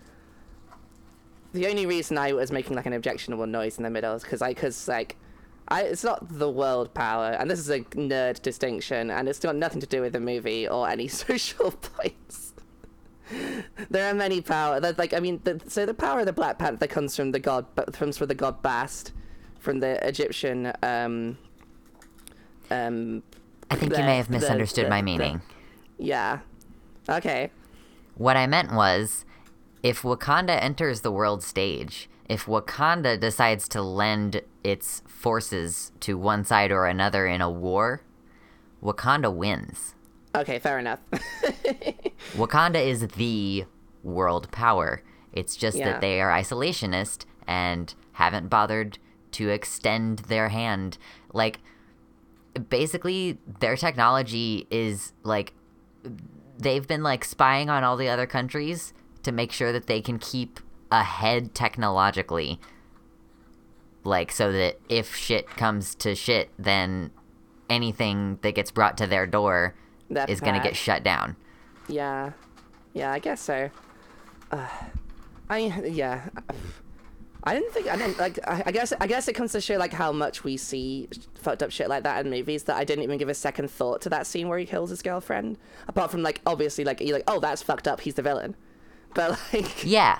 The 1.53 1.67
only 1.67 1.85
reason 1.85 2.17
I 2.17 2.31
was 2.31 2.51
making 2.51 2.75
like 2.75 2.85
an 2.85 2.93
objectionable 2.93 3.45
noise 3.45 3.77
in 3.77 3.83
the 3.83 3.89
middle 3.89 4.15
is 4.15 4.23
because 4.23 4.41
I, 4.41 4.53
because 4.53 4.87
like, 4.87 5.17
I 5.67 5.81
it's 5.83 6.03
not 6.03 6.25
the 6.29 6.49
world 6.49 6.93
power, 6.93 7.31
and 7.31 7.51
this 7.51 7.59
is 7.59 7.69
a 7.69 7.81
nerd 7.81 8.41
distinction, 8.41 9.11
and 9.11 9.27
it's 9.27 9.39
got 9.39 9.55
nothing 9.57 9.81
to 9.81 9.87
do 9.87 9.99
with 9.99 10.13
the 10.13 10.21
movie 10.21 10.65
or 10.65 10.87
any 10.87 11.07
social 11.09 11.71
points. 11.71 12.53
there 13.89 14.09
are 14.09 14.13
many 14.13 14.39
power. 14.39 14.79
That 14.79 14.97
like 14.97 15.13
I 15.13 15.19
mean, 15.19 15.41
the, 15.43 15.59
so 15.67 15.85
the 15.85 15.93
power 15.93 16.21
of 16.21 16.25
the 16.25 16.31
Black 16.31 16.57
Panther 16.57 16.87
comes 16.87 17.17
from 17.17 17.33
the 17.33 17.39
god, 17.39 17.65
comes 17.91 18.17
from 18.17 18.27
the 18.27 18.35
god 18.35 18.61
Bast, 18.61 19.11
from 19.67 19.81
the 19.81 20.07
Egyptian. 20.07 20.71
Um, 20.81 21.37
um, 22.71 23.21
I 23.69 23.75
think 23.75 23.97
you 23.97 24.03
may 24.03 24.15
have 24.15 24.29
misunderstood 24.29 24.85
the- 24.85 24.89
my 24.89 25.01
the- 25.01 25.03
meaning. 25.03 25.41
yeah. 25.97 26.39
Okay. 27.09 27.51
What 28.15 28.37
I 28.37 28.47
meant 28.47 28.71
was 28.71 29.25
if 29.83 30.03
Wakanda 30.03 30.57
enters 30.61 31.01
the 31.01 31.11
world 31.11 31.43
stage, 31.43 32.09
if 32.29 32.45
Wakanda 32.45 33.19
decides 33.19 33.67
to 33.69 33.81
lend 33.81 34.41
its 34.63 35.01
forces 35.05 35.91
to 35.99 36.17
one 36.17 36.45
side 36.45 36.71
or 36.71 36.85
another 36.85 37.27
in 37.27 37.41
a 37.41 37.49
war, 37.51 38.01
Wakanda 38.81 39.33
wins. 39.33 39.95
Okay. 40.33 40.59
Fair 40.59 40.79
enough. 40.79 40.99
Wakanda 42.37 42.81
is 42.85 43.05
the 43.09 43.65
world 44.01 44.49
power. 44.51 45.03
It's 45.33 45.57
just 45.57 45.77
Yeah. 45.77 45.91
that 45.91 46.01
they 46.01 46.21
are 46.21 46.31
isolationist 46.31 47.25
and 47.45 47.93
haven't 48.13 48.47
bothered 48.49 48.97
to 49.37 49.49
extend 49.49 50.19
their 50.19 50.49
hand. 50.49 50.97
Like, 51.31 51.59
basically, 52.69 53.37
their 53.59 53.75
technology 53.75 54.65
is 54.71 55.13
like 55.23 55.53
they've 56.57 56.87
been 56.87 57.03
like 57.03 57.23
spying 57.23 57.69
on 57.69 57.83
all 57.83 57.97
the 57.97 58.09
other 58.09 58.25
countries 58.25 58.93
to 59.21 59.31
make 59.31 59.51
sure 59.51 59.71
that 59.71 59.85
they 59.85 60.01
can 60.01 60.17
keep 60.17 60.59
ahead 60.91 61.53
technologically. 61.53 62.59
Like, 64.03 64.31
so 64.31 64.51
that 64.51 64.79
if 64.89 65.15
shit 65.15 65.47
comes 65.49 65.93
to 65.95 66.15
shit, 66.15 66.49
then 66.57 67.11
anything 67.69 68.39
that 68.41 68.55
gets 68.55 68.71
brought 68.71 68.97
to 68.97 69.05
their 69.05 69.27
door 69.27 69.75
They're 70.09 70.25
is 70.27 70.39
gonna 70.39 70.63
get 70.63 70.75
shut 70.75 71.03
down. 71.03 71.35
Yeah, 71.87 72.31
yeah, 72.93 73.11
I 73.11 73.19
guess 73.19 73.41
so. 73.41 73.69
Uh, 74.51 74.67
I 75.47 75.57
yeah, 75.85 76.29
I 77.47 77.53
didn't 77.53 77.71
think 77.71 77.87
I 77.87 77.95
didn't 77.95 78.19
like. 78.19 78.39
I, 78.45 78.63
I 78.65 78.71
guess 78.71 78.91
I 78.99 79.07
guess 79.07 79.29
it 79.29 79.33
comes 79.33 79.53
to 79.53 79.61
show 79.61 79.77
like 79.77 79.93
how 79.93 80.11
much 80.11 80.43
we 80.43 80.57
see 80.57 81.07
fucked 81.35 81.63
up 81.63 81.71
shit 81.71 81.87
like 81.87 82.03
that 82.03 82.25
in 82.25 82.29
movies 82.29 82.63
that 82.63 82.75
I 82.75 82.83
didn't 82.83 83.05
even 83.05 83.17
give 83.17 83.29
a 83.29 83.33
second 83.33 83.71
thought 83.71 84.01
to 84.01 84.09
that 84.09 84.27
scene 84.27 84.49
where 84.49 84.59
he 84.59 84.65
kills 84.65 84.89
his 84.89 85.01
girlfriend. 85.01 85.57
Apart 85.87 86.11
from 86.11 86.23
like 86.23 86.41
obviously 86.45 86.83
like 86.83 86.99
you're 86.99 87.15
like 87.15 87.23
oh 87.25 87.39
that's 87.39 87.61
fucked 87.61 87.87
up 87.87 88.01
he's 88.01 88.15
the 88.15 88.21
villain, 88.21 88.55
but 89.13 89.39
like 89.53 89.85
Yeah. 89.85 90.19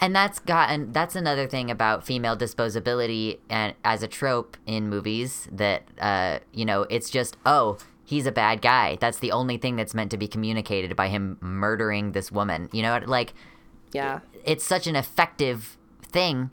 And 0.00 0.14
that's 0.14 0.40
gotten 0.40 0.90
that's 0.90 1.14
another 1.14 1.46
thing 1.46 1.70
about 1.70 2.04
female 2.04 2.36
disposability 2.36 3.38
and 3.48 3.74
as 3.84 4.02
a 4.02 4.08
trope 4.08 4.56
in 4.66 4.88
movies 4.88 5.48
that 5.52 5.84
uh 6.00 6.40
you 6.52 6.64
know, 6.64 6.82
it's 6.90 7.10
just 7.10 7.36
oh, 7.46 7.78
he's 8.04 8.26
a 8.26 8.32
bad 8.32 8.60
guy. 8.60 8.98
That's 9.00 9.20
the 9.20 9.30
only 9.30 9.56
thing 9.56 9.76
that's 9.76 9.94
meant 9.94 10.10
to 10.10 10.16
be 10.16 10.26
communicated 10.26 10.96
by 10.96 11.08
him 11.08 11.38
murdering 11.40 12.10
this 12.10 12.32
woman. 12.32 12.68
You 12.72 12.82
know, 12.82 13.00
like 13.06 13.34
yeah 13.92 14.18
it's 14.44 14.64
such 14.64 14.88
an 14.88 14.96
effective 14.96 15.76
thing 16.16 16.50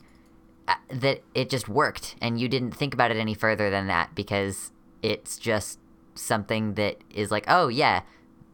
uh, 0.68 0.74
that 0.90 1.22
it 1.34 1.48
just 1.48 1.68
worked 1.68 2.16
and 2.20 2.38
you 2.38 2.48
didn't 2.48 2.72
think 2.72 2.92
about 2.92 3.10
it 3.10 3.16
any 3.16 3.34
further 3.34 3.70
than 3.70 3.86
that 3.86 4.14
because 4.14 4.72
it's 5.02 5.38
just 5.38 5.78
something 6.14 6.74
that 6.74 6.96
is 7.10 7.30
like, 7.30 7.44
oh 7.48 7.68
yeah, 7.68 8.02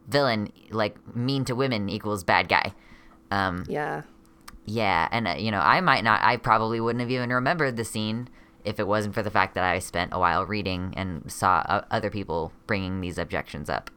villain 0.08 0.52
like 0.70 0.94
mean 1.14 1.44
to 1.44 1.54
women 1.54 1.88
equals 1.88 2.22
bad 2.24 2.48
guy. 2.48 2.72
Um 3.30 3.64
yeah 3.68 4.02
yeah, 4.70 5.08
and 5.10 5.26
uh, 5.26 5.34
you 5.36 5.50
know, 5.50 5.60
I 5.60 5.80
might 5.80 6.04
not, 6.04 6.22
I 6.22 6.36
probably 6.36 6.80
wouldn't 6.80 7.00
have 7.00 7.10
even 7.10 7.30
remembered 7.30 7.76
the 7.76 7.84
scene 7.84 8.28
if 8.64 8.78
it 8.78 8.86
wasn't 8.86 9.14
for 9.14 9.22
the 9.22 9.30
fact 9.30 9.54
that 9.54 9.64
I 9.64 9.78
spent 9.78 10.12
a 10.12 10.18
while 10.18 10.46
reading 10.46 10.94
and 10.96 11.30
saw 11.30 11.64
uh, 11.66 11.84
other 11.90 12.10
people 12.10 12.52
bringing 12.66 13.00
these 13.00 13.18
objections 13.18 13.68
up. 13.68 13.90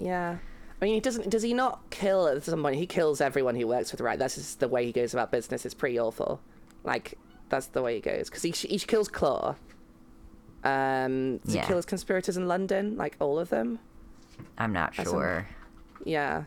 yeah. 0.00 0.38
I 0.80 0.84
mean, 0.84 0.94
he 0.94 1.00
doesn't. 1.00 1.28
Does 1.28 1.42
he 1.42 1.54
not 1.54 1.90
kill 1.90 2.28
at 2.28 2.42
some 2.44 2.62
point? 2.62 2.76
He 2.76 2.86
kills 2.86 3.20
everyone 3.20 3.56
he 3.56 3.64
works 3.64 3.90
with, 3.90 4.00
right? 4.00 4.18
That's 4.18 4.36
just 4.36 4.60
the 4.60 4.68
way 4.68 4.86
he 4.86 4.92
goes 4.92 5.12
about 5.12 5.32
business. 5.32 5.66
It's 5.66 5.74
pretty 5.74 5.98
awful. 5.98 6.40
Like 6.84 7.14
that's 7.48 7.66
the 7.66 7.82
way 7.82 7.96
he 7.96 8.00
goes 8.00 8.30
because 8.30 8.42
he 8.42 8.50
he 8.50 8.78
kills 8.78 9.08
Klaue. 9.08 9.56
Um, 10.64 11.38
does 11.38 11.54
Yeah. 11.54 11.62
he 11.62 11.66
kill 11.66 11.76
his 11.76 11.86
conspirators 11.86 12.36
in 12.36 12.46
London? 12.46 12.96
Like 12.96 13.16
all 13.18 13.38
of 13.38 13.48
them? 13.48 13.78
I'm 14.56 14.72
not 14.72 14.94
That's 14.96 15.10
sure. 15.10 15.48
Yeah. 16.04 16.44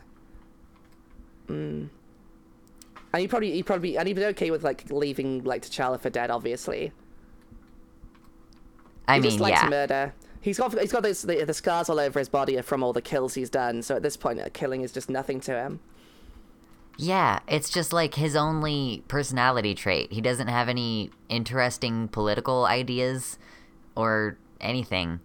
Mm. 1.48 1.88
And 3.12 3.20
he 3.20 3.28
probably 3.28 3.52
he 3.52 3.62
probably 3.62 3.98
and 3.98 4.08
he'd 4.08 4.14
be 4.14 4.24
okay 4.26 4.50
with 4.50 4.64
like 4.64 4.90
leaving 4.90 5.44
like 5.44 5.62
T'Challa 5.62 6.00
for 6.00 6.08
dead. 6.08 6.30
Obviously, 6.30 6.92
I 9.06 9.16
he 9.16 9.20
mean, 9.20 9.30
just 9.30 9.40
likes 9.40 9.62
yeah. 9.62 9.68
murder. 9.68 10.14
He's 10.42 10.58
got 10.58 10.78
he's 10.78 10.92
got 10.92 11.04
those 11.04 11.22
the, 11.22 11.44
the 11.44 11.54
scars 11.54 11.88
all 11.88 12.00
over 12.00 12.18
his 12.18 12.28
body 12.28 12.60
from 12.62 12.82
all 12.82 12.92
the 12.92 13.00
kills 13.00 13.34
he's 13.34 13.48
done. 13.48 13.80
So 13.80 13.96
at 13.96 14.02
this 14.02 14.16
point, 14.16 14.40
killing 14.52 14.82
is 14.82 14.92
just 14.92 15.08
nothing 15.08 15.40
to 15.40 15.54
him. 15.54 15.80
Yeah, 16.98 17.38
it's 17.48 17.70
just 17.70 17.92
like 17.92 18.14
his 18.14 18.36
only 18.36 19.02
personality 19.08 19.74
trait. 19.74 20.12
He 20.12 20.20
doesn't 20.20 20.48
have 20.48 20.68
any 20.68 21.10
interesting 21.28 22.08
political 22.08 22.66
ideas 22.66 23.38
or 23.96 24.36
anything. 24.60 25.20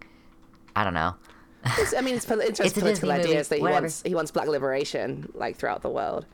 I 0.74 0.84
don't 0.84 0.94
know. 0.94 1.16
It's, 1.64 1.94
I 1.94 2.00
mean, 2.00 2.14
it's, 2.14 2.24
it's 2.30 2.58
just 2.58 2.74
political 2.74 3.08
Disney 3.08 3.08
movie, 3.08 3.28
ideas 3.30 3.48
that 3.48 3.56
he 3.56 3.62
whatever. 3.62 3.82
wants. 3.82 4.02
He 4.02 4.14
wants 4.14 4.30
black 4.30 4.48
liberation, 4.48 5.30
like 5.34 5.56
throughout 5.56 5.82
the 5.82 5.90
world. 5.90 6.26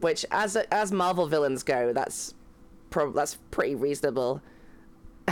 Which, 0.00 0.26
as 0.30 0.56
as 0.56 0.92
Marvel 0.92 1.26
villains 1.28 1.62
go, 1.62 1.92
that's 1.92 2.34
pro- 2.90 3.12
that's 3.12 3.36
pretty 3.50 3.74
reasonable. 3.74 4.42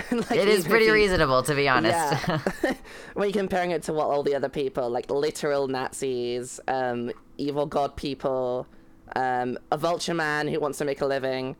like, 0.12 0.30
It 0.32 0.48
is 0.48 0.66
pretty 0.66 0.90
reasonable, 0.90 1.42
to 1.42 1.54
be 1.54 1.68
honest. 1.68 1.96
Yeah. 1.96 2.40
when 3.14 3.28
you're 3.28 3.40
comparing 3.40 3.70
it 3.70 3.82
to 3.84 3.92
what 3.92 4.06
all 4.06 4.22
the 4.22 4.34
other 4.34 4.48
people, 4.48 4.88
like 4.90 5.10
literal 5.10 5.68
Nazis, 5.68 6.60
um, 6.68 7.10
evil 7.38 7.66
god 7.66 7.96
people, 7.96 8.66
um, 9.14 9.58
a 9.70 9.76
vulture 9.78 10.14
man 10.14 10.48
who 10.48 10.60
wants 10.60 10.78
to 10.78 10.84
make 10.84 11.00
a 11.00 11.06
living. 11.06 11.56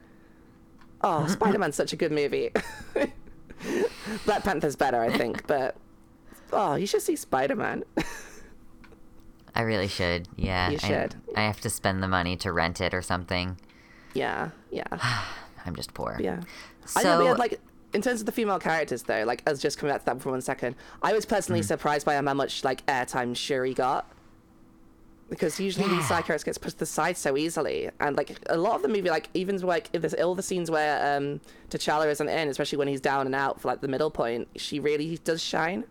Oh, 1.02 1.26
Spider 1.26 1.58
Man's 1.58 1.76
such 1.76 1.92
a 1.92 1.96
good 1.96 2.10
movie. 2.10 2.50
Black 4.24 4.44
Panther's 4.44 4.76
better, 4.76 5.00
I 5.00 5.16
think, 5.16 5.46
but 5.46 5.76
oh, 6.52 6.74
you 6.74 6.86
should 6.86 7.02
see 7.02 7.16
Spider 7.16 7.54
Man. 7.54 7.84
I 9.54 9.62
really 9.62 9.88
should. 9.88 10.28
Yeah. 10.36 10.70
You 10.70 10.78
I- 10.82 10.86
should. 10.86 11.14
I, 11.34 11.42
have 11.42 11.60
to 11.62 11.70
spend 11.70 12.02
the 12.02 12.08
money 12.08 12.36
to 12.38 12.52
rent 12.52 12.80
it 12.80 12.92
or 12.92 13.02
something. 13.02 13.58
yeah, 14.14 14.50
yeah, 14.70 14.84
I'm 15.66 15.76
just 15.76 15.94
poor. 15.94 16.16
yeah. 16.20 16.40
So, 16.86 17.00
I 17.00 17.02
know, 17.02 17.18
we 17.20 17.26
had, 17.26 17.38
like, 17.38 17.60
in 17.92 18.02
terms 18.02 18.20
of 18.20 18.26
the 18.26 18.32
female 18.32 18.58
characters, 18.58 19.04
though, 19.04 19.24
like, 19.24 19.42
as 19.46 19.60
just 19.60 19.78
coming 19.78 19.94
back 19.94 20.00
to 20.02 20.06
that 20.06 20.20
for 20.20 20.30
one 20.30 20.40
second, 20.40 20.76
I 21.02 21.12
was 21.12 21.24
personally 21.26 21.60
Mm. 21.60 21.64
surprised 21.66 22.04
by 22.04 22.14
how 22.16 22.34
much, 22.34 22.64
like, 22.64 22.84
airtime 22.86 23.36
Shuri 23.36 23.74
got. 23.74 24.06
Because 25.28 25.58
usually 25.58 25.88
these 25.88 25.98
Yeah. 26.02 26.08
side 26.08 26.24
characters 26.24 26.44
gets 26.44 26.58
pushed 26.58 26.74
to 26.76 26.80
the 26.80 26.86
side 26.86 27.16
so 27.16 27.36
easily, 27.36 27.90
and 27.98 28.16
like 28.16 28.38
a 28.48 28.56
lot 28.56 28.76
of 28.76 28.82
the 28.82 28.88
movie, 28.88 29.10
like 29.10 29.28
even 29.34 29.58
like 29.58 29.90
if 29.92 30.00
there's 30.02 30.14
all 30.14 30.36
the 30.36 30.42
scenes 30.42 30.70
where 30.70 31.16
um 31.16 31.40
T'Challa 31.68 32.06
isn't 32.08 32.28
in, 32.28 32.46
especially 32.48 32.78
when 32.78 32.86
he's 32.86 33.00
down 33.00 33.26
and 33.26 33.34
out 33.34 33.60
for 33.60 33.66
like 33.66 33.80
the 33.80 33.88
middle 33.88 34.10
point, 34.10 34.46
she 34.56 34.78
really 34.78 35.18
does 35.24 35.42
shine. 35.42 35.84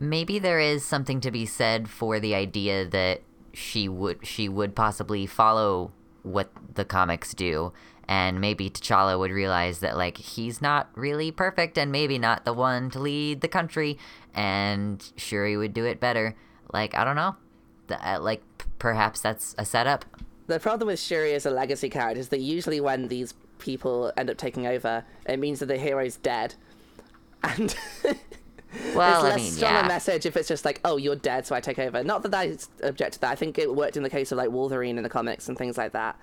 maybe 0.00 0.38
there 0.38 0.58
is 0.60 0.84
something 0.84 1.20
to 1.22 1.30
be 1.30 1.44
said 1.46 1.88
for 1.88 2.18
the 2.20 2.34
idea 2.34 2.86
that 2.86 3.20
she 3.54 3.88
would 3.88 4.26
she 4.26 4.48
would 4.48 4.74
possibly 4.74 5.26
follow 5.26 5.90
what 6.22 6.50
the 6.74 6.84
comics 6.84 7.32
do 7.34 7.72
and 8.08 8.40
maybe 8.40 8.70
T'Challa 8.70 9.18
would 9.18 9.30
realize 9.30 9.80
that 9.80 9.96
like 9.96 10.18
he's 10.18 10.62
not 10.62 10.88
really 10.94 11.30
perfect 11.30 11.76
and 11.76 11.90
maybe 11.90 12.18
not 12.18 12.44
the 12.44 12.52
one 12.52 12.90
to 12.90 12.98
lead 13.00 13.40
the 13.40 13.48
country 13.48 13.98
and 14.34 15.12
Shuri 15.16 15.56
would 15.56 15.74
do 15.74 15.84
it 15.84 16.00
better. 16.00 16.36
Like 16.72 16.94
I 16.94 17.04
don't 17.04 17.16
know. 17.16 17.36
The, 17.88 18.08
uh, 18.08 18.20
like 18.20 18.42
p- 18.58 18.66
perhaps 18.78 19.20
that's 19.20 19.54
a 19.58 19.64
setup. 19.64 20.04
The 20.46 20.60
problem 20.60 20.86
with 20.88 21.00
Shuri 21.00 21.34
as 21.34 21.46
a 21.46 21.50
legacy 21.50 21.88
character 21.90 22.20
is 22.20 22.28
that 22.28 22.40
usually 22.40 22.80
when 22.80 23.08
these 23.08 23.34
people 23.58 24.12
end 24.16 24.30
up 24.30 24.36
taking 24.36 24.66
over, 24.66 25.04
it 25.28 25.38
means 25.38 25.58
that 25.60 25.66
the 25.66 25.78
hero's 25.78 26.16
dead. 26.16 26.54
And 27.42 27.76
Well, 28.94 29.24
it's 29.24 29.24
I 29.24 29.28
less 29.28 29.36
mean, 29.36 29.52
strong 29.52 29.72
yeah. 29.72 29.84
a 29.84 29.88
message 29.88 30.26
if 30.26 30.36
it's 30.36 30.48
just 30.48 30.64
like, 30.64 30.80
oh, 30.84 30.96
you're 30.96 31.16
dead, 31.16 31.46
so 31.46 31.54
I 31.54 31.60
take 31.60 31.78
over. 31.78 32.02
Not 32.02 32.22
that 32.24 32.34
I 32.34 32.56
object 32.82 33.14
to 33.14 33.20
that. 33.20 33.30
I 33.30 33.34
think 33.34 33.58
it 33.58 33.74
worked 33.74 33.96
in 33.96 34.02
the 34.02 34.10
case 34.10 34.32
of 34.32 34.38
like 34.38 34.50
Wolverine 34.50 34.96
in 34.98 35.02
the 35.02 35.08
comics 35.08 35.48
and 35.48 35.56
things 35.56 35.78
like 35.78 35.92
that. 35.92 36.18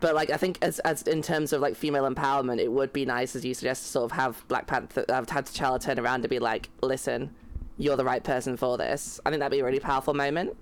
But 0.00 0.14
like, 0.14 0.30
I 0.30 0.36
think 0.38 0.58
as 0.62 0.78
as 0.80 1.02
in 1.02 1.20
terms 1.22 1.52
of 1.52 1.60
like 1.60 1.76
female 1.76 2.08
empowerment, 2.10 2.58
it 2.58 2.72
would 2.72 2.92
be 2.92 3.04
nice, 3.04 3.36
as 3.36 3.44
you 3.44 3.52
suggest, 3.54 3.82
to 3.84 3.88
sort 3.88 4.04
of 4.10 4.12
have 4.16 4.42
Black 4.48 4.66
Panther, 4.66 5.04
have 5.08 5.28
had 5.28 5.46
T'Challa 5.46 5.80
turn 5.80 5.98
around 5.98 6.22
to 6.22 6.28
be 6.28 6.38
like, 6.38 6.70
listen, 6.82 7.34
you're 7.76 7.96
the 7.96 8.04
right 8.04 8.24
person 8.24 8.56
for 8.56 8.78
this. 8.78 9.20
I 9.26 9.30
think 9.30 9.40
that'd 9.40 9.50
be 9.52 9.60
a 9.60 9.64
really 9.64 9.80
powerful 9.80 10.14
moment, 10.14 10.56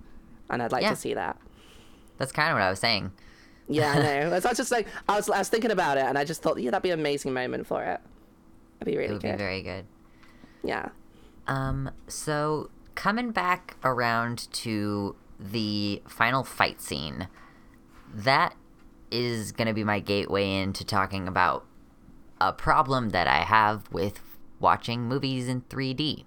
and 0.51 0.62
I'd 0.62 0.72
like 0.72 0.82
Yeah. 0.82 0.91
to 0.91 0.97
see 0.97 1.14
that. 1.14 1.39
That's 2.18 2.32
kind 2.32 2.51
of 2.51 2.55
what 2.57 2.62
I 2.62 2.70
was 2.70 2.80
saying. 2.80 3.12
Yeah, 3.68 3.93
I 3.93 3.99
know. 4.30 4.30
so 4.41 4.49
I 4.49 4.51
was 4.51 4.59
just 4.59 4.72
like, 4.72 4.89
I 5.09 5.16
was, 5.16 5.30
I 5.30 5.39
was 5.39 5.49
thinking 5.49 5.70
about 5.70 5.99
it, 5.99 6.05
and 6.05 6.18
I 6.18 6.24
just 6.24 6.43
thought, 6.43 6.61
yeah, 6.61 6.70
that'd 6.72 6.82
be 6.82 6.91
an 6.91 6.99
amazing 6.99 7.32
moment 7.32 7.66
for 7.66 7.82
it. 7.84 8.01
That'd 8.80 8.86
be 8.86 8.95
It 8.95 8.99
really 8.99 9.12
would 9.14 9.22
be 9.22 9.28
good. 9.28 9.39
very 9.39 9.62
good. 9.62 9.84
Yeah. 10.64 10.89
Um, 11.47 11.91
so 12.09 12.70
coming 12.97 13.30
back 13.30 13.76
around 13.84 14.53
to 14.53 15.14
the 15.39 16.03
final 16.09 16.43
fight 16.43 16.80
scene, 16.80 17.28
that 18.12 18.55
is 19.11 19.53
going 19.53 19.69
to 19.69 19.75
be 19.75 19.85
my 19.85 20.01
gateway 20.01 20.51
into 20.55 20.85
talking 20.85 21.29
about 21.29 21.65
a 22.41 22.53
problem 22.53 23.11
that 23.11 23.27
I 23.27 23.39
have 23.39 23.91
with 23.91 24.21
watching 24.61 25.03
movies 25.03 25.49
in 25.49 25.63
3D. 25.63 26.25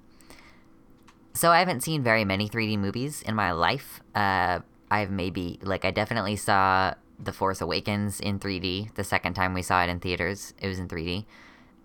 So 1.33 1.51
I 1.51 1.59
haven't 1.59 1.81
seen 1.81 2.03
very 2.03 2.25
many 2.25 2.49
3D 2.49 2.77
movies 2.77 3.21
in 3.21 3.35
my 3.35 3.51
life. 3.51 4.01
Uh, 4.13 4.59
I've 4.89 5.09
maybe 5.09 5.59
like 5.61 5.85
I 5.85 5.91
definitely 5.91 6.35
saw 6.35 6.93
The 7.17 7.31
Force 7.31 7.61
Awakens 7.61 8.19
in 8.19 8.39
3D 8.39 8.93
the 8.95 9.03
second 9.03 9.35
time 9.35 9.53
we 9.53 9.61
saw 9.61 9.83
it 9.83 9.89
in 9.89 9.99
theaters. 9.99 10.53
It 10.59 10.67
was 10.67 10.79
in 10.79 10.89
3D, 10.89 11.25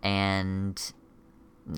and 0.03 0.93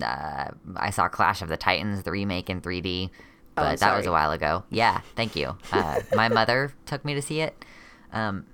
uh, 0.01 0.49
I 0.75 0.89
saw 0.89 1.07
Clash 1.07 1.43
of 1.43 1.49
the 1.49 1.57
Titans, 1.57 2.01
the 2.03 2.11
remake 2.11 2.49
in 2.49 2.61
3D, 2.61 3.11
but 3.53 3.73
Oh, 3.73 3.75
that 3.75 3.97
was 3.97 4.07
a 4.07 4.11
while 4.11 4.31
ago. 4.31 4.63
Yeah, 4.71 5.01
thank 5.15 5.35
you. 5.35 5.55
Uh, 5.71 5.99
my 6.15 6.27
mother 6.29 6.73
took 6.87 7.05
me 7.05 7.13
to 7.13 7.21
see 7.21 7.41
it. 7.41 7.63
Um, 8.11 8.47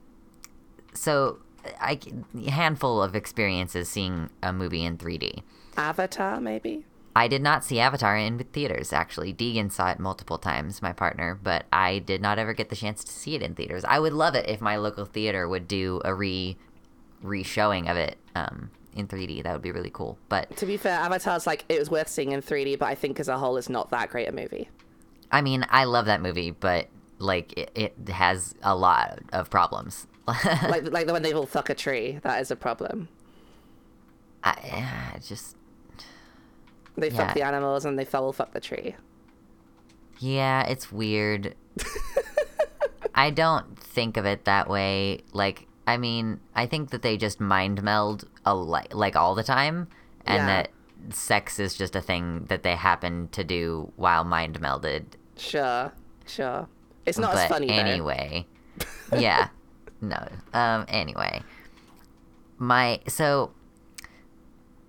so 0.95 1.39
I 1.79 1.99
a 2.35 2.51
handful 2.51 3.01
of 3.01 3.15
experiences 3.15 3.89
seeing 3.89 4.29
a 4.41 4.53
movie 4.53 4.83
in 4.83 4.97
3D. 4.97 5.41
Avatar, 5.77 6.39
maybe. 6.39 6.85
I 7.17 7.29
did 7.29 7.41
not 7.41 7.63
see 7.63 7.79
Avatar 7.79 8.17
in 8.17 8.39
theaters, 8.39 8.91
actually. 8.91 9.33
Deegan 9.33 9.71
saw 9.71 9.89
it 9.89 9.99
multiple 9.99 10.37
times, 10.37 10.81
my 10.81 10.91
partner, 10.91 11.39
but 11.41 11.65
I 11.71 11.99
did 11.99 12.21
not 12.21 12.39
ever 12.39 12.53
get 12.53 12.69
the 12.69 12.75
chance 12.75 13.05
to 13.05 13.11
see 13.11 13.35
it 13.35 13.41
in 13.41 13.55
theaters. 13.55 13.85
I 13.85 13.99
would 13.99 14.11
love 14.11 14.35
it 14.35 14.49
if 14.49 14.59
my 14.59 14.75
local 14.75 15.05
theater 15.05 15.47
would 15.47 15.67
do 15.67 16.01
a 16.03 16.13
re 16.13 16.57
re 17.21 17.41
showing 17.43 17.87
of 17.87 17.95
it 17.95 18.17
um, 18.35 18.69
in 18.95 19.07
3D. 19.07 19.43
That 19.43 19.53
would 19.53 19.61
be 19.61 19.71
really 19.71 19.89
cool. 19.89 20.17
But 20.27 20.55
To 20.57 20.65
be 20.65 20.75
fair, 20.75 20.99
Avatar's 20.99 21.47
like 21.47 21.63
it 21.69 21.79
was 21.79 21.89
worth 21.89 22.09
seeing 22.09 22.33
in 22.33 22.41
3D, 22.41 22.77
but 22.79 22.87
I 22.87 22.95
think 22.95 23.19
as 23.19 23.29
a 23.29 23.37
whole, 23.37 23.55
it's 23.55 23.69
not 23.69 23.89
that 23.91 24.09
great 24.09 24.27
a 24.27 24.33
movie. 24.33 24.69
I 25.31 25.41
mean, 25.41 25.65
I 25.69 25.85
love 25.85 26.07
that 26.07 26.21
movie, 26.21 26.51
but 26.51 26.89
like 27.17 27.57
it, 27.57 27.71
it 27.75 28.09
has 28.09 28.55
a 28.61 28.75
lot 28.75 29.19
of 29.31 29.49
problems. 29.49 30.05
like 30.45 30.89
like 30.91 31.07
the 31.07 31.13
when 31.13 31.21
they 31.23 31.34
all 31.34 31.45
fuck 31.45 31.69
a 31.69 31.76
tree, 31.76 32.19
that 32.23 32.41
is 32.41 32.49
a 32.51 32.55
problem. 32.55 33.09
I, 34.43 34.51
I 35.15 35.19
just 35.19 35.55
They 36.97 37.09
Yeah. 37.09 37.17
fuck 37.28 37.34
the 37.36 37.41
animals 37.43 37.86
and 37.86 37.97
they 37.97 38.05
foul 38.05 38.32
fuck 38.34 38.53
the 38.53 38.59
tree. 38.59 38.95
Yeah, 40.19 40.63
it's 40.63 40.91
weird. 40.91 41.55
I 43.15 43.30
don't 43.30 43.78
think 43.80 44.17
of 44.17 44.26
it 44.26 44.45
that 44.45 44.69
way. 44.69 45.21
Like, 45.34 45.67
I 45.88 45.97
mean, 45.97 46.39
I 46.55 46.65
think 46.65 46.89
that 46.91 47.01
they 47.01 47.17
just 47.17 47.39
mind 47.39 47.82
meld 47.84 48.26
a 48.45 48.55
li- 48.55 48.88
like 48.91 49.15
all 49.15 49.36
the 49.36 49.43
time, 49.43 49.88
and 50.26 50.38
Yeah. 50.38 50.45
that 50.47 50.69
sex 51.13 51.59
is 51.59 51.76
just 51.76 51.95
a 51.95 52.01
thing 52.01 52.45
that 52.49 52.63
they 52.63 52.76
happen 52.76 53.30
to 53.32 53.43
do 53.43 53.91
while 53.95 54.23
mind 54.23 54.59
melded. 54.59 55.05
Sure, 55.38 55.91
sure. 56.26 56.67
It's 57.05 57.17
not 57.19 57.34
but 57.34 57.43
as 57.43 57.49
funny 57.49 57.69
anyway, 57.69 58.47
yeah, 59.17 59.49
no. 60.01 60.27
Um, 60.53 60.85
anyway, 60.87 61.41
my 62.57 62.99
so 63.07 63.51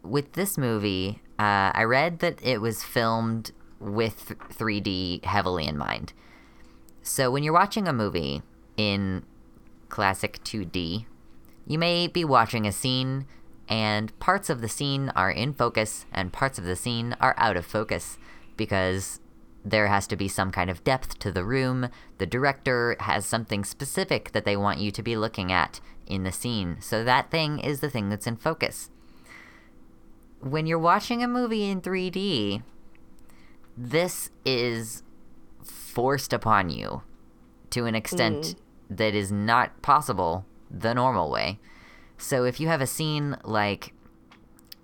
with 0.02 0.32
this 0.32 0.56
movie, 0.56 1.22
uh, 1.38 1.72
I 1.74 1.84
read 1.84 2.20
that 2.20 2.42
it 2.42 2.60
was 2.60 2.82
filmed 2.82 3.52
with 3.78 4.34
3D 4.50 5.24
heavily 5.24 5.66
in 5.66 5.76
mind. 5.76 6.12
So 7.02 7.30
when 7.30 7.42
you're 7.42 7.52
watching 7.52 7.86
a 7.86 7.92
movie 7.92 8.42
in 8.76 9.24
classic 9.88 10.42
2D, 10.44 11.06
you 11.66 11.78
may 11.78 12.06
be 12.06 12.24
watching 12.24 12.66
a 12.66 12.72
scene, 12.72 13.26
and 13.68 14.16
parts 14.18 14.48
of 14.48 14.60
the 14.60 14.68
scene 14.68 15.10
are 15.14 15.30
in 15.30 15.52
focus, 15.52 16.06
and 16.12 16.32
parts 16.32 16.58
of 16.58 16.64
the 16.64 16.76
scene 16.76 17.16
are 17.20 17.34
out 17.36 17.56
of 17.56 17.66
focus 17.66 18.18
because 18.56 19.20
there 19.66 19.88
has 19.88 20.06
to 20.06 20.16
be 20.16 20.28
some 20.28 20.52
kind 20.52 20.70
of 20.70 20.84
depth 20.84 21.18
to 21.18 21.32
the 21.32 21.44
room. 21.44 21.88
The 22.18 22.26
director 22.26 22.96
has 23.00 23.26
something 23.26 23.64
specific 23.64 24.30
that 24.30 24.44
they 24.44 24.56
want 24.56 24.78
you 24.78 24.92
to 24.92 25.02
be 25.02 25.16
looking 25.16 25.50
at 25.50 25.80
in 26.06 26.22
the 26.22 26.30
scene, 26.30 26.76
so 26.80 27.02
that 27.02 27.32
thing 27.32 27.58
is 27.58 27.80
the 27.80 27.90
thing 27.90 28.08
that's 28.08 28.28
in 28.28 28.36
focus. 28.36 28.90
When 30.40 30.66
you're 30.66 30.78
watching 30.78 31.22
a 31.22 31.28
movie 31.28 31.64
in 31.64 31.80
3D, 31.80 32.62
this 33.76 34.30
is 34.44 35.02
forced 35.64 36.32
upon 36.32 36.70
you 36.70 37.02
to 37.70 37.86
an 37.86 37.96
extent 37.96 38.36
mm-hmm. 38.44 38.94
that 38.94 39.14
is 39.14 39.32
not 39.32 39.82
possible 39.82 40.46
the 40.70 40.94
normal 40.94 41.28
way. 41.28 41.58
So 42.18 42.44
if 42.44 42.60
you 42.60 42.68
have 42.68 42.80
a 42.80 42.86
scene 42.86 43.36
like 43.42 43.92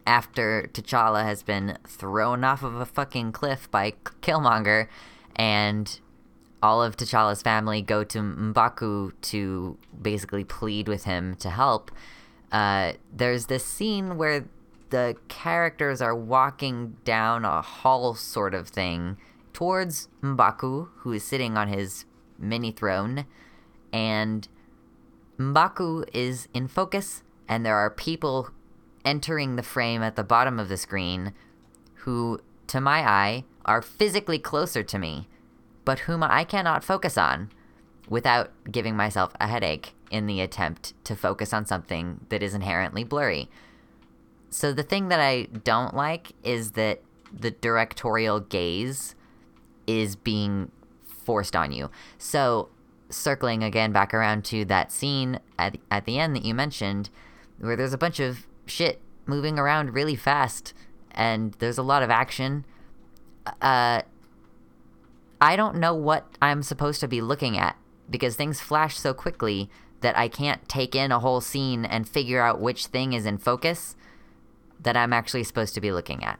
after 0.06 0.68
T'Challa 0.72 1.24
has 1.24 1.42
been 1.42 1.78
thrown 1.86 2.44
off 2.44 2.62
of 2.62 2.74
a 2.74 2.86
fucking 2.86 3.32
cliff 3.32 3.70
by 3.70 3.92
Killmonger 4.20 4.88
and 5.36 6.00
all 6.62 6.82
of 6.82 6.96
T'Challa's 6.96 7.42
family 7.42 7.82
go 7.82 8.04
to 8.04 8.18
M'Baku 8.18 9.12
to 9.22 9.76
basically 10.00 10.44
plead 10.44 10.88
with 10.88 11.04
him 11.04 11.34
to 11.36 11.50
help, 11.50 11.90
uh, 12.52 12.92
there's 13.12 13.46
this 13.46 13.64
scene 13.64 14.16
where 14.16 14.44
the 14.90 15.16
characters 15.28 16.00
are 16.00 16.14
walking 16.14 16.96
down 17.04 17.44
a 17.44 17.62
hall 17.62 18.14
sort 18.14 18.54
of 18.54 18.68
thing 18.68 19.16
towards 19.52 20.08
M'Baku, 20.22 20.88
who 20.98 21.12
is 21.12 21.24
sitting 21.24 21.56
on 21.56 21.68
his 21.68 22.04
mini 22.38 22.70
throne, 22.70 23.26
and 23.92 24.48
M'Baku 25.38 26.04
is 26.12 26.46
in 26.54 26.68
focus, 26.68 27.22
and 27.48 27.64
there 27.66 27.76
are 27.76 27.90
people 27.90 28.50
entering 29.04 29.56
the 29.56 29.62
frame 29.62 30.02
at 30.02 30.16
the 30.16 30.24
bottom 30.24 30.58
of 30.58 30.68
the 30.68 30.76
screen 30.76 31.32
who, 31.96 32.40
to 32.66 32.80
my 32.80 33.00
eye, 33.08 33.44
are 33.64 33.82
physically 33.82 34.38
closer 34.38 34.82
to 34.82 34.98
me, 34.98 35.28
but 35.84 36.00
whom 36.00 36.22
I 36.22 36.44
cannot 36.44 36.84
focus 36.84 37.16
on 37.16 37.50
without 38.08 38.50
giving 38.70 38.96
myself 38.96 39.32
a 39.40 39.46
headache 39.46 39.94
in 40.10 40.26
the 40.26 40.40
attempt 40.40 40.92
to 41.04 41.16
focus 41.16 41.52
on 41.52 41.64
something 41.64 42.20
that 42.28 42.42
is 42.42 42.54
inherently 42.54 43.04
blurry. 43.04 43.48
So 44.50 44.72
the 44.72 44.82
thing 44.82 45.08
that 45.08 45.20
I 45.20 45.44
don't 45.44 45.94
like 45.94 46.32
is 46.42 46.72
that 46.72 47.00
the 47.32 47.50
directorial 47.50 48.40
gaze 48.40 49.14
is 49.86 50.14
being 50.14 50.70
forced 51.02 51.56
on 51.56 51.72
you. 51.72 51.90
So 52.18 52.68
circling 53.08 53.62
again 53.62 53.92
back 53.92 54.12
around 54.12 54.44
to 54.44 54.64
that 54.64 54.90
scene 54.90 55.38
at 55.58 55.76
at 55.90 56.04
the 56.04 56.18
end 56.18 56.34
that 56.34 56.44
you 56.44 56.54
mentioned 56.54 57.10
where 57.58 57.76
there's 57.76 57.92
a 57.92 57.98
bunch 57.98 58.20
of 58.20 58.46
shit 58.72 59.00
moving 59.26 59.58
around 59.58 59.94
really 59.94 60.16
fast 60.16 60.74
and 61.10 61.52
there's 61.54 61.78
a 61.78 61.82
lot 61.82 62.02
of 62.02 62.10
action 62.10 62.64
uh 63.60 64.02
I 65.40 65.56
don't 65.56 65.76
know 65.76 65.94
what 65.94 66.38
I'm 66.40 66.62
supposed 66.62 67.00
to 67.00 67.08
be 67.08 67.20
looking 67.20 67.58
at 67.58 67.76
because 68.08 68.36
things 68.36 68.60
flash 68.60 68.96
so 68.96 69.12
quickly 69.12 69.68
that 70.00 70.16
I 70.16 70.28
can't 70.28 70.68
take 70.68 70.94
in 70.94 71.10
a 71.10 71.18
whole 71.18 71.40
scene 71.40 71.84
and 71.84 72.08
figure 72.08 72.40
out 72.40 72.60
which 72.60 72.86
thing 72.86 73.12
is 73.12 73.26
in 73.26 73.38
focus 73.38 73.96
that 74.80 74.96
I'm 74.96 75.12
actually 75.12 75.44
supposed 75.44 75.74
to 75.74 75.80
be 75.80 75.90
looking 75.90 76.22
at. 76.22 76.38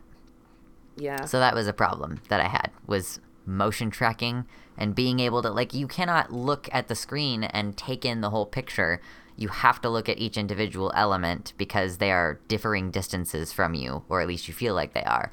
Yeah. 0.97 1.25
So 1.25 1.41
that 1.41 1.55
was 1.55 1.67
a 1.67 1.73
problem 1.73 2.21
that 2.29 2.41
I 2.41 2.49
had 2.49 2.71
was 2.87 3.21
motion 3.45 3.91
tracking 3.91 4.47
and 4.79 4.95
being 4.95 5.19
able 5.19 5.43
to 5.43 5.51
like 5.51 5.75
you 5.75 5.89
cannot 5.89 6.33
look 6.33 6.69
at 6.73 6.89
the 6.89 6.95
screen 6.95 7.43
and 7.43 7.77
take 7.77 8.05
in 8.05 8.21
the 8.21 8.31
whole 8.31 8.47
picture. 8.47 9.01
You 9.43 9.49
have 9.49 9.81
to 9.83 9.91
look 9.91 10.09
at 10.09 10.19
each 10.19 10.37
individual 10.37 10.93
element 10.95 11.53
because 11.59 11.99
they 11.99 12.13
are 12.13 12.41
differing 12.49 12.91
distances 12.91 13.53
from 13.53 13.75
you 13.75 14.05
or 14.09 14.21
at 14.21 14.29
least 14.29 14.49
you 14.49 14.55
feel 14.55 14.75
like 14.75 14.95
they 14.95 15.05
are. 15.05 15.31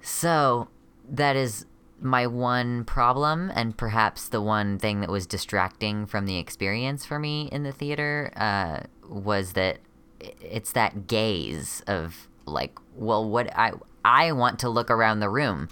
So 0.00 0.68
that 1.08 1.36
is 1.36 1.66
my 2.00 2.26
one 2.26 2.84
problem, 2.84 3.50
and 3.54 3.76
perhaps 3.76 4.28
the 4.28 4.40
one 4.40 4.78
thing 4.78 5.00
that 5.00 5.10
was 5.10 5.26
distracting 5.26 6.06
from 6.06 6.26
the 6.26 6.38
experience 6.38 7.04
for 7.04 7.18
me 7.18 7.48
in 7.50 7.64
the 7.64 7.72
theater, 7.72 8.32
uh, 8.36 8.80
was 9.08 9.54
that 9.54 9.78
it's 10.20 10.72
that 10.72 11.06
gaze 11.06 11.82
of 11.86 12.28
like, 12.46 12.78
well, 12.94 13.28
what 13.28 13.54
I 13.56 13.72
I 14.04 14.32
want 14.32 14.58
to 14.60 14.68
look 14.68 14.90
around 14.90 15.20
the 15.20 15.28
room, 15.28 15.68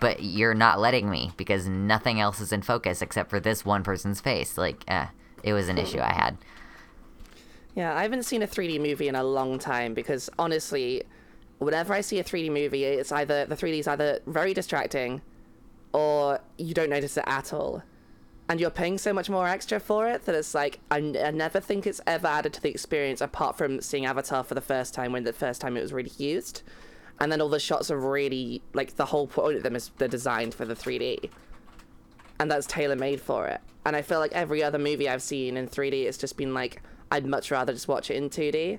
but 0.00 0.22
you're 0.22 0.54
not 0.54 0.80
letting 0.80 1.10
me 1.10 1.32
because 1.36 1.68
nothing 1.68 2.20
else 2.20 2.40
is 2.40 2.52
in 2.52 2.62
focus 2.62 3.02
except 3.02 3.30
for 3.30 3.40
this 3.40 3.64
one 3.64 3.82
person's 3.82 4.20
face. 4.20 4.56
Like, 4.56 4.84
eh, 4.88 5.06
it 5.42 5.52
was 5.52 5.68
an 5.68 5.78
issue 5.78 6.00
I 6.00 6.12
had. 6.12 6.38
Yeah, 7.74 7.94
I 7.96 8.02
haven't 8.02 8.24
seen 8.24 8.42
a 8.42 8.46
3D 8.46 8.80
movie 8.80 9.08
in 9.08 9.14
a 9.14 9.22
long 9.22 9.58
time 9.58 9.94
because 9.94 10.28
honestly, 10.38 11.04
whenever 11.58 11.94
I 11.94 12.00
see 12.00 12.18
a 12.18 12.24
3D 12.24 12.50
movie, 12.50 12.84
it's 12.84 13.12
either 13.12 13.46
the 13.46 13.54
3D 13.54 13.78
is 13.80 13.88
either 13.88 14.20
very 14.26 14.52
distracting 14.54 15.22
or 15.92 16.40
you 16.58 16.74
don't 16.74 16.90
notice 16.90 17.16
it 17.16 17.24
at 17.26 17.52
all. 17.52 17.82
And 18.48 18.58
you're 18.58 18.70
paying 18.70 18.98
so 18.98 19.12
much 19.12 19.30
more 19.30 19.46
extra 19.46 19.78
for 19.78 20.08
it 20.08 20.24
that 20.24 20.34
it's 20.34 20.54
like, 20.54 20.80
I, 20.90 20.98
n- 20.98 21.16
I 21.22 21.30
never 21.30 21.60
think 21.60 21.86
it's 21.86 22.00
ever 22.06 22.26
added 22.26 22.52
to 22.54 22.60
the 22.60 22.68
experience 22.68 23.20
apart 23.20 23.56
from 23.56 23.80
seeing 23.80 24.06
Avatar 24.06 24.42
for 24.42 24.54
the 24.54 24.60
first 24.60 24.92
time 24.92 25.12
when 25.12 25.22
the 25.22 25.32
first 25.32 25.60
time 25.60 25.76
it 25.76 25.82
was 25.82 25.92
really 25.92 26.10
used. 26.18 26.62
And 27.20 27.30
then 27.30 27.40
all 27.40 27.48
the 27.48 27.60
shots 27.60 27.92
are 27.92 27.98
really, 27.98 28.62
like, 28.72 28.96
the 28.96 29.04
whole 29.04 29.28
point 29.28 29.56
of 29.56 29.62
them 29.62 29.76
is 29.76 29.90
they're 29.98 30.08
designed 30.08 30.54
for 30.54 30.64
the 30.64 30.74
3D. 30.74 31.30
And 32.40 32.50
that's 32.50 32.66
tailor 32.66 32.96
made 32.96 33.20
for 33.20 33.46
it. 33.46 33.60
And 33.84 33.94
I 33.94 34.02
feel 34.02 34.18
like 34.18 34.32
every 34.32 34.64
other 34.64 34.78
movie 34.78 35.08
I've 35.08 35.22
seen 35.22 35.56
in 35.56 35.68
3D, 35.68 36.06
it's 36.06 36.18
just 36.18 36.36
been 36.36 36.52
like, 36.52 36.82
I'd 37.10 37.26
much 37.26 37.50
rather 37.50 37.72
just 37.72 37.88
watch 37.88 38.10
it 38.10 38.14
in 38.14 38.30
2D. 38.30 38.78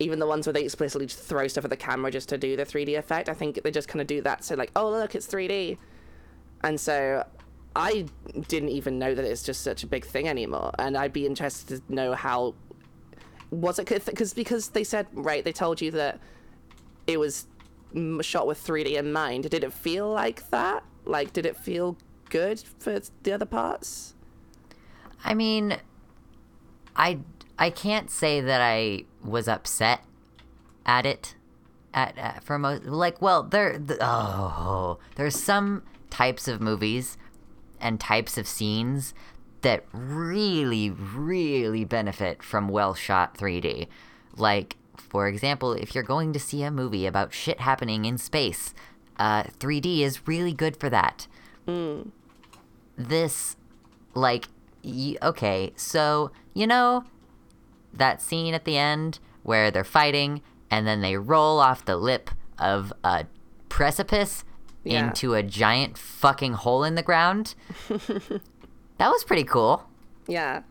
Even 0.00 0.20
the 0.20 0.26
ones 0.26 0.46
where 0.46 0.52
they 0.52 0.62
explicitly 0.62 1.06
just 1.06 1.20
throw 1.20 1.48
stuff 1.48 1.64
at 1.64 1.70
the 1.70 1.76
camera 1.76 2.10
just 2.10 2.28
to 2.28 2.38
do 2.38 2.56
the 2.56 2.64
3D 2.64 2.96
effect, 2.96 3.28
I 3.28 3.34
think 3.34 3.60
they 3.62 3.70
just 3.70 3.88
kind 3.88 4.00
of 4.00 4.06
do 4.06 4.22
that. 4.22 4.44
So, 4.44 4.54
like, 4.54 4.70
oh, 4.76 4.90
look, 4.90 5.14
it's 5.14 5.26
3D. 5.26 5.76
And 6.62 6.80
so 6.80 7.26
I 7.74 8.06
didn't 8.46 8.70
even 8.70 8.98
know 8.98 9.14
that 9.14 9.24
it's 9.24 9.42
just 9.42 9.62
such 9.62 9.82
a 9.82 9.86
big 9.86 10.04
thing 10.04 10.28
anymore. 10.28 10.72
And 10.78 10.96
I'd 10.96 11.12
be 11.12 11.26
interested 11.26 11.86
to 11.86 11.94
know 11.94 12.14
how. 12.14 12.54
Was 13.50 13.78
it 13.78 13.88
because 14.04 14.34
because 14.34 14.68
they 14.68 14.84
said 14.84 15.06
right? 15.12 15.42
They 15.42 15.52
told 15.52 15.80
you 15.80 15.90
that 15.92 16.20
it 17.06 17.18
was 17.18 17.46
shot 18.20 18.46
with 18.46 18.64
3D 18.64 18.96
in 18.98 19.12
mind. 19.12 19.50
Did 19.50 19.64
it 19.64 19.72
feel 19.72 20.08
like 20.10 20.48
that? 20.50 20.84
Like, 21.06 21.32
did 21.32 21.46
it 21.46 21.56
feel 21.56 21.96
good 22.28 22.62
for 22.78 23.00
the 23.22 23.32
other 23.32 23.46
parts? 23.46 24.14
I 25.24 25.34
mean, 25.34 25.78
I 26.94 27.20
I 27.58 27.70
can't 27.70 28.10
say 28.10 28.40
that 28.40 28.60
I 28.60 29.04
was 29.22 29.48
upset 29.48 30.00
at 30.86 31.04
it 31.04 31.34
at, 31.92 32.16
at 32.16 32.44
for 32.44 32.58
most 32.58 32.84
like 32.84 33.20
well 33.20 33.42
there 33.42 33.78
the, 33.78 33.98
oh 34.00 34.98
there's 35.16 35.36
some 35.36 35.82
types 36.10 36.46
of 36.48 36.60
movies 36.60 37.16
and 37.80 37.98
types 38.00 38.38
of 38.38 38.46
scenes 38.46 39.14
that 39.62 39.84
really 39.92 40.90
really 40.90 41.84
benefit 41.84 42.42
from 42.42 42.68
well 42.68 42.94
shot 42.94 43.36
3D 43.36 43.88
like 44.36 44.76
for 44.96 45.26
example 45.26 45.72
if 45.72 45.94
you're 45.94 46.04
going 46.04 46.32
to 46.32 46.38
see 46.38 46.62
a 46.62 46.70
movie 46.70 47.06
about 47.06 47.32
shit 47.32 47.60
happening 47.60 48.04
in 48.04 48.18
space 48.18 48.74
uh, 49.18 49.42
3D 49.58 50.00
is 50.00 50.28
really 50.28 50.52
good 50.52 50.76
for 50.76 50.88
that. 50.90 51.26
This 52.96 53.56
like 54.14 54.48
y- 54.82 55.16
okay 55.22 55.72
so 55.76 56.30
you 56.54 56.66
know 56.66 57.04
that 57.98 58.20
scene 58.22 58.54
at 58.54 58.64
the 58.64 58.76
end 58.76 59.18
where 59.42 59.70
they're 59.70 59.84
fighting 59.84 60.42
and 60.70 60.86
then 60.86 61.00
they 61.00 61.16
roll 61.16 61.58
off 61.60 61.84
the 61.84 61.96
lip 61.96 62.30
of 62.58 62.92
a 63.04 63.26
precipice 63.68 64.44
Yeah. 64.84 65.06
into 65.08 65.34
a 65.34 65.42
giant 65.42 65.96
fucking 65.98 66.54
hole 66.54 66.82
in 66.84 66.94
the 66.94 67.02
ground 67.02 67.54
that 67.88 69.08
was 69.10 69.24
pretty 69.24 69.44
cool 69.44 69.88
Yeah. 70.26 70.62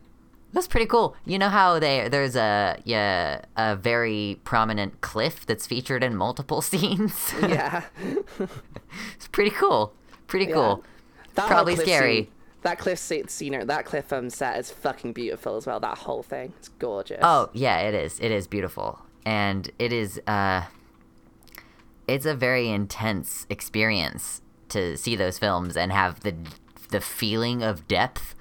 that's 0.53 0.67
pretty 0.67 0.85
cool. 0.87 1.15
You 1.25 1.37
know 1.39 1.49
how 1.49 1.77
they 1.79 2.07
there's 2.09 2.35
a 2.35 2.77
yeah 2.83 3.41
a 3.55 3.75
very 3.75 4.39
prominent 4.43 5.01
cliff 5.01 5.45
that's 5.45 5.67
featured 5.67 6.03
in 6.03 6.15
multiple 6.15 6.61
scenes. 6.69 7.33
Yeah. 7.41 7.83
it's 9.15 9.27
pretty 9.31 9.51
cool. 9.51 9.93
Pretty 10.27 10.45
Yeah. 10.47 10.53
cool. 10.55 10.83
That 11.35 11.47
Probably 11.47 11.75
scary. 11.75 12.23
scene- 12.23 12.31
that 12.63 12.79
cliff 12.79 12.99
scene, 12.99 13.67
that 13.67 13.85
cliff 13.85 14.11
um, 14.11 14.29
set 14.29 14.57
is 14.59 14.71
fucking 14.71 15.13
beautiful 15.13 15.55
as 15.57 15.65
well. 15.65 15.79
That 15.79 15.99
whole 15.99 16.23
thing, 16.23 16.53
it's 16.57 16.69
gorgeous. 16.69 17.19
Oh 17.21 17.49
yeah, 17.53 17.79
it 17.79 17.93
is. 17.93 18.19
It 18.19 18.31
is 18.31 18.47
beautiful, 18.47 18.99
and 19.25 19.69
it 19.79 19.93
is. 19.93 20.19
uh 20.27 20.63
It's 22.07 22.25
a 22.25 22.35
very 22.35 22.69
intense 22.69 23.45
experience 23.49 24.41
to 24.69 24.97
see 24.97 25.15
those 25.15 25.39
films 25.39 25.77
and 25.77 25.91
have 25.91 26.21
the 26.21 26.35
the 26.89 27.01
feeling 27.01 27.63
of 27.63 27.87
depth 27.87 28.33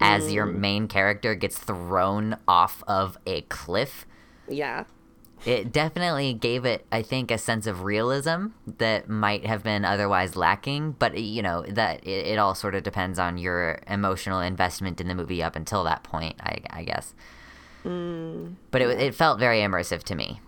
as 0.00 0.32
your 0.32 0.46
main 0.46 0.86
character 0.88 1.34
gets 1.34 1.58
thrown 1.58 2.36
off 2.46 2.82
of 2.86 3.18
a 3.26 3.42
cliff. 3.42 4.06
yeah, 4.48 4.84
It 5.46 5.72
definitely 5.72 6.34
gave 6.34 6.64
it, 6.64 6.84
I 6.90 7.02
think, 7.02 7.30
a 7.30 7.38
sense 7.38 7.66
of 7.66 7.82
realism 7.84 8.48
that 8.78 9.08
might 9.08 9.46
have 9.46 9.62
been 9.62 9.84
otherwise 9.84 10.36
lacking. 10.36 10.92
But 10.98 11.16
you 11.18 11.42
know 11.42 11.62
that 11.68 12.04
it, 12.06 12.26
it 12.26 12.38
all 12.38 12.54
sort 12.54 12.74
of 12.74 12.82
depends 12.82 13.18
on 13.18 13.38
your 13.38 13.80
emotional 13.86 14.40
investment 14.40 15.00
in 15.00 15.08
the 15.08 15.14
movie 15.14 15.42
up 15.42 15.56
until 15.56 15.84
that 15.84 16.02
point, 16.02 16.36
I, 16.42 16.58
I 16.70 16.84
guess. 16.84 17.14
but 17.84 18.82
it 18.82 18.88
it 19.00 19.14
felt 19.14 19.38
very 19.38 19.60
immersive 19.60 20.02
to 20.04 20.14
me. 20.14 20.40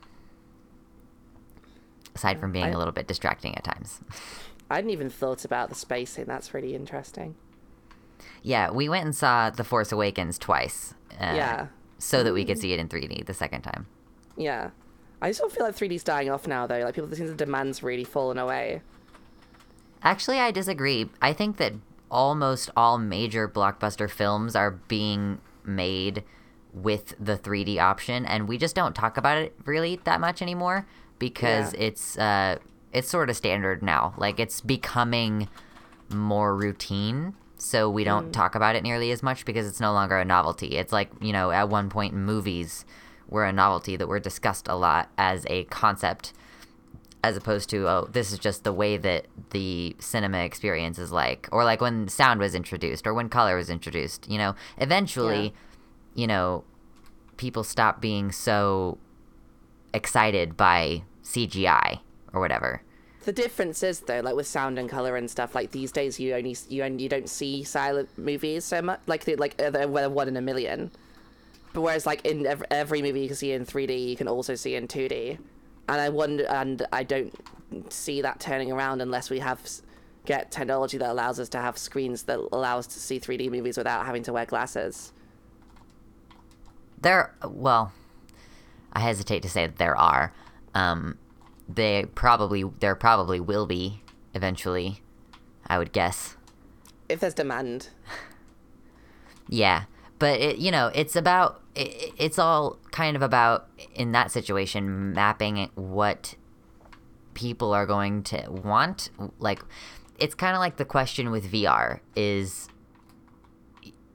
Aside 2.15 2.41
from 2.41 2.53
being 2.53 2.65
I- 2.67 2.71
a 2.71 2.79
little 2.79 2.93
bit 2.93 3.07
distracting 3.07 3.55
at 3.57 3.65
times. 3.65 4.01
I 4.71 4.77
hadn't 4.77 4.91
even 4.91 5.11
thought 5.11 5.45
about 5.45 5.69
the 5.69 5.75
spacing. 5.75 6.27
That's 6.27 6.55
really 6.55 6.75
interesting. 6.77 7.35
yeah, 8.43 8.71
we 8.71 8.89
went 8.89 9.05
and 9.05 9.17
saw 9.17 9.51
The 9.51 9.65
Force 9.65 9.91
Awakens 9.91 10.39
twice. 10.39 10.95
Uh, 11.13 11.33
Yeah. 11.35 11.67
So 11.99 12.23
that 12.23 12.33
we 12.33 12.45
could 12.45 12.59
see 12.59 12.73
it 12.73 12.79
in 12.79 12.89
3D 12.89 13.27
the 13.27 13.35
second 13.35 13.63
time. 13.63 13.87
Yeah, 14.41 14.71
I 15.21 15.33
still 15.33 15.49
feel 15.51 15.65
like 15.67 15.77
3D's 15.77 16.03
dying 16.03 16.31
off 16.31 16.47
now, 16.47 16.67
though. 16.67 16.79
Like 16.79 16.95
people 16.95 17.11
think 17.11 17.29
the 17.29 17.35
demand's 17.35 17.83
really 17.83 18.05
fallen 18.05 18.39
away. 18.39 18.81
Actually, 20.03 20.39
I 20.39 20.51
disagree. 20.51 21.11
I 21.21 21.33
think 21.35 21.59
that 21.59 21.75
almost 22.11 22.71
all 22.77 22.97
major 22.99 23.47
blockbuster 23.49 24.09
films 24.11 24.57
are 24.57 24.71
being 24.71 25.41
made 25.65 26.25
with 26.73 27.15
the 27.21 27.37
3D 27.37 27.79
option, 27.79 28.25
and 28.25 28.49
we 28.49 28.57
just 28.57 28.75
don't 28.75 28.95
talk 28.95 29.17
about 29.19 29.37
it 29.37 29.55
really 29.67 30.01
that 30.05 30.21
much 30.21 30.41
anymore 30.41 30.87
because 31.19 31.75
Yeah. 31.75 31.81
it's 31.81 32.17
uh, 32.19 32.57
it's 32.93 33.09
sort 33.11 33.29
of 33.29 33.37
standard 33.37 33.83
now. 33.83 34.15
Like 34.17 34.41
it's 34.41 34.61
becoming 34.63 35.49
more 36.09 36.57
routine, 36.57 37.35
so 37.59 37.91
we 37.91 38.05
don't 38.05 38.33
talk 38.33 38.55
about 38.55 38.75
it 38.77 38.83
nearly 38.83 39.11
as 39.11 39.23
much 39.23 39.45
because 39.45 39.67
it's 39.67 39.81
no 39.81 39.93
longer 39.93 40.19
a 40.19 40.25
novelty. 40.25 40.79
It's 40.79 40.93
like 40.95 41.11
you 41.21 41.33
know, 41.35 41.51
at 41.51 41.69
one 41.69 41.91
point, 41.91 42.15
movies 42.15 42.87
were 43.31 43.45
a 43.45 43.53
novelty 43.53 43.97
that 43.97 44.09
were 44.09 44.21
discussed 44.21 44.69
a 44.69 44.75
lot 44.75 45.09
as 45.17 45.47
a 45.49 45.65
concept 45.65 46.33
as 47.23 47.37
opposed 47.37 47.69
to 47.71 47.87
oh 47.89 48.09
this 48.11 48.33
is 48.33 48.39
just 48.39 48.65
the 48.65 48.73
way 48.73 48.97
that 48.97 49.27
the 49.51 49.95
cinema 49.99 50.39
experience 50.39 50.99
is 50.99 51.13
like 51.13 51.49
or 51.53 51.65
like 51.65 51.81
when 51.81 52.09
sound 52.09 52.41
was 52.41 52.55
introduced 52.55 53.07
or 53.07 53.15
when 53.15 53.29
color 53.29 53.57
was 53.57 53.69
introduced 53.71 54.29
you 54.31 54.39
know 54.39 54.55
eventually 54.79 55.55
you 56.15 56.27
know 56.27 56.65
people 57.37 57.63
stop 57.63 58.01
being 58.01 58.33
so 58.33 58.99
excited 59.93 60.57
by 60.57 61.03
cgi 61.25 62.01
or 62.33 62.41
whatever 62.41 62.83
The 63.25 63.33
difference 63.33 63.83
is 63.83 64.01
though, 64.01 64.21
like 64.21 64.35
with 64.35 64.47
sound 64.47 64.79
and 64.79 64.89
color 64.89 65.15
and 65.15 65.31
stuff, 65.31 65.55
like 65.55 65.73
these 65.73 65.93
days 65.93 66.19
you 66.19 66.35
only 66.35 66.57
you 66.71 66.83
only, 66.83 67.03
you 67.03 67.09
don't 67.09 67.29
see 67.29 67.65
silent 67.65 68.09
movies 68.17 68.65
so 68.65 68.81
much. 68.81 69.01
Like 69.07 69.25
they 69.25 69.37
like 69.37 69.61
uh, 69.61 69.69
they're 69.69 69.89
one 69.89 70.29
in 70.29 70.37
a 70.39 70.41
million. 70.41 70.91
But 71.73 71.83
whereas 71.83 72.07
like 72.07 72.25
in 72.27 72.47
every, 72.47 72.67
every 72.71 73.03
movie 73.03 73.21
you 73.21 73.29
can 73.29 73.37
see 73.37 73.53
in 73.53 73.65
3D, 73.65 74.09
you 74.09 74.17
can 74.17 74.29
also 74.29 74.55
see 74.55 74.75
in 74.75 74.89
2D. 74.89 75.39
And 75.89 76.01
I 76.01 76.09
wonder, 76.09 76.45
and 76.49 76.85
I 76.93 77.03
don't 77.03 77.33
see 77.93 78.23
that 78.23 78.41
turning 78.41 78.71
around 78.73 79.01
unless 79.01 79.31
we 79.31 79.39
have 79.39 79.61
get 80.27 80.51
technology 80.51 80.99
that 80.99 81.11
allows 81.11 81.41
us 81.41 81.49
to 81.49 81.59
have 81.59 81.79
screens 81.79 82.25
that 82.25 82.39
allow 82.53 82.79
us 82.79 82.87
to 82.87 82.99
see 83.01 83.19
3D 83.19 83.51
movies 83.51 83.79
without 83.79 84.05
having 84.05 84.23
to 84.25 84.33
wear 84.33 84.45
glasses. 84.45 85.13
there 87.01 87.35
well 87.49 87.93
i 88.93 89.01
hesitate 89.01 89.41
to 89.43 89.49
say 89.49 89.67
that 89.67 89.79
there 89.79 89.97
are 89.97 90.35
um 90.75 91.17
they 91.67 92.05
probably 92.15 92.63
there 92.81 92.95
probably 92.95 93.41
will 93.41 93.65
be 93.67 94.03
eventually 94.35 95.01
i 95.67 95.79
would 95.79 95.91
guess 95.93 96.37
If 97.09 97.21
there's 97.21 97.35
demand. 97.35 97.89
Yeah, 99.49 99.85
but 100.21 100.39
it, 100.39 100.59
you 100.59 100.71
know, 100.71 100.93
it's 100.95 101.17
about 101.17 101.61
it, 101.75 102.13
it's 102.17 102.39
all 102.39 102.79
kind 102.93 103.17
of 103.17 103.23
about 103.23 103.67
in 103.95 104.13
that 104.13 104.31
situation 104.31 105.13
mapping 105.13 105.69
what 105.75 106.37
people 107.35 107.73
are 107.73 107.87
going 107.87 108.23
to 108.25 108.45
want. 108.49 109.11
Like, 109.41 109.61
it's 110.19 110.35
kind 110.37 110.55
of 110.55 110.61
like 110.61 110.77
the 110.77 110.85
question 110.85 111.31
with 111.33 111.51
VR 111.51 111.99
is 112.15 112.69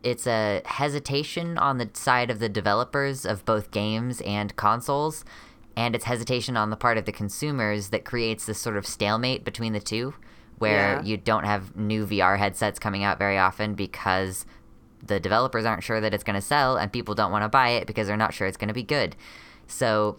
it's 0.04 0.28
a 0.28 0.62
hesitation 0.66 1.58
on 1.58 1.80
the 1.80 1.90
side 1.94 2.30
of 2.30 2.38
the 2.40 2.48
developers 2.50 3.26
of 3.26 3.44
both 3.44 3.72
games 3.72 4.22
and 4.22 4.56
consoles, 4.56 5.26
and 5.76 5.96
it's 5.96 6.06
hesitation 6.06 6.56
on 6.56 6.70
the 6.70 6.76
part 6.78 6.98
of 6.98 7.06
the 7.06 7.12
consumers 7.12 7.90
that 7.90 8.06
creates 8.06 8.46
this 8.46 8.60
sort 8.60 8.78
of 8.78 8.86
stalemate 8.86 9.44
between 9.44 9.74
the 9.74 9.80
two, 9.80 10.14
where 10.60 10.98
Yeah. 10.98 11.02
you 11.04 11.18
don't 11.18 11.46
have 11.46 11.76
new 11.76 12.06
VR 12.06 12.38
headsets 12.38 12.78
coming 12.78 13.04
out 13.04 13.18
very 13.18 13.38
often 13.40 13.74
because 13.74 14.46
the 15.04 15.20
developers 15.20 15.66
aren't 15.66 15.84
sure 15.84 16.02
that 16.02 16.14
it's 16.14 16.24
going 16.24 16.36
to 16.36 16.42
sell 16.42 16.78
and 16.78 16.92
people 16.92 17.16
don't 17.16 17.32
want 17.32 17.44
to 17.44 17.50
buy 17.50 17.70
it 17.70 17.88
because 17.88 18.08
they're 18.08 18.18
not 18.18 18.34
sure 18.34 18.48
it's 18.48 18.58
going 18.58 18.68
to 18.68 18.74
be 18.74 18.84
good. 18.84 19.16
So 19.68 20.18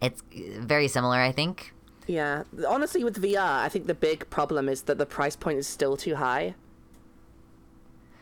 it's 0.00 0.22
very 0.32 0.88
similar, 0.88 1.18
I 1.18 1.32
think. 1.32 1.72
Yeah, 2.06 2.44
honestly, 2.66 3.04
with 3.04 3.22
VR, 3.22 3.38
I 3.38 3.68
think 3.68 3.86
the 3.86 3.94
big 3.94 4.28
problem 4.28 4.68
is 4.68 4.82
that 4.82 4.98
the 4.98 5.06
price 5.06 5.36
point 5.36 5.58
is 5.58 5.66
still 5.66 5.96
too 5.96 6.16
high. 6.16 6.54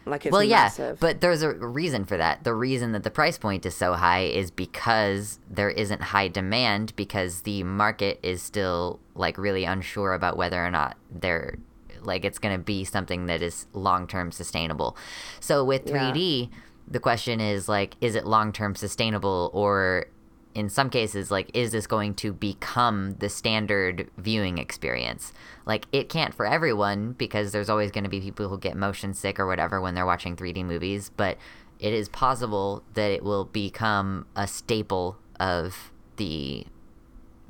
Like 0.06 0.26
it's 0.26 0.32
well, 0.32 0.46
massive. 0.46 0.96
yeah, 0.96 1.00
but 1.00 1.20
there's 1.20 1.42
a 1.42 1.52
reason 1.52 2.04
for 2.04 2.16
that. 2.16 2.44
The 2.44 2.54
reason 2.54 2.92
that 2.92 3.02
the 3.02 3.10
price 3.10 3.38
point 3.38 3.66
is 3.66 3.74
so 3.74 3.94
high 3.94 4.22
is 4.22 4.50
because 4.50 5.38
there 5.48 5.70
isn't 5.70 6.02
high 6.02 6.28
demand 6.28 6.96
because 6.96 7.42
the 7.42 7.62
market 7.62 8.18
is 8.22 8.42
still 8.42 8.98
like 9.14 9.36
really 9.38 9.64
unsure 9.64 10.14
about 10.14 10.36
whether 10.36 10.64
or 10.64 10.70
not 10.70 10.96
they're 11.10 11.58
like 12.02 12.24
it's 12.24 12.38
going 12.38 12.56
to 12.56 12.62
be 12.62 12.84
something 12.84 13.26
that 13.26 13.42
is 13.42 13.66
long-term 13.72 14.32
sustainable. 14.32 14.96
So 15.40 15.64
with 15.64 15.86
3D, 15.86 16.50
the 16.88 17.00
question 17.00 17.40
is 17.40 17.68
like 17.68 17.94
is 18.00 18.14
it 18.14 18.26
long-term 18.26 18.74
sustainable? 18.74 19.50
Or 19.52 20.06
in 20.54 20.68
some 20.68 20.90
cases 20.90 21.30
like 21.30 21.48
is 21.54 21.70
this 21.72 21.86
going 21.86 22.12
to 22.12 22.32
become 22.32 23.14
the 23.20 23.28
standard 23.28 24.10
viewing 24.18 24.58
experience? 24.58 25.32
Like 25.66 25.86
it 25.92 26.08
can't 26.08 26.34
for 26.34 26.46
everyone 26.46 27.12
because 27.12 27.52
there's 27.52 27.68
always 27.68 27.90
going 27.90 28.04
to 28.04 28.10
be 28.10 28.20
people 28.20 28.48
who 28.48 28.58
get 28.58 28.76
motion 28.76 29.14
sick 29.14 29.38
or 29.38 29.46
whatever 29.46 29.80
when 29.80 29.94
they're 29.94 30.06
watching 30.06 30.36
3d 30.36 30.64
movies 30.64 31.10
but 31.16 31.36
it 31.80 31.94
is 31.94 32.08
possible 32.08 32.82
that 32.94 33.10
it 33.10 33.24
will 33.24 33.46
become 33.46 34.26
a 34.36 34.46
staple 34.46 35.16
of 35.40 35.90
the 36.16 36.66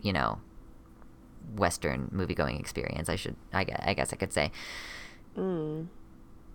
you 0.00 0.12
know 0.12 0.40
western 1.56 2.08
movie 2.12 2.34
going 2.34 2.58
experience 2.58 3.08
i 3.08 3.16
should 3.16 3.36
i 3.52 3.64
guess 3.64 3.80
i, 3.84 3.94
guess 3.94 4.12
I 4.12 4.16
could 4.16 4.32
say 4.32 4.50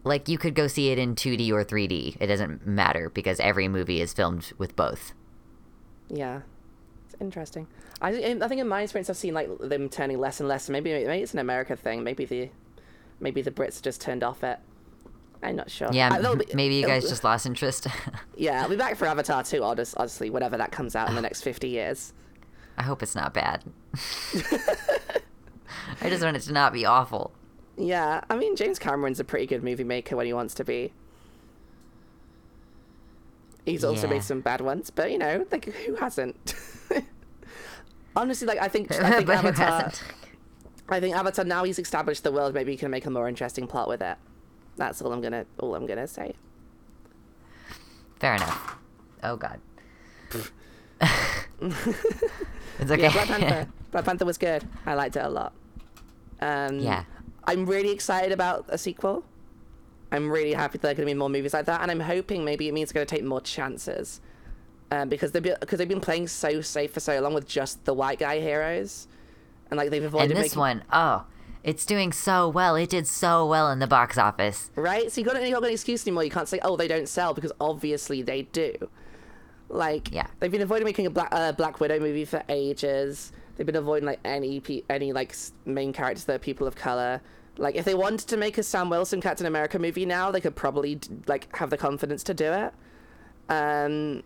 like 0.04 0.30
you 0.30 0.38
could 0.38 0.54
go 0.56 0.68
see 0.68 0.90
it 0.92 1.00
in 1.00 1.16
2d 1.16 1.52
or 1.52 1.64
3d 1.64 2.18
it 2.20 2.28
doesn't 2.28 2.66
matter 2.68 3.10
because 3.10 3.40
every 3.40 3.68
movie 3.68 4.02
is 4.02 4.14
filmed 4.14 4.52
with 4.58 4.76
both 4.76 5.14
Yeah, 6.10 6.42
it's 7.06 7.16
interesting. 7.20 7.68
I 8.02 8.10
I 8.42 8.48
think 8.48 8.62
in 8.62 8.68
my 8.68 8.82
experience, 8.84 9.10
I've 9.10 9.18
seen 9.18 9.34
like 9.34 9.50
them 9.60 9.90
turning 9.90 10.20
less 10.20 10.40
and 10.40 10.48
less. 10.48 10.70
Maybe 10.70 10.92
maybe 10.92 11.24
it's 11.24 11.34
an 11.34 11.40
America 11.40 11.76
thing. 11.76 12.04
Maybe 12.04 12.26
the 12.26 12.50
maybe 13.20 13.42
the 13.42 13.50
Brits 13.52 13.82
just 13.82 14.02
turned 14.02 14.24
off 14.24 14.44
it. 14.44 14.60
I'm 15.42 15.56
not 15.56 15.72
sure. 15.72 15.90
Yeah, 15.92 16.14
Uh, 16.14 16.36
be- 16.36 16.46
maybe 16.54 16.76
you 16.76 16.86
guys 16.86 17.10
just 17.10 17.24
lost 17.24 17.46
interest. 17.48 17.88
Yeah, 18.38 18.62
I'll 18.62 18.70
be 18.70 18.76
back 18.76 18.96
for 18.98 19.08
Avatar 19.08 19.44
too. 19.44 19.64
Honest, 19.64 19.96
honestly, 19.98 20.30
whatever 20.30 20.58
that 20.58 20.72
comes 20.72 20.96
out 20.96 21.10
in 21.10 21.16
the 21.16 21.22
next 21.22 21.42
fifty 21.42 21.70
years. 21.70 22.14
I 22.78 22.84
hope 22.84 23.02
it's 23.04 23.16
not 23.16 23.34
bad. 23.34 23.64
I 26.02 26.10
just 26.10 26.24
want 26.24 26.36
it 26.38 26.42
to 26.44 26.54
not 26.54 26.74
be 26.74 26.86
awful. 26.86 27.32
Yeah, 27.78 28.22
I 28.30 28.36
mean 28.36 28.56
James 28.56 28.80
Cameron's 28.80 29.20
a 29.20 29.24
pretty 29.24 29.46
good 29.46 29.64
movie 29.64 29.84
maker 29.84 30.16
when 30.16 30.26
he 30.26 30.34
wants 30.34 30.54
to 30.56 30.64
be. 30.64 30.94
He's 33.66 33.84
also 33.84 34.04
Yeah. 34.08 34.14
made 34.14 34.24
some 34.24 34.42
bad 34.42 34.62
ones, 34.62 34.90
but 34.92 35.12
you 35.12 35.18
know, 35.18 35.46
like 35.52 35.66
who 35.66 35.96
hasn't? 35.96 36.54
Honestly, 38.16 38.48
like 38.48 38.60
I 38.60 38.68
think 38.68 38.92
I 38.92 39.12
think 39.18 39.30
Avatar. 39.30 39.92
I 40.88 41.00
think 41.00 41.16
Avatar 41.16 41.44
now 41.46 41.64
he's 41.64 41.80
established 41.80 42.24
the 42.24 42.32
world. 42.32 42.54
Maybe 42.54 42.72
he 42.72 42.78
can 42.78 42.92
make 42.92 43.06
a 43.06 43.10
more 43.10 43.28
interesting 43.28 43.68
plot 43.68 43.88
with 43.90 44.02
it. 44.02 44.18
That's 44.78 45.02
all 45.02 45.12
I'm 45.14 45.22
gonna 45.22 45.46
all 45.60 45.76
I'm 45.76 45.86
gonna 45.86 46.08
say. 46.08 46.34
Fair 48.20 48.36
enough. 48.36 48.78
Oh 49.24 49.36
god. 49.36 49.60
It's 52.80 52.92
okay. 52.92 53.04
Yeah, 53.04 53.12
Black 53.12 53.28
Panther. 53.28 53.70
Black 53.92 54.06
Panther 54.06 54.26
was 54.26 54.38
good. 54.38 54.68
I 54.86 54.94
liked 54.94 55.16
it 55.16 55.24
a 55.24 55.30
lot. 55.30 55.54
Um, 56.42 56.80
Yeah. 56.80 57.04
I'm 57.48 57.66
really 57.66 57.92
excited 57.92 58.32
about 58.32 58.66
a 58.70 58.78
sequel. 58.78 59.24
I'm 60.12 60.32
really 60.32 60.54
happy 60.54 60.78
that 60.78 60.82
there 60.82 60.92
are 60.92 60.96
going 60.96 61.08
to 61.08 61.14
be 61.14 61.18
more 61.18 61.30
movies 61.30 61.54
like 61.54 61.66
that, 61.66 61.82
and 61.82 61.92
I'm 61.92 62.00
hoping 62.00 62.44
maybe 62.46 62.68
it 62.68 62.74
means 62.74 62.86
it's 62.86 62.94
going 62.94 63.06
to 63.06 63.16
take 63.16 63.24
more 63.24 63.42
chances, 63.42 64.22
um, 64.92 65.10
because 65.10 65.32
they've 65.32 65.44
been, 65.44 65.58
because 65.60 65.78
they've 65.80 65.88
been 65.88 66.02
playing 66.02 66.28
so 66.28 66.62
safe 66.62 66.92
for 66.94 67.00
so 67.00 67.20
long 67.22 67.34
with 67.34 67.48
just 67.48 67.86
the 67.86 67.94
white 67.94 68.20
guy 68.20 68.40
heroes, 68.40 69.08
and 69.70 69.78
like 69.78 69.90
they've 69.90 70.04
avoided 70.04 70.32
and 70.32 70.38
this 70.40 70.52
making, 70.52 70.60
one, 70.60 70.84
oh, 70.92 71.26
it's 71.64 71.86
doing 71.86 72.12
so 72.14 72.48
well. 72.48 72.76
It 72.76 72.90
did 72.90 73.08
so 73.08 73.46
well 73.46 73.72
in 73.72 73.80
the 73.80 73.88
box 73.88 74.18
office. 74.18 74.72
right? 74.76 75.12
So 75.12 75.22
you 75.22 75.26
got 75.26 75.42
you 75.44 75.52
got 75.54 75.64
an 75.64 75.72
excuse 75.72 76.06
anymore. 76.08 76.24
You 76.24 76.32
can't 76.32 76.48
say, 76.48 76.60
oh, 76.64 76.76
they 76.78 76.88
don't 76.88 77.10
sell 77.10 77.34
because 77.34 77.52
obviously 77.60 78.22
they 78.22 78.44
do. 78.44 78.74
Like, 79.70 80.12
Yeah. 80.14 80.28
they've 80.40 80.52
been 80.52 80.62
avoiding 80.62 80.86
making 80.86 81.06
a 81.06 81.10
Black 81.10 81.30
uh, 81.32 81.52
Black 81.54 81.80
Widow 81.80 82.00
movie 82.00 82.26
for 82.26 82.44
ages. 82.50 83.32
They've 83.56 83.66
been 83.66 83.76
avoiding 83.76 84.06
like 84.06 84.20
any 84.26 84.60
pe- 84.60 84.84
any 84.90 85.12
like 85.14 85.36
main 85.66 85.92
characters 85.94 86.26
that 86.26 86.36
are 86.36 86.40
people 86.40 86.68
of 86.68 86.76
color. 86.76 87.22
Like, 87.58 87.76
if 87.76 87.86
they 87.86 87.96
wanted 87.96 88.28
to 88.28 88.38
make 88.38 88.58
a 88.58 88.64
Sam 88.64 88.90
Wilson 88.90 89.22
Captain 89.22 89.46
America 89.48 89.80
movie 89.80 90.06
now, 90.06 90.30
they 90.30 90.42
could 90.42 90.56
probably 90.56 91.00
like 91.28 91.56
have 91.56 91.70
the 91.70 91.78
confidence 91.78 92.22
to 92.26 92.34
do 92.34 92.52
it. 92.52 92.74
Um, 93.50 94.24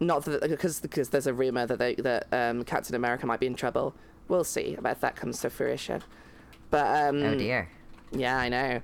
not 0.00 0.24
that 0.24 0.42
because 0.48 0.80
because 0.80 1.10
there's 1.10 1.26
a 1.28 1.34
rumor 1.34 1.64
that 1.66 1.78
they 1.78 1.94
that 1.96 2.26
um 2.32 2.64
Captain 2.64 2.94
America 2.96 3.26
might 3.26 3.40
be 3.40 3.46
in 3.46 3.54
trouble. 3.54 3.94
We'll 4.28 4.44
see 4.44 4.74
about 4.74 4.92
if 4.92 5.00
that 5.00 5.14
comes 5.16 5.40
to 5.42 5.50
fruition. 5.50 6.02
But 6.70 6.86
um, 7.08 7.22
Oh 7.22 7.34
dear. 7.36 7.68
yeah, 8.12 8.36
I 8.38 8.48
know. 8.48 8.80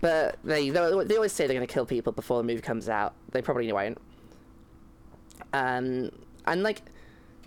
But 0.00 0.38
they 0.44 0.70
they 0.70 1.04
they 1.04 1.16
always 1.16 1.32
say 1.32 1.46
they're 1.46 1.56
going 1.56 1.66
to 1.66 1.72
kill 1.72 1.86
people 1.86 2.12
before 2.12 2.38
the 2.38 2.46
movie 2.46 2.60
comes 2.62 2.88
out. 2.88 3.14
They 3.32 3.42
probably 3.42 3.70
won't. 3.72 3.98
Um, 5.54 6.10
and 6.46 6.62
like 6.62 6.82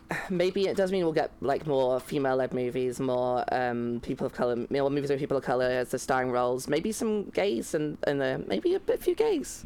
maybe 0.29 0.67
it 0.67 0.77
does 0.77 0.91
mean 0.91 1.03
we'll 1.03 1.13
get 1.13 1.31
like 1.41 1.67
more 1.67 1.99
female-led 1.99 2.53
movies, 2.53 2.99
more 2.99 3.43
um 3.51 3.99
people 4.01 4.25
of 4.25 4.33
color, 4.33 4.55
more 4.69 4.89
movies 4.89 5.09
with 5.09 5.19
people 5.19 5.37
of 5.37 5.43
color 5.43 5.65
as 5.65 5.89
the 5.91 5.99
starring 5.99 6.31
roles. 6.31 6.67
Maybe 6.67 6.91
some 6.91 7.25
gays 7.29 7.73
and 7.73 7.97
and 8.07 8.21
uh, 8.21 8.37
maybe 8.47 8.73
a 8.75 8.79
bit 8.79 9.01
few 9.01 9.15
gays. 9.15 9.65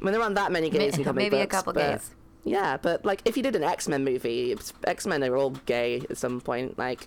I 0.00 0.04
mean, 0.04 0.12
there 0.12 0.22
aren't 0.22 0.36
that 0.36 0.50
many 0.52 0.70
gays 0.70 0.96
in 0.96 1.04
comic 1.04 1.24
Maybe 1.24 1.36
a 1.36 1.40
books, 1.40 1.56
couple 1.56 1.72
but- 1.74 1.92
gays. 1.98 2.10
Yeah, 2.42 2.78
but 2.78 3.04
like 3.04 3.20
if 3.26 3.36
you 3.36 3.42
did 3.42 3.54
an 3.54 3.62
X 3.64 3.86
Men 3.86 4.02
movie, 4.02 4.56
X 4.84 5.06
Men 5.06 5.22
are 5.24 5.36
all 5.36 5.50
gay 5.66 6.00
at 6.08 6.16
some 6.16 6.40
point. 6.40 6.78
Like 6.78 7.06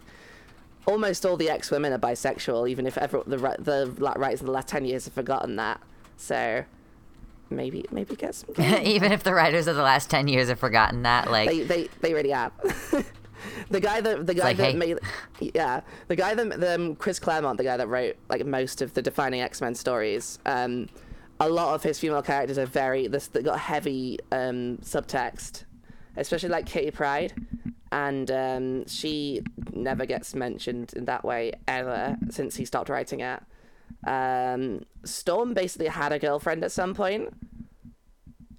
almost 0.85 1.25
all 1.25 1.37
the 1.37 1.49
X 1.49 1.71
women 1.71 1.91
are 1.91 1.97
bisexual, 1.97 2.69
even 2.69 2.85
if 2.85 2.99
ever 2.99 3.23
the 3.25 3.37
the 3.37 3.91
writers 3.97 4.41
of 4.41 4.45
the 4.45 4.51
last 4.51 4.67
ten 4.67 4.85
years 4.85 5.05
have 5.05 5.13
forgotten 5.15 5.55
that. 5.55 5.81
So 6.17 6.65
maybe 7.55 7.85
maybe 7.91 8.15
get 8.15 8.35
some. 8.35 8.49
Even 8.83 9.11
if 9.11 9.23
the 9.23 9.33
writers 9.33 9.67
of 9.67 9.75
the 9.75 9.83
last 9.83 10.09
10 10.09 10.27
years 10.27 10.49
have 10.49 10.59
forgotten 10.59 11.03
that, 11.03 11.31
like, 11.31 11.49
they 11.49 11.63
they 11.63 11.89
they 12.01 12.13
really 12.13 12.31
have. 12.31 12.51
the 13.69 13.79
guy 13.79 14.01
that 14.01 14.25
the 14.25 14.33
guy 14.33 14.43
like, 14.43 14.57
that 14.57 14.71
hey. 14.71 14.77
made 14.77 14.99
yeah 15.39 15.81
the 16.07 16.15
guy 16.15 16.33
that 16.33 16.59
the 16.59 16.75
um, 16.75 16.95
Chris 16.95 17.19
Claremont 17.19 17.57
the 17.57 17.63
guy 17.63 17.77
that 17.77 17.87
wrote 17.87 18.15
like 18.29 18.45
most 18.45 18.81
of 18.81 18.93
the 18.93 19.01
defining 19.01 19.41
X 19.41 19.61
Men 19.61 19.75
stories. 19.75 20.39
Um, 20.45 20.87
a 21.39 21.49
lot 21.49 21.73
of 21.73 21.83
his 21.83 21.99
female 21.99 22.21
characters 22.21 22.57
are 22.57 22.65
very 22.65 23.07
this 23.07 23.27
they 23.27 23.41
got 23.41 23.59
heavy 23.59 24.19
um 24.31 24.77
subtext, 24.77 25.63
especially 26.15 26.49
like 26.49 26.65
Kitty 26.65 26.91
Pryde, 26.91 27.33
and 27.91 28.31
um, 28.31 28.87
she 28.87 29.41
never 29.71 30.05
gets 30.05 30.35
mentioned 30.35 30.93
in 30.95 31.05
that 31.05 31.25
way 31.25 31.53
ever 31.67 32.17
since 32.29 32.55
he 32.55 32.65
stopped 32.65 32.89
writing 32.89 33.19
it. 33.19 33.41
Um, 34.05 34.85
Storm 35.05 35.53
basically 35.53 35.87
had 35.87 36.11
a 36.11 36.19
girlfriend 36.19 36.63
at 36.63 36.71
some 36.71 36.93
point 36.93 37.33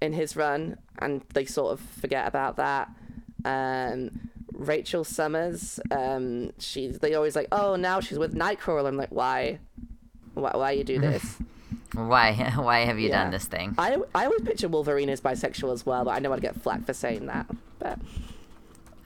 in 0.01 0.13
his 0.13 0.35
run, 0.35 0.77
and 0.99 1.21
they 1.33 1.45
sort 1.45 1.73
of 1.73 1.79
forget 1.79 2.27
about 2.27 2.57
that. 2.57 2.89
Um, 3.43 4.29
Rachel 4.53 5.03
Summers, 5.03 5.79
um, 5.91 6.51
she 6.59 6.87
they 6.87 7.13
always 7.13 7.35
like, 7.35 7.47
oh, 7.51 7.75
now 7.75 7.99
she's 7.99 8.17
with 8.17 8.33
Nightcrawler. 8.35 8.87
I'm 8.87 8.97
like, 8.97 9.09
why? 9.11 9.59
Why, 10.33 10.51
why 10.53 10.71
you 10.71 10.83
do 10.83 10.99
this? 10.99 11.37
why 11.93 12.33
why 12.55 12.79
have 12.85 12.97
you 12.99 13.09
Yeah. 13.09 13.23
done 13.23 13.31
this 13.31 13.45
thing? 13.45 13.75
I 13.77 13.97
I 14.13 14.25
always 14.25 14.41
picture 14.41 14.67
Wolverine 14.67 15.09
as 15.09 15.21
bisexual 15.21 15.73
as 15.73 15.85
well, 15.85 16.05
but 16.05 16.11
I 16.11 16.19
know 16.19 16.33
I'd 16.33 16.41
get 16.41 16.55
flack 16.61 16.85
for 16.85 16.93
saying 16.93 17.27
that. 17.27 17.45
But 17.79 17.99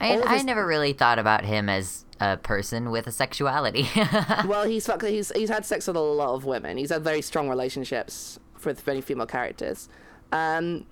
I, 0.02 0.22
I 0.22 0.42
never 0.44 0.66
really 0.66 0.94
thought 0.94 1.20
about 1.20 1.44
him 1.44 1.68
as 1.68 2.06
a 2.20 2.38
person 2.38 2.92
with 2.92 3.08
a 3.08 3.12
sexuality. 3.12 3.88
well, 4.46 4.66
he's 4.66 4.86
fuck- 4.86 5.04
he's 5.04 5.32
he's 5.36 5.50
had 5.50 5.66
sex 5.66 5.88
with 5.88 5.96
a 5.96 6.02
lot 6.02 6.36
of 6.36 6.46
women. 6.46 6.78
He's 6.78 6.90
had 6.90 7.04
very 7.04 7.22
strong 7.22 7.50
relationships 7.50 8.40
with 8.64 8.86
many 8.86 9.02
female 9.02 9.26
characters, 9.26 9.90
um, 10.32 10.86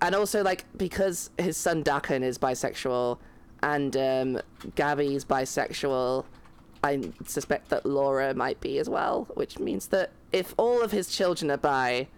and 0.00 0.14
also 0.14 0.42
like 0.42 0.64
because 0.76 1.30
his 1.38 1.56
son 1.56 1.82
Daken 1.82 2.22
is 2.22 2.38
bisexual, 2.38 3.18
and 3.62 3.96
um, 3.96 4.40
Gabby's 4.74 5.24
bisexual. 5.24 6.24
I 6.82 7.10
suspect 7.24 7.70
that 7.70 7.86
Laura 7.86 8.34
might 8.34 8.60
be 8.60 8.78
as 8.78 8.90
well, 8.90 9.26
which 9.34 9.58
means 9.58 9.88
that 9.88 10.10
if 10.32 10.54
all 10.58 10.82
of 10.82 10.92
his 10.92 11.08
children 11.08 11.50
are 11.50 11.56
bi, 11.56 12.08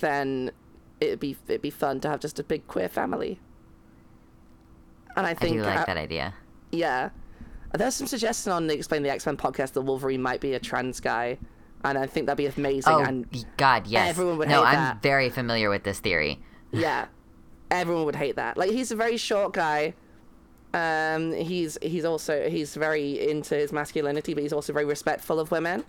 then 0.00 0.50
it'd 1.00 1.20
be 1.20 1.36
it'd 1.46 1.62
be 1.62 1.70
fun 1.70 2.00
to 2.00 2.08
have 2.08 2.20
just 2.20 2.38
a 2.38 2.42
big 2.42 2.66
queer 2.66 2.88
family. 2.88 3.38
And 5.16 5.26
I 5.26 5.30
I 5.30 5.34
think 5.34 5.56
do 5.56 5.62
like 5.62 5.80
uh, 5.80 5.84
that 5.86 5.96
idea. 5.96 6.34
Yeah. 6.72 7.10
There's 7.72 7.94
some 7.94 8.06
suggestion 8.08 8.52
on 8.52 8.66
the 8.66 8.74
Explain 8.74 9.02
the 9.02 9.10
X 9.10 9.26
Men 9.26 9.36
podcast 9.36 9.72
that 9.74 9.82
Wolverine 9.82 10.20
might 10.22 10.40
be 10.40 10.54
a 10.54 10.58
trans 10.58 10.98
guy, 11.00 11.38
and 11.84 11.96
I 11.96 12.06
think 12.06 12.26
that'd 12.26 12.36
be 12.36 12.46
amazing. 12.46 12.92
Oh 12.92 12.98
and 12.98 13.26
God, 13.56 13.86
yes. 13.86 14.08
everyone 14.08 14.38
would 14.38 14.48
no, 14.48 14.64
I'm 14.64 14.74
that. 14.74 15.02
very 15.02 15.30
familiar 15.30 15.70
with 15.70 15.84
this 15.84 16.00
theory. 16.00 16.40
yeah, 16.72 17.06
everyone 17.70 18.04
would 18.06 18.16
hate 18.16 18.36
that. 18.36 18.56
Like 18.56 18.70
he's 18.70 18.90
a 18.90 18.96
very 18.96 19.16
short 19.16 19.52
guy, 19.52 19.94
Um, 20.74 21.32
he's 21.32 21.78
he's 21.80 22.04
also 22.04 22.48
he's 22.48 22.74
very 22.74 23.28
into 23.30 23.54
his 23.54 23.72
masculinity, 23.72 24.34
but 24.34 24.42
he's 24.42 24.52
also 24.52 24.72
very 24.72 24.84
respectful 24.84 25.38
of 25.38 25.50
women. 25.52 25.84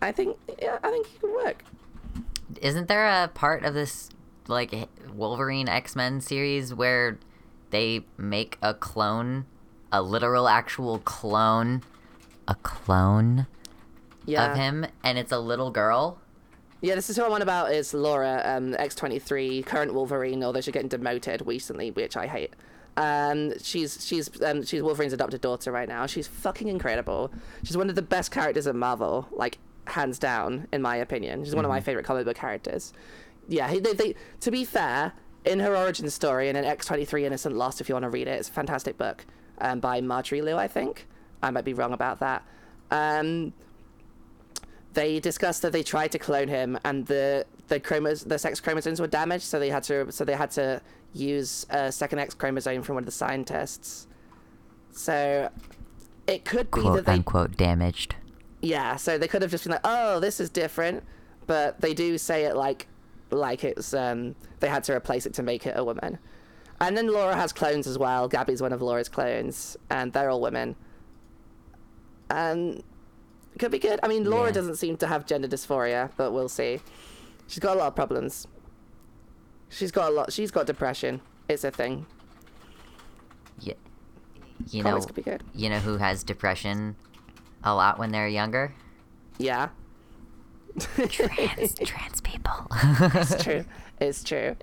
I 0.00 0.12
think 0.12 0.38
yeah, 0.62 0.78
I 0.82 0.90
think 0.90 1.06
he 1.08 1.18
could 1.18 1.34
work. 1.34 1.62
Isn't 2.62 2.88
there 2.88 3.06
a 3.06 3.28
part 3.28 3.64
of 3.64 3.74
this 3.74 4.08
like 4.48 4.88
Wolverine 5.14 5.68
X 5.68 5.94
Men 5.94 6.20
series 6.22 6.72
where 6.74 7.18
they 7.70 8.04
make 8.16 8.58
a 8.62 8.72
clone, 8.74 9.44
a 9.92 10.02
literal 10.02 10.48
actual 10.48 10.98
clone, 11.00 11.82
a 12.48 12.54
clone 12.56 13.46
Yeah, 14.26 14.50
of 14.52 14.56
him, 14.56 14.86
and 15.02 15.18
it's 15.18 15.32
a 15.32 15.38
little 15.38 15.70
girl? 15.70 16.18
yeah. 16.80 16.94
This 16.94 17.10
is 17.10 17.16
who 17.16 17.24
I'm 17.24 17.32
on 17.32 17.42
about 17.42 17.72
is 17.72 17.92
Laura, 17.92 18.40
um, 18.44 18.72
X23, 18.74 19.64
current 19.66 19.92
Wolverine, 19.94 20.42
although 20.42 20.60
she's 20.60 20.72
getting 20.72 20.88
demoted 20.88 21.42
recently, 21.46 21.90
which 21.90 22.16
I 22.16 22.26
hate. 22.26 22.54
Um, 22.96 23.52
she's 23.62 24.04
she's 24.06 24.28
um, 24.42 24.64
she's 24.64 24.82
Wolverine's 24.82 25.12
adopted 25.12 25.40
daughter 25.40 25.70
right 25.72 25.88
now. 25.88 26.06
She's 26.06 26.26
fucking 26.26 26.68
incredible. 26.68 27.30
She's 27.62 27.76
one 27.76 27.88
of 27.88 27.94
the 27.96 28.02
best 28.02 28.30
characters 28.30 28.66
in 28.66 28.76
Marvel, 28.78 29.28
like 29.30 29.58
hands 29.86 30.18
down, 30.18 30.66
in 30.72 30.82
my 30.82 30.96
opinion. 30.96 31.44
She's 31.44 31.54
one 31.54 31.64
of 31.64 31.68
my 31.70 31.80
favorite 31.80 32.04
comic 32.04 32.24
book 32.24 32.36
characters. 32.36 32.92
Yeah, 33.48 33.68
he- 33.68 33.80
they, 33.80 33.92
they, 33.94 34.14
to 34.40 34.50
be 34.50 34.64
fair, 34.64 35.12
in 35.44 35.60
her 35.60 35.76
origin 35.76 36.08
story 36.10 36.48
and 36.48 36.56
in 36.58 36.64
X23 36.64 37.22
Innocent 37.22 37.54
Lost, 37.56 37.80
if 37.80 37.88
you 37.88 37.94
want 37.94 38.04
to 38.04 38.10
read 38.10 38.28
it, 38.28 38.32
it's 38.38 38.48
a 38.48 38.52
fantastic 38.52 38.96
book 38.98 39.24
um, 39.60 39.80
by 39.80 40.00
Marjorie 40.00 40.42
Liu, 40.42 40.56
I 40.56 40.68
think. 40.68 41.06
I 41.42 41.50
might 41.50 41.64
be 41.64 41.74
wrong 41.74 41.92
about 41.92 42.20
that. 42.20 42.44
Um, 42.90 43.52
they 44.94 45.20
discussed 45.20 45.62
that 45.62 45.72
they 45.72 45.82
tried 45.82 46.12
to 46.12 46.18
clone 46.18 46.48
him 46.48 46.78
and 46.84 47.06
the 47.06 47.46
the 47.68 47.78
chromosomes 47.78 48.24
the 48.24 48.38
sex 48.38 48.60
chromosomes 48.60 49.00
were 49.00 49.06
damaged 49.06 49.44
so 49.44 49.60
they 49.60 49.70
had 49.70 49.82
to 49.84 50.10
so 50.10 50.24
they 50.24 50.34
had 50.34 50.50
to 50.50 50.80
use 51.12 51.64
a 51.70 51.92
second 51.92 52.18
x 52.18 52.34
chromosome 52.34 52.82
from 52.82 52.94
one 52.96 53.02
of 53.02 53.06
the 53.06 53.12
scientists 53.12 54.08
so 54.90 55.48
it 56.26 56.44
could 56.44 56.70
be 56.72 56.80
Quote 56.80 56.96
that 56.96 57.06
they 57.06 57.12
unquote 57.12 57.56
damaged. 57.56 58.16
yeah 58.60 58.96
so 58.96 59.16
they 59.18 59.28
could 59.28 59.42
have 59.42 59.50
just 59.50 59.64
been 59.64 59.70
like 59.72 59.80
oh 59.84 60.18
this 60.18 60.40
is 60.40 60.50
different 60.50 61.04
but 61.46 61.80
they 61.80 61.94
do 61.94 62.18
say 62.18 62.44
it 62.44 62.56
like 62.56 62.88
like 63.30 63.62
it's 63.62 63.94
um 63.94 64.34
they 64.58 64.68
had 64.68 64.82
to 64.84 64.92
replace 64.92 65.24
it 65.26 65.34
to 65.34 65.42
make 65.44 65.66
it 65.66 65.74
a 65.76 65.84
woman 65.84 66.18
and 66.80 66.96
then 66.96 67.08
laura 67.08 67.34
has 67.36 67.52
clones 67.52 67.86
as 67.86 67.98
well. 67.98 68.28
Gabby's 68.28 68.62
one 68.62 68.72
of 68.72 68.80
laura's 68.82 69.08
clones 69.08 69.76
and 69.90 70.12
they're 70.12 70.30
all 70.30 70.40
women. 70.40 70.76
And 72.30 72.82
could 73.58 73.70
be 73.70 73.78
good. 73.78 74.00
I 74.02 74.08
mean 74.08 74.24
laura 74.24 74.46
Yeah. 74.48 74.52
doesn't 74.54 74.76
seem 74.76 74.96
to 74.98 75.06
have 75.06 75.26
gender 75.26 75.48
dysphoria 75.48 76.10
but 76.16 76.32
we'll 76.32 76.48
see. 76.48 76.80
She's 77.46 77.58
got 77.60 77.76
a 77.76 77.78
lot 77.78 77.88
of 77.88 77.94
problems. 77.96 78.46
She's 79.68 79.90
got 79.92 80.10
a 80.10 80.14
lot 80.14 80.32
she's 80.32 80.50
got 80.50 80.66
depression. 80.66 81.20
It's 81.48 81.64
a 81.64 81.70
thing. 81.70 82.06
Yeah. 83.60 83.74
You 84.68 84.82
know, 84.82 84.90
Comics 84.90 85.06
could 85.06 85.16
be 85.16 85.22
good. 85.22 85.42
you 85.54 85.68
know 85.68 85.78
who 85.80 85.96
has 85.98 86.22
depression 86.22 86.96
a 87.64 87.74
lot 87.74 87.98
when 87.98 88.10
they're 88.12 88.28
younger? 88.28 88.74
yeah. 89.38 89.68
Trans 90.78 91.74
trans 91.84 92.20
people. 92.20 92.66
it's 92.72 93.42
true. 93.42 93.64
It's 94.00 94.24
true 94.24 94.56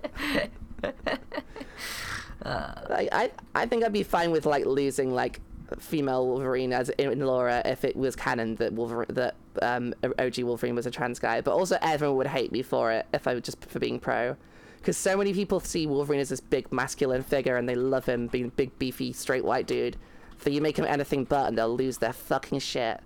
Like, 2.44 3.08
I 3.12 3.30
I 3.54 3.66
think 3.66 3.84
I'd 3.84 3.92
be 3.92 4.02
fine 4.02 4.30
with 4.30 4.46
like 4.46 4.64
losing 4.66 5.12
like 5.12 5.40
female 5.78 6.26
Wolverine 6.26 6.72
as 6.72 6.88
in, 6.90 7.20
Laura 7.20 7.60
if 7.64 7.84
it 7.84 7.94
was 7.96 8.16
canon 8.16 8.54
that 8.56 8.72
Wolverine 8.72 9.08
that 9.10 9.34
um 9.60 9.92
OG 10.18 10.38
Wolverine 10.38 10.74
was 10.74 10.86
a 10.86 10.90
trans 10.90 11.18
guy, 11.18 11.40
but 11.40 11.52
also 11.52 11.76
everyone 11.82 12.16
would 12.18 12.26
hate 12.28 12.52
me 12.52 12.62
for 12.62 12.90
it 12.92 13.06
if 13.12 13.26
I 13.26 13.34
was 13.34 13.42
just 13.42 13.62
for 13.64 13.78
being 13.78 13.98
pro. 14.00 14.36
Because 14.78 14.96
so 14.96 15.16
many 15.16 15.34
people 15.34 15.58
see 15.60 15.86
Wolverine 15.86 16.20
as 16.20 16.28
this 16.28 16.40
big 16.40 16.72
masculine 16.72 17.22
figure 17.24 17.56
and 17.56 17.68
they 17.68 17.74
love 17.74 18.06
him 18.06 18.28
being 18.28 18.46
a 18.46 18.50
big 18.50 18.78
beefy 18.78 19.12
straight 19.12 19.44
white 19.44 19.66
dude. 19.66 19.96
That 20.44 20.52
you 20.52 20.60
make 20.60 20.78
him 20.78 20.84
anything 20.86 21.24
but 21.24 21.48
and 21.48 21.58
they'll 21.58 21.74
lose 21.74 21.98
their 21.98 22.12
fucking 22.12 22.60
shit. 22.60 23.00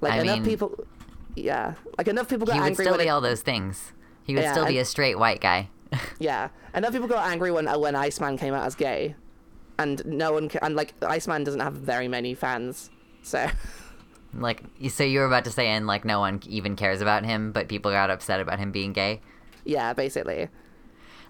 Like 0.00 0.12
I 0.14 0.20
enough 0.20 0.36
mean- 0.38 0.44
people, 0.44 0.84
yeah, 1.36 1.74
like 1.96 2.08
enough 2.08 2.28
people 2.28 2.46
got 2.46 2.54
he 2.54 2.60
would 2.60 2.66
angry 2.70 2.84
still 2.84 2.98
be 2.98 3.04
it- 3.04 3.08
all 3.08 3.20
those 3.20 3.40
things. 3.42 3.92
He 4.24 4.34
would 4.34 4.42
Yeah, 4.42 4.52
still 4.52 4.66
be 4.66 4.78
a 4.78 4.84
straight 4.84 5.18
white 5.18 5.40
guy. 5.40 5.70
Yeah, 6.18 6.48
and 6.74 6.84
then 6.84 6.92
people 6.92 7.08
got 7.08 7.26
angry 7.30 7.50
when 7.50 7.66
uh, 7.68 7.78
when 7.78 7.94
Iceman 7.96 8.36
came 8.38 8.52
out 8.54 8.66
as 8.66 8.74
gay, 8.74 9.14
and 9.78 10.04
no 10.04 10.32
one 10.32 10.48
ca- 10.48 10.58
and 10.62 10.74
like 10.76 10.92
Iceman 11.02 11.44
doesn't 11.44 11.60
have 11.60 11.74
very 11.74 12.08
many 12.08 12.34
fans, 12.34 12.90
so 13.22 13.48
like, 14.34 14.62
so 14.90 15.04
you 15.04 15.20
were 15.20 15.26
about 15.26 15.44
to 15.44 15.50
say, 15.50 15.68
and 15.68 15.86
like, 15.86 16.04
no 16.04 16.20
one 16.20 16.40
even 16.46 16.76
cares 16.76 17.00
about 17.00 17.24
him, 17.24 17.52
but 17.52 17.68
people 17.68 17.90
got 17.90 18.10
upset 18.10 18.40
about 18.40 18.58
him 18.58 18.70
being 18.72 18.92
gay. 18.92 19.20
yeah, 19.64 19.92
basically. 19.92 20.48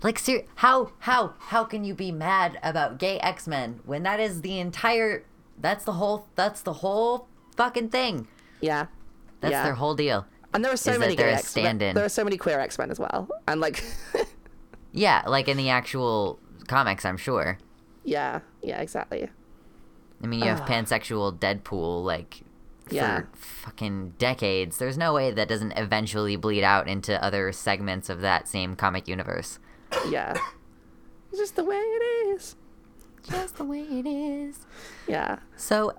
Like, 0.02 0.18
ser- 0.18 0.44
how, 0.56 0.92
how, 1.00 1.34
how 1.38 1.64
can 1.64 1.82
you 1.84 1.92
be 1.94 2.12
mad 2.12 2.58
about 2.62 2.98
gay 2.98 3.18
X 3.20 3.46
Men 3.48 3.80
when 3.84 4.04
that 4.04 4.20
is 4.20 4.42
the 4.42 4.58
entire, 4.60 5.24
that's 5.60 5.84
the 5.84 5.92
whole, 5.94 6.28
that's 6.36 6.60
the 6.62 6.72
whole 6.72 7.26
fucking 7.56 7.88
thing. 7.90 8.28
Yeah, 8.60 8.86
That's 9.40 9.50
yeah. 9.52 9.64
their 9.64 9.74
whole 9.74 9.94
deal. 9.96 10.24
and 10.54 10.64
there 10.64 10.72
are 10.72 10.76
so 10.76 10.98
many 10.98 11.14
gay 11.16 11.32
X 11.32 11.54
Men. 11.56 11.78
There 11.78 12.04
are 12.04 12.08
so 12.08 12.22
many 12.24 12.36
queer 12.36 12.60
X 12.60 12.78
Men 12.78 12.90
as 12.92 12.98
well, 13.00 13.28
and 13.48 13.60
like, 13.60 13.82
Yeah, 14.98 15.22
like 15.26 15.46
in 15.48 15.56
the 15.56 15.70
actual 15.70 16.38
comics, 16.66 17.04
I'm 17.04 17.16
sure. 17.16 17.58
yeah, 18.04 18.40
yeah, 18.62 18.80
exactly. 18.80 19.28
I 20.22 20.26
mean, 20.26 20.40
you 20.40 20.46
have 20.46 20.62
Ugh. 20.62 20.68
pansexual 20.68 21.38
Deadpool, 21.38 22.02
like, 22.04 22.40
for 22.88 22.94
Yeah. 22.94 23.22
fucking 23.34 24.14
decades. 24.18 24.78
There's 24.78 24.98
no 24.98 25.12
way 25.14 25.30
that 25.30 25.46
doesn't 25.48 25.72
eventually 25.76 26.34
bleed 26.36 26.64
out 26.64 26.88
into 26.88 27.22
other 27.22 27.52
segments 27.52 28.08
of 28.10 28.20
that 28.22 28.48
same 28.48 28.74
comic 28.74 29.06
universe. 29.06 29.58
Yeah, 30.08 30.34
it's 31.30 31.38
just 31.38 31.54
the 31.56 31.64
way 31.64 31.76
it 31.76 32.02
is. 32.34 32.56
Just 33.22 33.56
the 33.58 33.64
way 33.64 33.82
it 33.82 34.06
is. 34.06 34.60
Yeah, 35.06 35.38
So, 35.56 35.92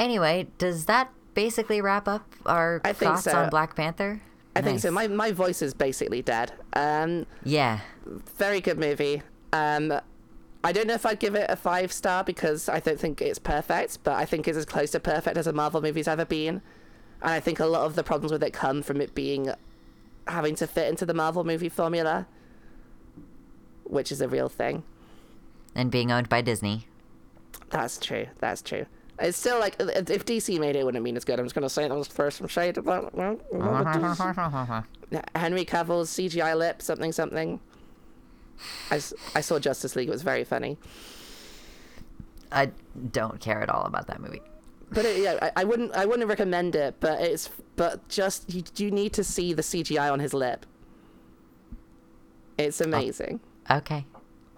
anyway, 0.00 0.46
does 0.56 0.86
that 0.86 1.10
basically 1.34 1.80
wrap 1.82 2.06
up 2.08 2.32
our 2.46 2.80
I 2.84 2.92
thoughts 2.94 3.24
so. 3.24 3.36
on 3.36 3.50
Black 3.50 3.74
Panther? 3.76 4.22
I 4.58 4.62
think 4.62 4.80
so. 4.80 4.90
My 4.90 5.06
my 5.08 5.32
voice 5.32 5.62
is 5.62 5.74
basically 5.74 6.22
dead. 6.22 6.52
Um, 6.72 7.26
Yeah. 7.44 7.80
very 8.36 8.60
good 8.60 8.78
movie. 8.78 9.22
Um, 9.52 9.92
I 10.64 10.72
don't 10.72 10.86
know 10.86 10.94
if 10.94 11.06
I'd 11.06 11.20
give 11.20 11.34
it 11.34 11.46
a 11.48 11.56
five 11.56 11.92
star 11.92 12.24
because 12.24 12.68
I 12.68 12.80
don't 12.80 12.98
think 12.98 13.20
it's 13.22 13.38
perfect, 13.38 13.98
but 14.02 14.14
I 14.14 14.24
think 14.24 14.48
it's 14.48 14.58
as 14.58 14.64
close 14.64 14.90
to 14.92 15.00
perfect 15.00 15.36
as 15.36 15.46
a 15.46 15.52
Marvel 15.52 15.80
movie's 15.80 16.08
ever 16.08 16.24
been. 16.24 16.60
And 17.22 17.32
I 17.32 17.40
think 17.40 17.60
a 17.60 17.66
lot 17.66 17.82
of 17.86 17.94
the 17.94 18.02
problems 18.02 18.32
with 18.32 18.42
it 18.42 18.52
come 18.52 18.82
from 18.82 19.00
it 19.00 19.14
being 19.14 19.50
having 20.26 20.56
to 20.56 20.66
fit 20.66 20.88
into 20.88 21.06
the 21.06 21.14
Marvel 21.14 21.44
movie 21.44 21.68
formula, 21.68 22.26
which 23.84 24.10
is 24.10 24.20
a 24.20 24.28
real 24.28 24.48
thing. 24.48 24.82
And 25.74 25.90
being 25.90 26.10
owned 26.10 26.28
by 26.28 26.40
Disney. 26.40 26.88
That's 27.70 27.98
true. 27.98 28.26
That's 28.38 28.62
true. 28.62 28.86
It's 29.18 29.38
still 29.38 29.58
like 29.58 29.76
if 29.78 30.26
DC 30.26 30.60
made 30.60 30.76
it, 30.76 30.80
it 30.80 30.84
wouldn't 30.84 31.02
mean 31.02 31.16
it's 31.16 31.24
good. 31.24 31.38
I'm 31.38 31.46
just 31.46 31.54
gonna 31.54 31.70
say 31.70 31.84
it. 31.84 31.90
I'm 31.90 32.04
first 32.04 32.38
from 32.38 32.48
shade 32.48 32.76
Henry 35.34 35.64
Cavill's 35.64 36.10
CGI 36.10 36.56
lip, 36.56 36.82
something 36.82 37.12
something. 37.12 37.60
I, 38.90 38.96
I 39.34 39.40
saw 39.40 39.58
Justice 39.58 39.96
League. 39.96 40.08
It 40.08 40.12
was 40.12 40.22
very 40.22 40.44
funny. 40.44 40.76
I 42.52 42.70
don't 43.12 43.40
care 43.40 43.62
at 43.62 43.70
all 43.70 43.84
about 43.84 44.06
that 44.08 44.20
movie. 44.20 44.42
But 44.90 45.04
it, 45.04 45.22
yeah, 45.22 45.38
I, 45.42 45.62
I 45.62 45.64
wouldn't 45.64 45.92
I 45.92 46.04
wouldn't 46.04 46.28
recommend 46.28 46.76
it. 46.76 46.96
But 47.00 47.20
it's 47.20 47.48
but 47.76 48.06
just 48.08 48.52
you 48.52 48.64
you 48.76 48.90
need 48.90 49.12
to 49.14 49.24
see 49.24 49.52
the 49.52 49.62
CGI 49.62 50.12
on 50.12 50.20
his 50.20 50.34
lip. 50.34 50.66
It's 52.58 52.80
oh, 52.80 52.84
amazing. 52.84 53.40
Okay. 53.70 54.04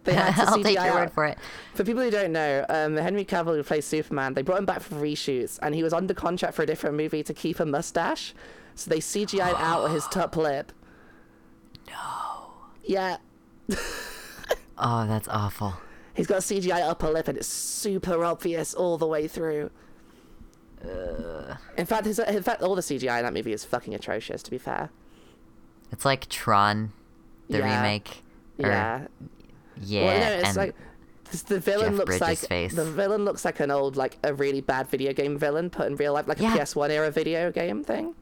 They 0.05 0.15
had 0.15 0.35
to. 0.37 0.43
I'll 0.51 0.59
CGI 0.59 0.63
take 0.63 0.79
your 0.79 0.95
word 0.95 1.13
for 1.13 1.25
it. 1.27 1.39
For 1.75 1.85
people 1.85 2.03
who 2.03 2.11
don't 2.11 2.33
know, 2.33 2.65
um, 2.69 2.97
Henry 2.97 3.25
Cavill, 3.25 3.57
who 3.57 3.63
plays 3.63 3.85
Superman, 3.85 4.35
they 4.35 4.43
brought 4.43 4.59
him 4.59 4.65
back 4.67 4.81
for 4.81 4.95
reshoots, 4.97 5.59
and 5.63 5.75
he 5.75 5.83
was 5.83 5.93
under 5.93 6.15
contract 6.15 6.55
for 6.55 6.63
a 6.63 6.67
different 6.67 6.97
movie 6.97 7.23
to 7.23 7.35
keep 7.35 7.61
a 7.61 7.67
mustache. 7.67 8.35
So 8.75 8.91
they 8.91 8.99
CGI'd 9.01 9.55
out 9.59 9.91
his 9.91 10.07
top 10.07 10.37
lip. 10.37 10.73
No. 11.89 12.53
Yeah, 12.85 13.17
Oh, 14.79 15.07
that's 15.07 15.27
awful. 15.29 15.75
he's 16.15 16.27
got 16.27 16.37
a 16.39 16.41
CGI 16.41 16.81
upper 16.89 17.11
lip, 17.11 17.29
and 17.29 17.37
it's 17.37 17.49
super 17.49 18.25
obvious 18.25 18.73
all 18.75 18.97
the 18.97 19.07
way 19.07 19.27
through. 19.29 19.71
In 21.77 21.87
fact, 21.87 22.07
his, 22.07 22.19
in 22.21 22.43
fact, 22.43 22.63
all 22.63 22.75
the 22.77 22.83
CGI 22.83 23.19
in 23.19 23.25
that 23.25 23.35
movie 23.35 23.53
is 23.53 23.65
fucking 23.65 23.95
atrocious. 23.95 24.43
To 24.45 24.51
be 24.51 24.59
fair. 24.59 24.91
It's 25.91 26.05
like 26.05 26.29
Tron, 26.29 26.93
the 27.51 27.59
Yeah. 27.59 27.77
remake. 27.83 28.23
Or- 28.63 28.69
Yeah. 28.69 29.07
Yeah. 29.83 30.05
well, 30.05 30.20
no, 30.20 30.49
it's 30.49 30.57
like 30.57 30.74
the 31.47 31.61
villain 31.61 31.91
Jeff 31.91 31.99
looks 31.99 32.18
Bridges' 32.18 32.20
like 32.43 32.49
face. 32.49 32.74
the 32.74 32.85
villain 32.85 33.24
looks 33.24 33.45
like 33.45 33.61
an 33.61 33.70
old, 33.70 33.97
like 33.97 34.16
a 34.24 34.33
really 34.35 34.61
bad 34.61 34.89
video 34.89 35.12
game 35.12 35.37
villain 35.39 35.68
put 35.70 35.87
in 35.87 35.97
real 35.97 36.14
life, 36.14 36.26
like 36.26 36.41
Yeah. 36.41 36.55
a 36.55 36.59
PS1 36.59 36.91
era 36.91 37.11
video 37.11 37.53
game 37.53 37.85
thing. 37.85 38.14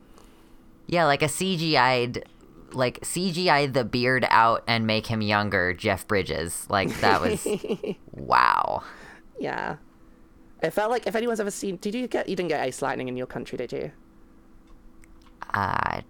yeah, 0.87 1.05
like 1.05 1.23
a 1.23 1.27
CGI'd, 1.29 2.25
like 2.73 3.01
CGI 3.01 3.73
the 3.73 3.85
beard 3.85 4.27
out 4.31 4.65
and 4.67 4.87
make 4.87 5.07
him 5.07 5.23
younger, 5.23 5.73
Jeff 5.73 6.07
Bridges. 6.09 6.67
Like 6.69 6.89
that 7.01 7.21
was, 7.21 7.47
wow. 8.13 8.83
Yeah. 9.39 9.77
It 10.63 10.71
felt 10.71 10.91
like 10.91 11.07
if 11.07 11.15
anyone's 11.15 11.39
ever 11.39 11.51
seen, 11.51 11.77
did 11.77 11.95
you 11.95 12.09
get? 12.09 12.29
You 12.29 12.35
didn't 12.35 12.49
get 12.49 12.67
Ace 12.67 12.81
Lightning 12.83 13.09
in 13.09 13.17
your 13.17 13.27
country, 13.27 13.57
did 13.59 13.73
you? 13.73 13.93
I, 15.53 16.03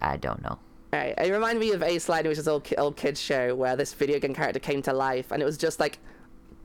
I 0.00 0.16
don't 0.16 0.42
know. 0.42 0.58
It 0.92 1.32
reminded 1.32 1.60
me 1.60 1.72
of 1.72 1.82
Ace 1.82 2.08
Lightning, 2.08 2.30
which 2.30 2.38
is 2.38 2.46
an 2.46 2.52
old 2.52 2.74
old 2.76 2.96
kids 2.96 3.20
show 3.20 3.54
where 3.54 3.76
this 3.76 3.94
video 3.94 4.18
game 4.18 4.34
character 4.34 4.60
came 4.60 4.82
to 4.82 4.92
life, 4.92 5.30
and 5.32 5.40
it 5.40 5.44
was 5.44 5.56
just 5.56 5.80
like 5.80 5.98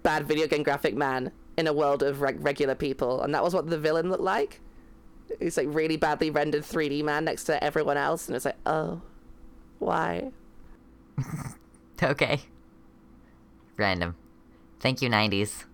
bad 0.04 0.28
video 0.28 0.48
game 0.48 0.64
graphic 0.64 0.96
man 0.96 1.32
in 1.58 1.68
a 1.68 1.74
world 1.74 2.04
of 2.04 2.22
reg- 2.22 2.44
regular 2.44 2.76
people, 2.76 3.22
and 3.22 3.34
that 3.34 3.44
was 3.44 3.54
what 3.54 3.70
the 3.70 3.78
villain 3.78 4.10
looked 4.10 4.24
like. 4.24 4.60
He's 5.40 5.58
like 5.58 5.68
really 5.70 5.98
badly 5.98 6.30
rendered 6.30 6.64
3D 6.64 7.04
man 7.04 7.26
next 7.26 7.46
to 7.46 7.64
everyone 7.64 7.98
else, 7.98 8.28
and 8.28 8.36
it's 8.36 8.46
like, 8.46 8.58
oh, 8.66 9.02
why? 9.80 10.32
Okay. 12.04 12.42
Random. 13.76 14.16
Thank 14.80 15.02
you, 15.02 15.10
90s. 15.10 15.66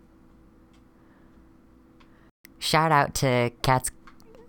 Shout 2.60 2.94
out 2.94 3.14
to 3.16 3.52
Kat's. 3.62 3.92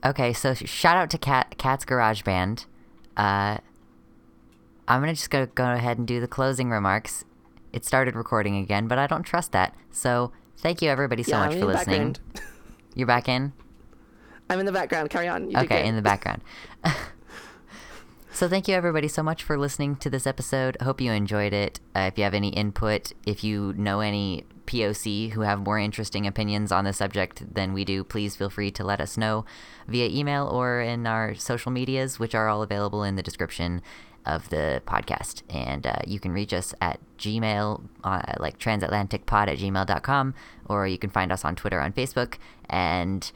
Okay, 0.05 0.33
so 0.33 0.55
shout 0.55 0.97
out 0.97 1.11
to 1.11 1.19
Kat 1.19 1.57
Kat's 1.59 1.85
Garage 1.85 2.23
Band. 2.23 2.67
Uh, 3.17 3.59
I'm 4.87 5.01
gonna 5.01 5.15
just 5.15 5.31
go 5.31 5.47
go 5.47 5.73
ahead 5.73 5.99
and 5.99 6.07
do 6.07 6.21
the 6.21 6.29
closing 6.29 6.71
remarks. 6.71 7.25
It 7.73 7.85
started 7.85 8.15
recording 8.15 8.57
again, 8.57 8.87
but 8.87 8.99
I 8.99 9.07
don't 9.07 9.23
trust 9.23 9.53
that. 9.53 9.75
So 9.91 10.33
thank 10.59 10.83
you 10.83 10.91
everybody 10.91 11.23
so 11.23 11.37
Yeah, 11.37 11.47
much 11.47 11.55
I'm 11.55 11.61
for 11.61 11.71
in 11.71 11.77
listening. 11.77 12.17
You're 12.95 13.07
back 13.07 13.29
in. 13.29 13.53
I'm 14.49 14.61
in 14.61 14.67
the 14.67 14.73
background. 14.73 15.11
Carry 15.11 15.27
on. 15.29 15.51
You 15.51 15.59
okay, 15.59 15.87
in 15.87 15.97
the 15.97 16.03
background. 16.03 16.43
so 18.33 18.49
thank 18.49 18.69
you 18.69 18.75
everybody 18.75 19.09
so 19.09 19.23
much 19.23 19.43
for 19.43 19.59
listening 19.59 19.97
to 19.97 20.11
this 20.11 20.27
episode. 20.27 20.77
Hope 20.83 21.01
you 21.01 21.11
enjoyed 21.13 21.53
it. 21.53 21.81
Uh, 21.97 22.11
if 22.13 22.19
you 22.19 22.25
have 22.25 22.35
any 22.35 22.51
input, 22.51 23.13
if 23.27 23.43
you 23.43 23.73
know 23.77 24.01
any 24.01 24.45
POC 24.67 25.33
who 25.33 25.41
have 25.41 25.61
more 25.61 25.79
interesting 25.79 26.27
opinions 26.27 26.71
on 26.71 26.85
the 26.85 26.93
subject 26.93 27.55
than 27.55 27.73
we 27.73 27.85
do, 27.85 28.05
please 28.05 28.37
feel 28.37 28.51
free 28.51 28.71
to 28.73 28.85
let 28.85 29.01
us 29.01 29.17
know 29.17 29.45
via 29.89 30.09
email 30.09 30.47
or 30.47 30.81
in 30.81 31.07
our 31.07 31.35
social 31.35 31.73
medias, 31.73 32.19
which 32.19 32.35
are 32.35 32.49
all 32.49 32.63
available 32.63 33.03
in 33.03 33.17
the 33.17 33.23
description 33.23 33.83
of 34.27 34.49
the 34.51 34.83
podcast. 34.87 35.43
And 35.49 35.87
uh, 35.87 35.97
you 36.07 36.21
can 36.21 36.33
reach 36.33 36.53
us 36.53 36.75
at 36.81 37.01
Gmail, 37.19 37.83
uh, 38.03 38.23
like 38.39 38.59
transatlanticpod 38.59 39.49
at 39.49 39.59
gmail.com, 39.59 40.35
or 40.67 40.87
you 40.87 40.99
can 40.99 41.11
find 41.11 41.33
us 41.33 41.45
on 41.45 41.57
Twitter, 41.57 41.81
on 41.81 41.93
Facebook, 41.93 42.39
and 42.69 43.31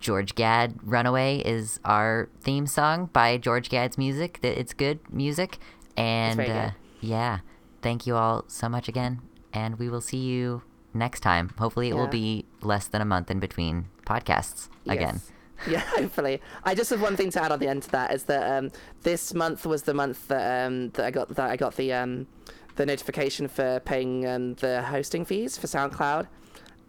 George 0.00 0.34
Gad 0.34 0.74
Runaway 0.82 1.38
is 1.38 1.78
our 1.84 2.28
theme 2.40 2.66
song 2.66 3.08
by 3.12 3.36
George 3.36 3.68
Gad's 3.68 3.96
music. 3.96 4.38
It's 4.42 4.72
good 4.72 4.98
music. 5.12 5.58
And 5.96 6.36
very 6.36 6.50
uh, 6.50 6.70
yeah, 7.00 7.38
thank 7.82 8.06
you 8.06 8.16
all 8.16 8.44
so 8.48 8.68
much 8.68 8.88
again. 8.88 9.22
And 9.52 9.78
we 9.78 9.88
will 9.88 10.00
see 10.00 10.18
you 10.18 10.62
next 10.92 11.20
time. 11.20 11.50
Hopefully, 11.58 11.88
it 11.88 11.94
will 11.94 12.08
be 12.08 12.44
less 12.60 12.88
than 12.88 13.00
a 13.00 13.04
month 13.04 13.30
in 13.30 13.38
between 13.38 13.86
podcasts 14.04 14.68
again. 14.86 15.20
Yes. 15.66 15.68
Yeah, 15.72 15.80
hopefully. 16.00 16.40
I 16.64 16.74
just 16.74 16.90
have 16.90 17.00
one 17.00 17.16
thing 17.16 17.30
to 17.30 17.42
add 17.42 17.50
on 17.52 17.58
the 17.58 17.68
end 17.68 17.82
to 17.84 17.90
that 17.92 18.12
is 18.12 18.24
that 18.24 18.58
um, 18.58 18.70
this 19.02 19.32
month 19.34 19.64
was 19.66 19.82
the 19.82 19.94
month 19.94 20.28
that 20.28 20.66
um, 20.66 20.90
that 20.90 21.06
I 21.06 21.10
got 21.10 21.28
that 21.30 21.50
I 21.50 21.56
got 21.56 21.76
the 21.76 21.92
um, 21.92 22.26
the 22.76 22.84
notification 22.86 23.48
for 23.48 23.80
paying 23.80 24.26
um, 24.26 24.54
the 24.56 24.82
hosting 24.82 25.24
fees 25.24 25.56
for 25.56 25.66
SoundCloud, 25.66 26.26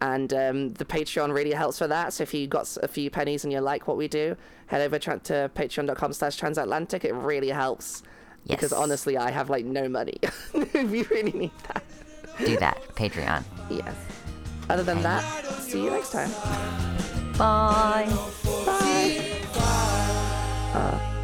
and 0.02 0.34
um, 0.34 0.74
the 0.74 0.84
Patreon 0.86 1.34
really 1.34 1.54
helps 1.54 1.78
for 1.78 1.88
that. 1.88 2.12
So 2.14 2.24
if 2.24 2.34
you 2.34 2.46
got 2.48 2.78
a 2.84 2.88
few 2.90 3.10
pennies 3.10 3.46
and 3.46 3.54
you 3.54 3.60
like 3.62 3.88
what 3.88 3.96
we 3.96 4.08
do, 4.10 4.36
head 4.68 4.82
over 4.82 5.00
tra- 5.00 5.20
to 5.20 5.50
patreon.com/slash 5.56 6.36
transatlantic. 6.36 7.06
It 7.06 7.14
really 7.14 7.50
helps 7.50 8.04
because 8.48 8.74
honestly, 8.74 9.18
I 9.18 9.32
have 9.32 9.50
like 9.50 9.64
no 9.66 9.88
money. 9.88 10.18
if 10.54 10.74
you 10.74 11.06
really 11.10 11.32
need 11.32 11.52
that, 11.70 11.84
Do 12.46 12.58
that. 12.58 12.82
Patreon. 12.96 13.44
yes. 13.70 13.96
Other 14.70 14.84
than 14.84 15.02
that, 15.04 15.24
see 15.62 15.84
you 15.86 15.90
next 15.90 16.12
time. 16.12 16.30
Bye. 17.38 18.10
Bye. 18.66 19.22
Bye. 19.54 20.72
Uh. 20.74 21.17